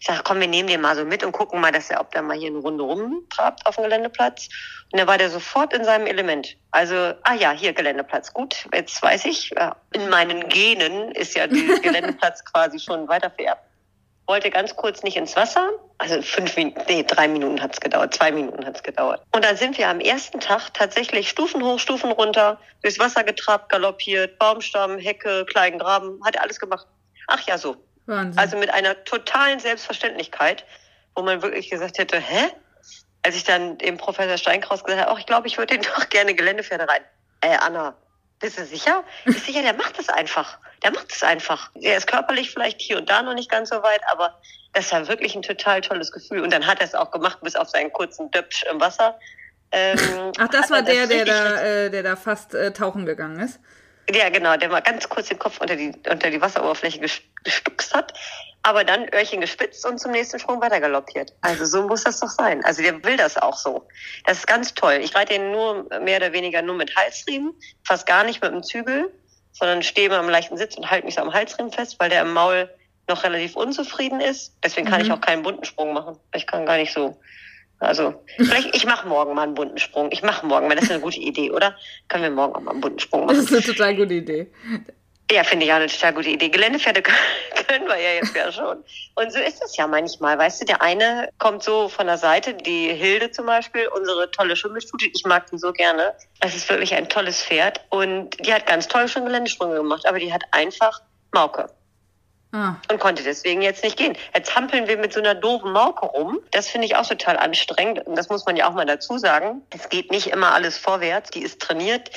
Ich 0.00 0.06
sage, 0.06 0.20
komm, 0.22 0.38
wir 0.38 0.46
nehmen 0.46 0.68
den 0.68 0.80
mal 0.80 0.94
so 0.94 1.04
mit 1.04 1.24
und 1.24 1.32
gucken 1.32 1.60
mal, 1.60 1.72
dass 1.72 1.90
er, 1.90 2.00
ob 2.00 2.12
der 2.12 2.22
mal 2.22 2.36
hier 2.36 2.48
eine 2.48 2.58
Runde 2.58 2.84
rumtrabt 2.84 3.66
auf 3.66 3.74
dem 3.74 3.84
Geländeplatz. 3.84 4.48
Und 4.92 5.00
dann 5.00 5.08
war 5.08 5.18
der 5.18 5.28
sofort 5.28 5.72
in 5.72 5.84
seinem 5.84 6.06
Element. 6.06 6.56
Also, 6.70 6.94
ah 6.94 7.34
ja, 7.34 7.50
hier 7.50 7.72
Geländeplatz. 7.72 8.32
Gut, 8.32 8.68
jetzt 8.72 9.02
weiß 9.02 9.24
ich, 9.24 9.52
in 9.92 10.08
meinen 10.08 10.48
Genen 10.48 11.10
ist 11.12 11.34
ja 11.34 11.48
der 11.48 11.78
Geländeplatz 11.82 12.44
quasi 12.44 12.78
schon 12.78 13.08
weiter 13.08 13.30
vererbt. 13.30 13.62
Wollte 14.28 14.50
ganz 14.50 14.76
kurz 14.76 15.02
nicht 15.02 15.16
ins 15.16 15.34
Wasser. 15.34 15.68
Also 15.96 16.22
fünf 16.22 16.54
Minuten, 16.56 16.80
nee, 16.86 17.02
drei 17.02 17.26
Minuten 17.26 17.60
hat's 17.60 17.80
gedauert, 17.80 18.14
zwei 18.14 18.30
Minuten 18.30 18.64
hat's 18.64 18.82
gedauert. 18.82 19.22
Und 19.32 19.44
dann 19.44 19.56
sind 19.56 19.78
wir 19.78 19.88
am 19.88 19.98
ersten 19.98 20.38
Tag 20.38 20.72
tatsächlich 20.74 21.28
Stufen 21.28 21.64
hoch, 21.64 21.80
Stufen 21.80 22.12
runter, 22.12 22.60
durchs 22.82 23.00
Wasser 23.00 23.24
getrabt, 23.24 23.70
galoppiert, 23.70 24.38
Baumstamm, 24.38 24.98
Hecke, 24.98 25.44
kleinen 25.46 25.78
Graben, 25.78 26.20
hat 26.24 26.36
er 26.36 26.42
alles 26.42 26.60
gemacht. 26.60 26.86
Ach 27.26 27.40
ja, 27.48 27.58
so. 27.58 27.76
Wahnsinn. 28.08 28.38
Also 28.38 28.56
mit 28.56 28.70
einer 28.70 29.04
totalen 29.04 29.60
Selbstverständlichkeit, 29.60 30.64
wo 31.14 31.22
man 31.22 31.42
wirklich 31.42 31.70
gesagt 31.70 31.98
hätte, 31.98 32.18
hä? 32.18 32.50
Als 33.22 33.36
ich 33.36 33.44
dann 33.44 33.78
dem 33.78 33.96
Professor 33.96 34.38
Steinkraus 34.38 34.84
gesagt 34.84 35.02
habe, 35.02 35.12
oh, 35.12 35.18
ich 35.18 35.26
glaube, 35.26 35.46
ich 35.46 35.58
würde 35.58 35.74
den 35.78 35.82
doch 35.82 36.08
gerne 36.08 36.34
Geländepferde 36.34 36.88
rein. 36.88 37.02
Äh, 37.40 37.56
Anna, 37.56 37.94
bist 38.40 38.58
du 38.58 38.64
sicher? 38.64 39.04
Ich 39.26 39.42
sicher, 39.42 39.62
der 39.62 39.74
macht 39.74 39.98
es 39.98 40.08
einfach. 40.08 40.58
Der 40.82 40.92
macht 40.92 41.12
es 41.12 41.22
einfach. 41.22 41.70
Er 41.74 41.96
ist 41.96 42.06
körperlich 42.06 42.50
vielleicht 42.50 42.80
hier 42.80 42.98
und 42.98 43.10
da 43.10 43.22
noch 43.22 43.34
nicht 43.34 43.50
ganz 43.50 43.70
so 43.70 43.82
weit, 43.82 44.00
aber 44.10 44.40
das 44.72 44.92
war 44.92 45.08
wirklich 45.08 45.34
ein 45.34 45.42
total 45.42 45.80
tolles 45.80 46.12
Gefühl. 46.12 46.42
Und 46.42 46.52
dann 46.52 46.66
hat 46.66 46.80
er 46.80 46.86
es 46.86 46.94
auch 46.94 47.10
gemacht, 47.10 47.38
bis 47.42 47.56
auf 47.56 47.68
seinen 47.68 47.92
kurzen 47.92 48.30
Döpsch 48.30 48.64
im 48.70 48.80
Wasser. 48.80 49.18
Ähm, 49.72 50.32
Ach, 50.38 50.48
das 50.48 50.70
war 50.70 50.82
der, 50.82 51.06
der 51.06 51.24
da, 51.24 51.60
äh, 51.60 51.90
der 51.90 52.02
da 52.02 52.16
fast 52.16 52.54
äh, 52.54 52.72
tauchen 52.72 53.06
gegangen 53.06 53.40
ist. 53.40 53.60
Ja, 54.10 54.30
genau, 54.30 54.56
der 54.56 54.70
mal 54.70 54.80
ganz 54.80 55.08
kurz 55.08 55.28
den 55.28 55.38
Kopf 55.38 55.60
unter 55.60 55.76
die, 55.76 55.92
unter 56.10 56.30
die 56.30 56.40
Wasseroberfläche 56.40 56.98
gestuckst 57.44 57.94
hat, 57.94 58.14
aber 58.62 58.84
dann 58.84 59.06
Öhrchen 59.12 59.40
gespitzt 59.40 59.84
und 59.86 59.98
zum 59.98 60.12
nächsten 60.12 60.38
Sprung 60.38 60.60
weiter 60.62 60.80
galoppiert. 60.80 61.34
Also 61.42 61.66
so 61.66 61.86
muss 61.86 62.04
das 62.04 62.20
doch 62.20 62.28
sein. 62.28 62.64
Also 62.64 62.82
der 62.82 63.04
will 63.04 63.18
das 63.18 63.36
auch 63.36 63.56
so. 63.56 63.86
Das 64.24 64.38
ist 64.38 64.46
ganz 64.46 64.72
toll. 64.74 65.00
Ich 65.02 65.14
reite 65.14 65.34
ihn 65.34 65.52
nur 65.52 65.88
mehr 66.00 66.16
oder 66.16 66.32
weniger 66.32 66.62
nur 66.62 66.76
mit 66.76 66.96
Halsriemen, 66.96 67.52
fast 67.84 68.06
gar 68.06 68.24
nicht 68.24 68.42
mit 68.42 68.50
dem 68.50 68.62
Zügel, 68.62 69.12
sondern 69.52 69.82
stehe 69.82 70.08
mal 70.08 70.20
im 70.20 70.28
leichten 70.30 70.56
Sitz 70.56 70.76
und 70.76 70.90
halte 70.90 71.04
mich 71.04 71.16
so 71.16 71.20
am 71.20 71.34
Halsriemen 71.34 71.72
fest, 71.72 71.96
weil 71.98 72.08
der 72.08 72.22
im 72.22 72.32
Maul 72.32 72.70
noch 73.08 73.24
relativ 73.24 73.56
unzufrieden 73.56 74.20
ist. 74.20 74.54
Deswegen 74.64 74.86
kann 74.86 75.00
mhm. 75.00 75.06
ich 75.06 75.12
auch 75.12 75.20
keinen 75.20 75.42
bunten 75.42 75.64
Sprung 75.64 75.92
machen. 75.92 76.16
Ich 76.34 76.46
kann 76.46 76.66
gar 76.66 76.76
nicht 76.76 76.92
so 76.92 77.18
also, 77.80 78.24
vielleicht, 78.36 78.74
ich 78.74 78.84
mache 78.86 79.06
morgen 79.06 79.34
mal 79.34 79.42
einen 79.42 79.54
bunten 79.54 79.78
Sprung. 79.78 80.10
Ich 80.10 80.22
mache 80.22 80.44
morgen, 80.44 80.68
weil 80.68 80.76
das 80.76 80.86
ist 80.86 80.90
eine 80.90 81.00
gute 81.00 81.20
Idee, 81.20 81.50
oder? 81.50 81.76
Können 82.08 82.24
wir 82.24 82.30
morgen 82.30 82.54
auch 82.56 82.60
mal 82.60 82.72
einen 82.72 82.80
bunten 82.80 82.98
Sprung 82.98 83.26
machen? 83.26 83.36
Das 83.36 83.44
ist 83.44 83.52
eine 83.52 83.62
total 83.62 83.94
gute 83.94 84.14
Idee. 84.14 84.50
Ja, 85.30 85.44
finde 85.44 85.66
ich 85.66 85.72
auch 85.72 85.76
eine 85.76 85.86
total 85.86 86.14
gute 86.14 86.30
Idee. 86.30 86.48
Geländepferde 86.48 87.02
können 87.68 87.86
wir 87.86 88.00
ja 88.00 88.14
jetzt 88.14 88.34
ja 88.34 88.50
schon. 88.50 88.82
Und 89.14 89.32
so 89.32 89.38
ist 89.38 89.62
es 89.62 89.76
ja 89.76 89.86
manchmal. 89.86 90.38
Weißt 90.38 90.60
du, 90.60 90.64
der 90.64 90.80
eine 90.80 91.28
kommt 91.38 91.62
so 91.62 91.88
von 91.88 92.06
der 92.06 92.16
Seite, 92.16 92.54
die 92.54 92.88
Hilde 92.94 93.30
zum 93.30 93.46
Beispiel, 93.46 93.88
unsere 93.88 94.30
tolle 94.30 94.56
Schimmelstute. 94.56 95.06
Ich 95.14 95.24
mag 95.24 95.48
die 95.50 95.58
so 95.58 95.72
gerne. 95.72 96.14
Es 96.40 96.56
ist 96.56 96.68
wirklich 96.70 96.94
ein 96.94 97.08
tolles 97.08 97.42
Pferd. 97.42 97.82
Und 97.90 98.44
die 98.44 98.54
hat 98.54 98.66
ganz 98.66 98.88
toll 98.88 99.06
schon 99.06 99.26
Geländesprünge 99.26 99.76
gemacht, 99.76 100.06
aber 100.06 100.18
die 100.18 100.32
hat 100.32 100.42
einfach 100.50 101.02
Mauke. 101.32 101.68
Ah. 102.52 102.76
Und 102.90 102.98
konnte 102.98 103.22
deswegen 103.22 103.60
jetzt 103.60 103.84
nicht 103.84 103.96
gehen. 103.96 104.16
Jetzt 104.34 104.56
hampeln 104.56 104.88
wir 104.88 104.96
mit 104.96 105.12
so 105.12 105.20
einer 105.20 105.34
doofen 105.34 105.72
Mauke 105.72 106.06
rum. 106.06 106.38
Das 106.50 106.68
finde 106.68 106.86
ich 106.86 106.96
auch 106.96 107.06
total 107.06 107.36
anstrengend. 107.36 108.06
Und 108.06 108.16
das 108.16 108.30
muss 108.30 108.46
man 108.46 108.56
ja 108.56 108.68
auch 108.68 108.72
mal 108.72 108.86
dazu 108.86 109.18
sagen. 109.18 109.62
Es 109.70 109.88
geht 109.88 110.10
nicht 110.10 110.28
immer 110.28 110.54
alles 110.54 110.78
vorwärts. 110.78 111.30
Die 111.30 111.42
ist 111.42 111.60
trainiert. 111.60 112.10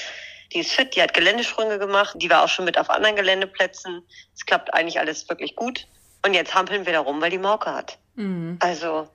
Die 0.53 0.59
ist 0.59 0.71
fit, 0.71 0.95
die 0.95 1.01
hat 1.01 1.13
Geländesprünge 1.13 1.79
gemacht, 1.79 2.15
die 2.17 2.29
war 2.29 2.43
auch 2.43 2.49
schon 2.49 2.65
mit 2.65 2.77
auf 2.77 2.89
anderen 2.89 3.15
Geländeplätzen. 3.15 4.03
Es 4.35 4.45
klappt 4.45 4.73
eigentlich 4.73 4.99
alles 4.99 5.29
wirklich 5.29 5.55
gut. 5.55 5.87
Und 6.25 6.33
jetzt 6.33 6.53
hampeln 6.53 6.85
wir 6.85 6.93
da 6.93 6.99
rum, 6.99 7.21
weil 7.21 7.29
die 7.29 7.37
Mauke 7.37 7.73
hat. 7.73 7.97
Mhm. 8.15 8.57
Also, 8.59 9.07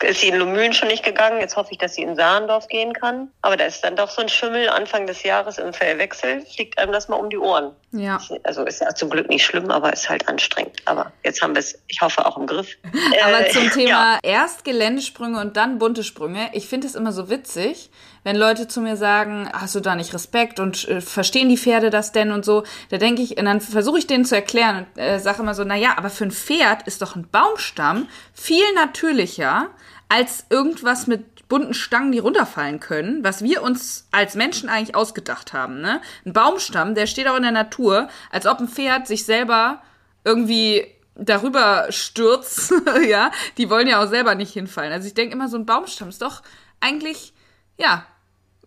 Jetzt 0.00 0.02
ist 0.02 0.20
sie 0.20 0.28
in 0.28 0.36
Lumülen 0.36 0.72
schon 0.72 0.88
nicht 0.88 1.04
gegangen. 1.04 1.40
Jetzt 1.40 1.56
hoffe 1.56 1.72
ich, 1.72 1.78
dass 1.78 1.94
sie 1.94 2.02
in 2.02 2.14
Saarendorf 2.14 2.68
gehen 2.68 2.92
kann. 2.92 3.30
Aber 3.42 3.56
da 3.56 3.64
ist 3.64 3.82
dann 3.82 3.96
doch 3.96 4.10
so 4.10 4.22
ein 4.22 4.28
Schimmel 4.28 4.68
Anfang 4.68 5.06
des 5.06 5.22
Jahres 5.22 5.58
im 5.58 5.72
Fellwechsel. 5.72 6.44
Fliegt 6.46 6.78
einem 6.78 6.92
das 6.92 7.08
mal 7.08 7.16
um 7.16 7.30
die 7.30 7.38
Ohren. 7.38 7.72
Ja. 7.92 8.20
Also 8.44 8.64
ist 8.64 8.80
ja 8.80 8.94
zum 8.94 9.10
Glück 9.10 9.28
nicht 9.28 9.44
schlimm, 9.44 9.70
aber 9.70 9.92
ist 9.92 10.08
halt 10.08 10.28
anstrengend. 10.28 10.76
Aber 10.84 11.12
jetzt 11.24 11.42
haben 11.42 11.54
wir 11.54 11.60
es, 11.60 11.80
ich 11.88 12.00
hoffe, 12.00 12.24
auch 12.26 12.36
im 12.36 12.46
Griff. 12.46 12.76
aber 13.24 13.46
äh, 13.46 13.50
zum 13.50 13.70
Thema 13.72 13.88
ja. 13.88 14.18
erst 14.22 14.64
Geländesprünge 14.64 15.40
und 15.40 15.56
dann 15.56 15.78
bunte 15.78 16.04
Sprünge. 16.04 16.50
Ich 16.52 16.68
finde 16.68 16.86
es 16.86 16.94
immer 16.94 17.12
so 17.12 17.28
witzig, 17.30 17.90
wenn 18.28 18.36
Leute 18.36 18.68
zu 18.68 18.82
mir 18.82 18.98
sagen, 18.98 19.48
hast 19.54 19.74
du 19.74 19.80
da 19.80 19.96
nicht 19.96 20.12
Respekt 20.12 20.60
und 20.60 20.86
äh, 20.86 21.00
verstehen 21.00 21.48
die 21.48 21.56
Pferde 21.56 21.88
das 21.88 22.12
denn 22.12 22.30
und 22.30 22.44
so, 22.44 22.62
da 22.90 22.98
denke 22.98 23.22
ich, 23.22 23.38
und 23.38 23.46
dann 23.46 23.62
versuche 23.62 23.98
ich 23.98 24.06
denen 24.06 24.26
zu 24.26 24.34
erklären 24.34 24.84
und 24.94 25.00
äh, 25.00 25.18
sage 25.18 25.40
immer 25.40 25.54
so, 25.54 25.64
na 25.64 25.76
ja, 25.76 25.96
aber 25.96 26.10
für 26.10 26.24
ein 26.24 26.30
Pferd 26.30 26.86
ist 26.86 27.00
doch 27.00 27.16
ein 27.16 27.26
Baumstamm 27.30 28.06
viel 28.34 28.70
natürlicher 28.74 29.68
als 30.10 30.44
irgendwas 30.50 31.06
mit 31.06 31.48
bunten 31.48 31.72
Stangen, 31.72 32.12
die 32.12 32.18
runterfallen 32.18 32.80
können, 32.80 33.24
was 33.24 33.42
wir 33.42 33.62
uns 33.62 34.06
als 34.10 34.34
Menschen 34.34 34.68
eigentlich 34.68 34.94
ausgedacht 34.94 35.54
haben. 35.54 35.80
Ne? 35.80 36.02
Ein 36.26 36.34
Baumstamm, 36.34 36.94
der 36.94 37.06
steht 37.06 37.28
auch 37.28 37.36
in 37.36 37.44
der 37.44 37.52
Natur, 37.52 38.08
als 38.30 38.46
ob 38.46 38.60
ein 38.60 38.68
Pferd 38.68 39.06
sich 39.06 39.24
selber 39.24 39.80
irgendwie 40.22 40.86
darüber 41.14 41.86
stürzt, 41.88 42.74
ja, 43.08 43.30
die 43.56 43.70
wollen 43.70 43.88
ja 43.88 44.04
auch 44.04 44.08
selber 44.08 44.34
nicht 44.34 44.52
hinfallen. 44.52 44.92
Also 44.92 45.08
ich 45.08 45.14
denke 45.14 45.32
immer, 45.32 45.48
so 45.48 45.56
ein 45.56 45.64
Baumstamm 45.64 46.10
ist 46.10 46.20
doch 46.20 46.42
eigentlich 46.80 47.32
ja, 47.78 48.04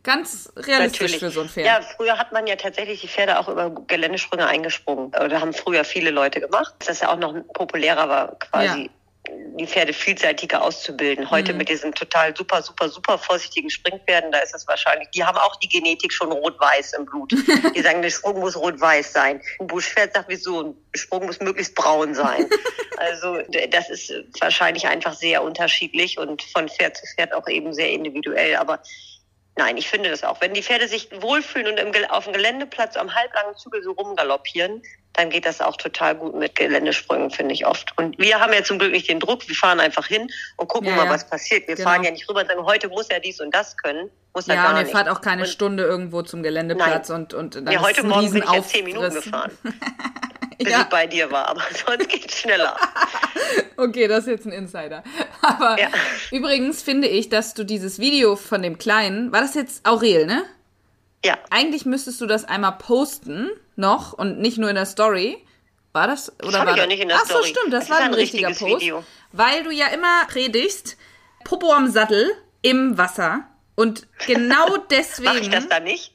ganz 0.03 0.51
realistisch 0.55 1.01
Natürlich. 1.01 1.19
für 1.19 1.29
so 1.29 1.41
ein 1.41 1.49
Pferd. 1.49 1.65
Ja, 1.65 1.81
früher 1.81 2.17
hat 2.17 2.31
man 2.31 2.47
ja 2.47 2.55
tatsächlich 2.55 3.01
die 3.01 3.07
Pferde 3.07 3.39
auch 3.39 3.47
über 3.47 3.69
Geländesprünge 3.69 4.45
eingesprungen. 4.45 5.07
Oder 5.07 5.41
haben 5.41 5.53
früher 5.53 5.83
viele 5.83 6.11
Leute 6.11 6.41
gemacht. 6.41 6.73
Das 6.79 6.89
ist 6.89 7.01
ja 7.01 7.11
auch 7.11 7.17
noch 7.17 7.35
populärer 7.53 8.09
war, 8.09 8.39
quasi. 8.39 8.83
Ja. 8.83 8.89
Die 9.29 9.67
Pferde 9.67 9.93
vielseitiger 9.93 10.63
auszubilden. 10.63 11.29
Heute 11.29 11.51
mhm. 11.53 11.59
mit 11.59 11.69
diesen 11.69 11.93
total 11.93 12.35
super, 12.35 12.63
super, 12.63 12.89
super 12.89 13.19
vorsichtigen 13.19 13.69
Springpferden, 13.69 14.31
da 14.31 14.39
ist 14.39 14.55
es 14.55 14.67
wahrscheinlich, 14.67 15.09
die 15.11 15.23
haben 15.23 15.37
auch 15.37 15.55
die 15.57 15.69
Genetik 15.69 16.11
schon 16.11 16.31
rot-weiß 16.31 16.93
im 16.93 17.05
Blut. 17.05 17.31
Die 17.75 17.81
sagen, 17.81 18.01
der 18.01 18.09
Sprung 18.09 18.39
muss 18.39 18.57
rot-weiß 18.57 19.13
sein. 19.13 19.39
Ein 19.59 19.67
Buschpferd 19.67 20.15
sagt, 20.15 20.27
wieso? 20.27 20.63
Ein 20.63 20.75
Sprung 20.95 21.27
muss 21.27 21.39
möglichst 21.39 21.75
braun 21.75 22.13
sein. 22.15 22.47
Also 22.97 23.39
das 23.71 23.89
ist 23.89 24.13
wahrscheinlich 24.39 24.85
einfach 24.85 25.13
sehr 25.13 25.41
unterschiedlich 25.41 26.19
und 26.19 26.43
von 26.43 26.69
Pferd 26.69 26.97
zu 26.97 27.03
Pferd 27.07 27.33
auch 27.33 27.47
eben 27.47 27.73
sehr 27.73 27.89
individuell. 27.89 28.57
Aber 28.57 28.79
nein, 29.61 29.77
ich 29.77 29.87
finde 29.87 30.09
das 30.09 30.23
auch. 30.23 30.41
Wenn 30.41 30.53
die 30.53 30.63
Pferde 30.63 30.87
sich 30.87 31.09
wohlfühlen 31.21 31.67
und 31.67 31.79
im, 31.79 32.05
auf 32.09 32.23
dem 32.23 32.33
Geländeplatz 32.33 32.97
am 32.97 33.13
halblangen 33.13 33.55
Zügel 33.55 33.83
so 33.83 33.91
rumgaloppieren, 33.91 34.81
dann 35.13 35.29
geht 35.29 35.45
das 35.45 35.61
auch 35.61 35.77
total 35.77 36.15
gut 36.15 36.35
mit 36.35 36.55
Geländesprüngen, 36.55 37.29
finde 37.29 37.53
ich 37.53 37.65
oft. 37.65 37.95
Und 37.97 38.17
wir 38.17 38.39
haben 38.39 38.53
ja 38.53 38.63
zum 38.63 38.79
Glück 38.79 38.91
nicht 38.91 39.09
den 39.09 39.19
Druck, 39.19 39.47
wir 39.47 39.55
fahren 39.55 39.79
einfach 39.79 40.07
hin 40.07 40.29
und 40.57 40.67
gucken 40.67 40.87
ja, 40.89 40.95
mal, 40.95 41.09
was 41.09 41.29
passiert. 41.29 41.67
Wir 41.67 41.75
genau. 41.75 41.89
fahren 41.89 42.03
ja 42.03 42.11
nicht 42.11 42.27
rüber 42.27 42.41
und 42.41 42.47
sagen, 42.47 42.65
heute 42.65 42.87
muss 42.87 43.09
er 43.09 43.19
dies 43.19 43.39
und 43.39 43.53
das 43.53 43.77
können. 43.77 44.09
Muss 44.33 44.47
er 44.47 44.55
ja, 44.55 44.63
gar 44.63 44.73
und 44.73 44.85
ihr 44.85 44.87
fahrt 44.87 45.09
auch 45.09 45.21
keine 45.21 45.43
und 45.43 45.49
Stunde 45.49 45.83
irgendwo 45.83 46.23
zum 46.23 46.41
Geländeplatz 46.41 47.09
nein. 47.09 47.21
und, 47.21 47.33
und 47.33 47.55
dann 47.55 47.71
ja, 47.71 47.81
heute 47.81 48.03
Morgen 48.03 48.31
bin 48.31 48.43
ich 48.43 48.51
ja 48.51 48.63
zehn 48.63 48.85
Minuten 48.85 49.13
gefahren. 49.13 49.51
bis 50.63 50.71
ja. 50.71 50.81
ich 50.81 50.87
bei 50.87 51.07
dir 51.07 51.31
war, 51.31 51.47
aber 51.47 51.61
sonst 51.87 52.09
geht's 52.09 52.39
schneller. 52.39 52.75
okay, 53.77 54.07
das 54.07 54.25
ist 54.25 54.27
jetzt 54.27 54.45
ein 54.45 54.51
Insider. 54.51 55.03
Aber 55.41 55.79
ja. 55.79 55.89
übrigens 56.31 56.81
finde 56.81 57.07
ich, 57.07 57.29
dass 57.29 57.53
du 57.53 57.63
dieses 57.63 57.99
Video 57.99 58.35
von 58.35 58.61
dem 58.61 58.77
Kleinen, 58.77 59.31
war 59.31 59.41
das 59.41 59.55
jetzt 59.55 59.85
Aurel, 59.85 60.25
ne? 60.25 60.43
Ja. 61.23 61.37
Eigentlich 61.49 61.85
müsstest 61.85 62.19
du 62.21 62.25
das 62.25 62.45
einmal 62.45 62.73
posten 62.73 63.49
noch 63.75 64.13
und 64.13 64.39
nicht 64.39 64.57
nur 64.57 64.69
in 64.69 64.75
der 64.75 64.87
Story. 64.87 65.37
War 65.93 66.07
das? 66.07 66.31
Oder 66.41 66.51
das 66.51 66.65
war 66.65 66.75
ich 66.75 66.81
auch 66.81 66.87
nicht 66.87 67.01
in 67.01 67.09
der 67.09 67.17
Ach 67.17 67.25
so, 67.25 67.43
stimmt, 67.43 67.73
das, 67.73 67.87
das 67.87 67.89
war 67.89 67.97
ein, 67.97 68.05
ein 68.05 68.13
richtiger 68.13 68.47
Post. 68.47 68.81
Video. 68.81 69.03
Weil 69.33 69.63
du 69.63 69.71
ja 69.71 69.87
immer 69.87 70.25
predigst, 70.27 70.97
Popo 71.43 71.71
am 71.73 71.91
Sattel 71.91 72.31
im 72.61 72.97
Wasser. 72.97 73.45
Und 73.75 74.07
genau 74.25 74.77
deswegen. 74.89 75.33
Mach 75.33 75.41
ich 75.41 75.49
das 75.49 75.67
da 75.67 75.79
nicht? 75.79 76.13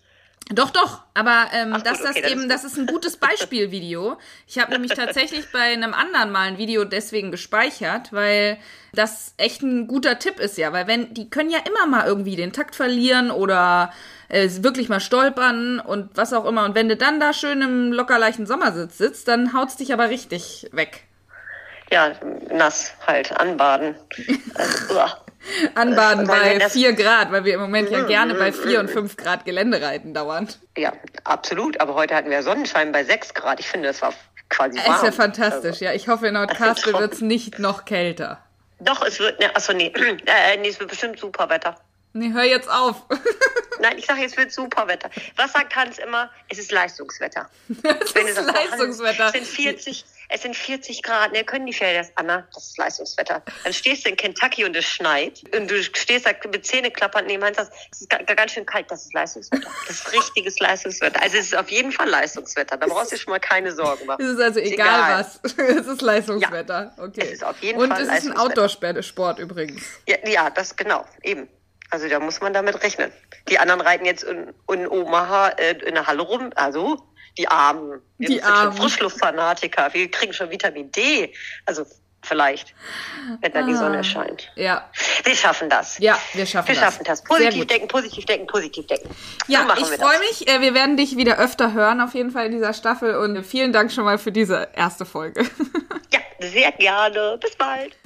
Doch, 0.49 0.71
doch, 0.71 1.01
aber 1.13 1.47
ähm, 1.55 1.73
Ach, 1.75 1.83
dass 1.83 2.01
okay, 2.01 2.21
das 2.23 2.31
eben, 2.31 2.49
das 2.49 2.63
ist 2.63 2.79
ein 2.79 2.87
gutes 2.87 3.17
Beispielvideo. 3.19 4.17
Ich 4.47 4.61
habe 4.61 4.71
nämlich 4.73 4.93
tatsächlich 4.93 5.51
bei 5.51 5.73
einem 5.73 5.93
anderen 5.93 6.31
mal 6.31 6.47
ein 6.47 6.57
Video 6.57 6.85
deswegen 6.85 7.33
gespeichert, 7.33 8.13
weil 8.13 8.59
das 8.93 9.35
echt 9.39 9.63
ein 9.63 9.89
guter 9.89 10.21
Tipp 10.21 10.39
ist 10.39 10.57
ja, 10.57 10.73
weil 10.73 10.87
wenn 10.87 11.13
die 11.15 11.29
können 11.31 11.51
ja 11.51 11.59
immer 11.67 11.87
mal 11.87 12.07
irgendwie 12.07 12.37
den 12.37 12.53
Takt 12.53 12.77
verlieren 12.77 13.33
oder 13.33 13.93
äh, 14.29 14.49
wirklich 14.61 14.89
mal 14.89 15.01
stolpern 15.01 15.81
und 15.81 16.17
was 16.17 16.33
auch 16.33 16.45
immer. 16.45 16.65
Und 16.65 16.77
wenn 16.77 16.89
du 16.89 16.97
dann 16.97 17.19
da 17.19 17.33
schön 17.33 17.61
im 17.61 17.93
lockerleichten 17.93 18.47
Sommersitz 18.47 18.99
sitzt, 18.99 19.27
dann 19.27 19.53
haut's 19.53 19.77
dich 19.77 19.93
aber 19.93 20.11
richtig 20.11 20.69
weg. 20.71 21.03
Ja, 21.91 22.13
nass 22.53 22.95
halt, 23.05 23.33
anbaden. 23.33 23.97
also, 24.55 25.01
Anbaden 25.75 26.27
bei 26.27 26.61
4 26.69 26.93
Grad, 26.95 27.33
weil 27.33 27.45
wir 27.45 27.55
im 27.55 27.61
Moment 27.61 27.91
ja 27.91 28.03
gerne 28.03 28.35
bei 28.35 28.53
4 28.53 28.81
und 28.81 28.91
5 28.91 29.17
Grad 29.17 29.45
Gelände 29.45 29.81
reiten 29.81 30.15
dauernd. 30.15 30.59
Ja, 30.77 30.93
absolut. 31.25 31.81
Aber 31.81 31.95
heute 31.95 32.15
hatten 32.15 32.31
wir 32.31 32.43
Sonnenschein 32.43 32.93
bei 32.93 33.05
6 33.05 33.35
Grad. 33.35 33.61
Ich 33.61 33.69
finde, 33.69 33.89
das 33.89 34.03
war 34.03 34.13
quasi 34.49 34.79
warm. 34.79 34.97
Ist 34.97 35.05
ja 35.05 35.13
fantastisch, 35.13 35.73
also, 35.73 35.85
ja. 35.85 35.93
Ich 35.93 36.09
hoffe, 36.09 36.29
in 36.29 36.35
Nordkastel 36.35 36.95
wird 36.99 37.15
es 37.15 37.21
nicht 37.21 37.59
noch 37.59 37.85
kälter. 37.85 38.43
Doch, 38.81 39.03
es 39.03 39.19
wird, 39.19 39.41
ne, 39.41 39.55
achso, 39.55 39.73
nee. 39.73 39.93
Äh, 40.27 40.57
nee, 40.59 40.69
es 40.69 40.79
wird 40.79 40.91
bestimmt 40.91 41.19
super 41.19 41.49
Wetter. 41.49 41.77
Nee, 42.13 42.33
hör 42.33 42.45
jetzt 42.45 42.71
auf. 42.71 43.05
Nein, 43.81 43.99
ich 43.99 44.07
sage, 44.07 44.25
es 44.25 44.37
wird 44.37 44.51
super 44.51 44.89
Wetter. 44.89 45.11
Was 45.37 45.53
sagt 45.53 45.77
Hans 45.77 45.99
immer? 45.99 46.31
Es 46.49 46.59
ist 46.59 46.73
Leistungswetter. 46.73 47.51
es 47.69 48.13
ist 48.13 48.43
Leistungswetter. 48.43 49.27
Es 49.27 49.33
sind 49.33 49.47
40, 49.47 50.05
es 50.29 50.43
sind 50.43 50.57
40 50.57 51.03
Grad, 51.03 51.33
ne, 51.33 51.45
können 51.45 51.67
die 51.67 51.73
Pferde 51.73 51.99
das? 51.99 52.12
Anna, 52.17 52.47
das 52.55 52.69
ist 52.69 52.79
Leistungswetter. 52.79 53.43
Dann 53.65 53.73
stehst 53.73 54.05
du 54.05 54.09
in 54.09 54.17
Kentucky 54.17 54.65
und 54.65 54.75
es 54.77 54.85
schneit 54.85 55.43
und 55.55 55.71
du 55.71 55.83
stehst 55.83 56.27
da 56.27 56.31
mit 56.51 56.67
Zähne 56.67 56.91
klappern 56.91 57.27
neben 57.27 57.45
Hans, 57.45 57.59
es 57.91 58.01
ist 58.03 58.11
ganz 58.11 58.53
schön 58.53 58.67
kalt, 58.67 58.91
das 58.91 59.07
ist 59.07 59.15
Leistungswetter. 59.15 59.71
Das 59.87 59.97
ist 59.97 60.12
richtiges 60.12 60.59
Leistungswetter. 60.59 61.23
Also 61.23 61.39
es 61.39 61.47
ist 61.47 61.57
auf 61.57 61.71
jeden 61.71 61.93
Fall 61.93 62.09
Leistungswetter, 62.09 62.77
da 62.77 62.87
brauchst 62.87 63.12
du 63.12 63.17
schon 63.17 63.31
mal 63.31 63.41
keine 63.41 63.73
Sorgen 63.73 64.07
machen. 64.07 64.25
Es 64.25 64.33
ist 64.33 64.41
also 64.41 64.61
egal, 64.61 64.87
egal. 64.87 65.27
was, 65.43 65.53
es 65.59 65.87
ist 65.87 66.03
Leistungswetter. 66.03 66.95
Ja, 66.97 67.05
okay. 67.05 67.23
Es 67.25 67.33
ist 67.33 67.45
auf 67.45 67.61
jeden 67.61 67.81
und 67.81 67.91
Fall 67.91 68.03
Und 68.03 68.09
es 68.09 68.25
ist 68.25 68.31
ein 68.31 68.37
Outdoor-Sport 68.37 69.39
übrigens. 69.39 69.83
Ja, 70.07 70.17
ja, 70.27 70.51
das 70.51 70.77
genau, 70.77 71.05
eben. 71.23 71.49
Also 71.91 72.09
da 72.09 72.19
muss 72.19 72.41
man 72.41 72.53
damit 72.53 72.83
rechnen. 72.83 73.12
Die 73.49 73.59
anderen 73.59 73.81
reiten 73.81 74.05
jetzt 74.05 74.25
in, 74.25 74.53
in 74.73 74.89
Omaha 74.89 75.51
äh, 75.51 75.79
in 75.87 75.95
der 75.95 76.07
Halle 76.07 76.23
rum, 76.23 76.51
also 76.57 77.01
die 77.38 77.49
Armen. 77.49 78.01
Wir 78.18 78.29
die 78.29 78.42
Armen. 78.42 78.77
Frischluftfanatiker. 78.77 79.92
Wir 79.92 80.11
kriegen 80.11 80.33
schon 80.33 80.51
Vitamin 80.51 80.90
D. 80.90 81.33
Also 81.64 81.85
vielleicht, 82.27 82.75
wenn 83.40 83.53
da 83.53 83.61
ah, 83.61 83.62
die 83.62 83.75
Sonne 83.75 84.05
scheint. 84.05 84.51
Ja. 84.57 84.90
Wir 85.25 85.35
schaffen 85.35 85.70
das. 85.70 85.99
Ja, 85.99 86.18
wir 86.35 86.46
schaffen 86.46 86.68
wir 86.68 86.75
das. 86.75 86.83
Wir 86.83 86.90
schaffen 86.90 87.05
das. 87.05 87.22
Positiv 87.22 87.66
denken, 87.66 87.88
positiv 87.88 88.25
denken, 88.27 88.46
positiv 88.46 88.87
denken. 88.87 89.14
Ja, 89.49 89.66
so 89.77 89.83
ich 89.83 90.01
freue 90.01 90.18
mich. 90.18 90.49
Äh, 90.49 90.61
wir 90.61 90.75
werden 90.75 90.96
dich 90.96 91.16
wieder 91.16 91.38
öfter 91.38 91.72
hören, 91.72 92.01
auf 92.01 92.14
jeden 92.14 92.31
Fall 92.31 92.46
in 92.46 92.53
dieser 92.53 92.75
Staffel. 92.75 93.16
Und 93.16 93.44
vielen 93.44 93.72
Dank 93.72 93.92
schon 93.92 94.05
mal 94.05 94.18
für 94.18 94.33
diese 94.33 94.68
erste 94.75 95.05
Folge. 95.05 95.42
ja, 96.12 96.20
sehr 96.40 96.72
gerne. 96.72 97.38
Bis 97.40 97.55
bald. 97.57 97.96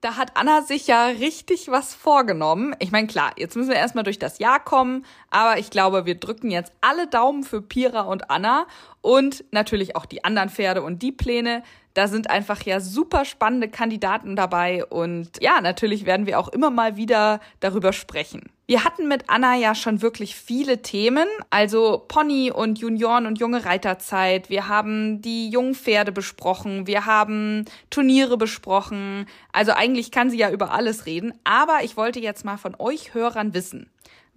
Da 0.00 0.16
hat 0.16 0.36
Anna 0.36 0.62
sich 0.62 0.86
ja 0.86 1.06
richtig 1.06 1.72
was 1.72 1.92
vorgenommen. 1.92 2.72
Ich 2.78 2.92
meine, 2.92 3.08
klar, 3.08 3.32
jetzt 3.36 3.56
müssen 3.56 3.70
wir 3.70 3.76
erstmal 3.76 4.04
durch 4.04 4.20
das 4.20 4.38
Jahr 4.38 4.62
kommen, 4.62 5.04
aber 5.28 5.58
ich 5.58 5.70
glaube, 5.70 6.06
wir 6.06 6.14
drücken 6.14 6.52
jetzt 6.52 6.72
alle 6.80 7.08
Daumen 7.08 7.42
für 7.42 7.60
Pira 7.62 8.02
und 8.02 8.30
Anna 8.30 8.68
und 9.00 9.44
natürlich 9.50 9.96
auch 9.96 10.06
die 10.06 10.22
anderen 10.22 10.50
Pferde 10.50 10.82
und 10.82 11.02
die 11.02 11.10
Pläne. 11.10 11.64
Da 11.94 12.06
sind 12.06 12.30
einfach 12.30 12.62
ja 12.62 12.78
super 12.78 13.24
spannende 13.24 13.68
Kandidaten 13.68 14.36
dabei 14.36 14.84
und 14.84 15.30
ja, 15.40 15.60
natürlich 15.60 16.06
werden 16.06 16.26
wir 16.26 16.38
auch 16.38 16.48
immer 16.48 16.70
mal 16.70 16.96
wieder 16.96 17.40
darüber 17.58 17.92
sprechen. 17.92 18.52
Wir 18.70 18.84
hatten 18.84 19.08
mit 19.08 19.30
Anna 19.30 19.56
ja 19.56 19.74
schon 19.74 20.02
wirklich 20.02 20.34
viele 20.34 20.82
Themen, 20.82 21.26
also 21.48 22.04
Pony 22.06 22.50
und 22.50 22.78
Junioren 22.78 23.24
und 23.24 23.38
junge 23.38 23.64
Reiterzeit. 23.64 24.50
Wir 24.50 24.68
haben 24.68 25.22
die 25.22 25.48
jungen 25.48 25.74
Pferde 25.74 26.12
besprochen. 26.12 26.86
Wir 26.86 27.06
haben 27.06 27.64
Turniere 27.88 28.36
besprochen. 28.36 29.24
Also 29.52 29.72
eigentlich 29.72 30.10
kann 30.10 30.28
sie 30.28 30.36
ja 30.36 30.50
über 30.50 30.72
alles 30.72 31.06
reden. 31.06 31.32
Aber 31.44 31.78
ich 31.82 31.96
wollte 31.96 32.20
jetzt 32.20 32.44
mal 32.44 32.58
von 32.58 32.76
euch 32.78 33.14
Hörern 33.14 33.54
wissen. 33.54 33.88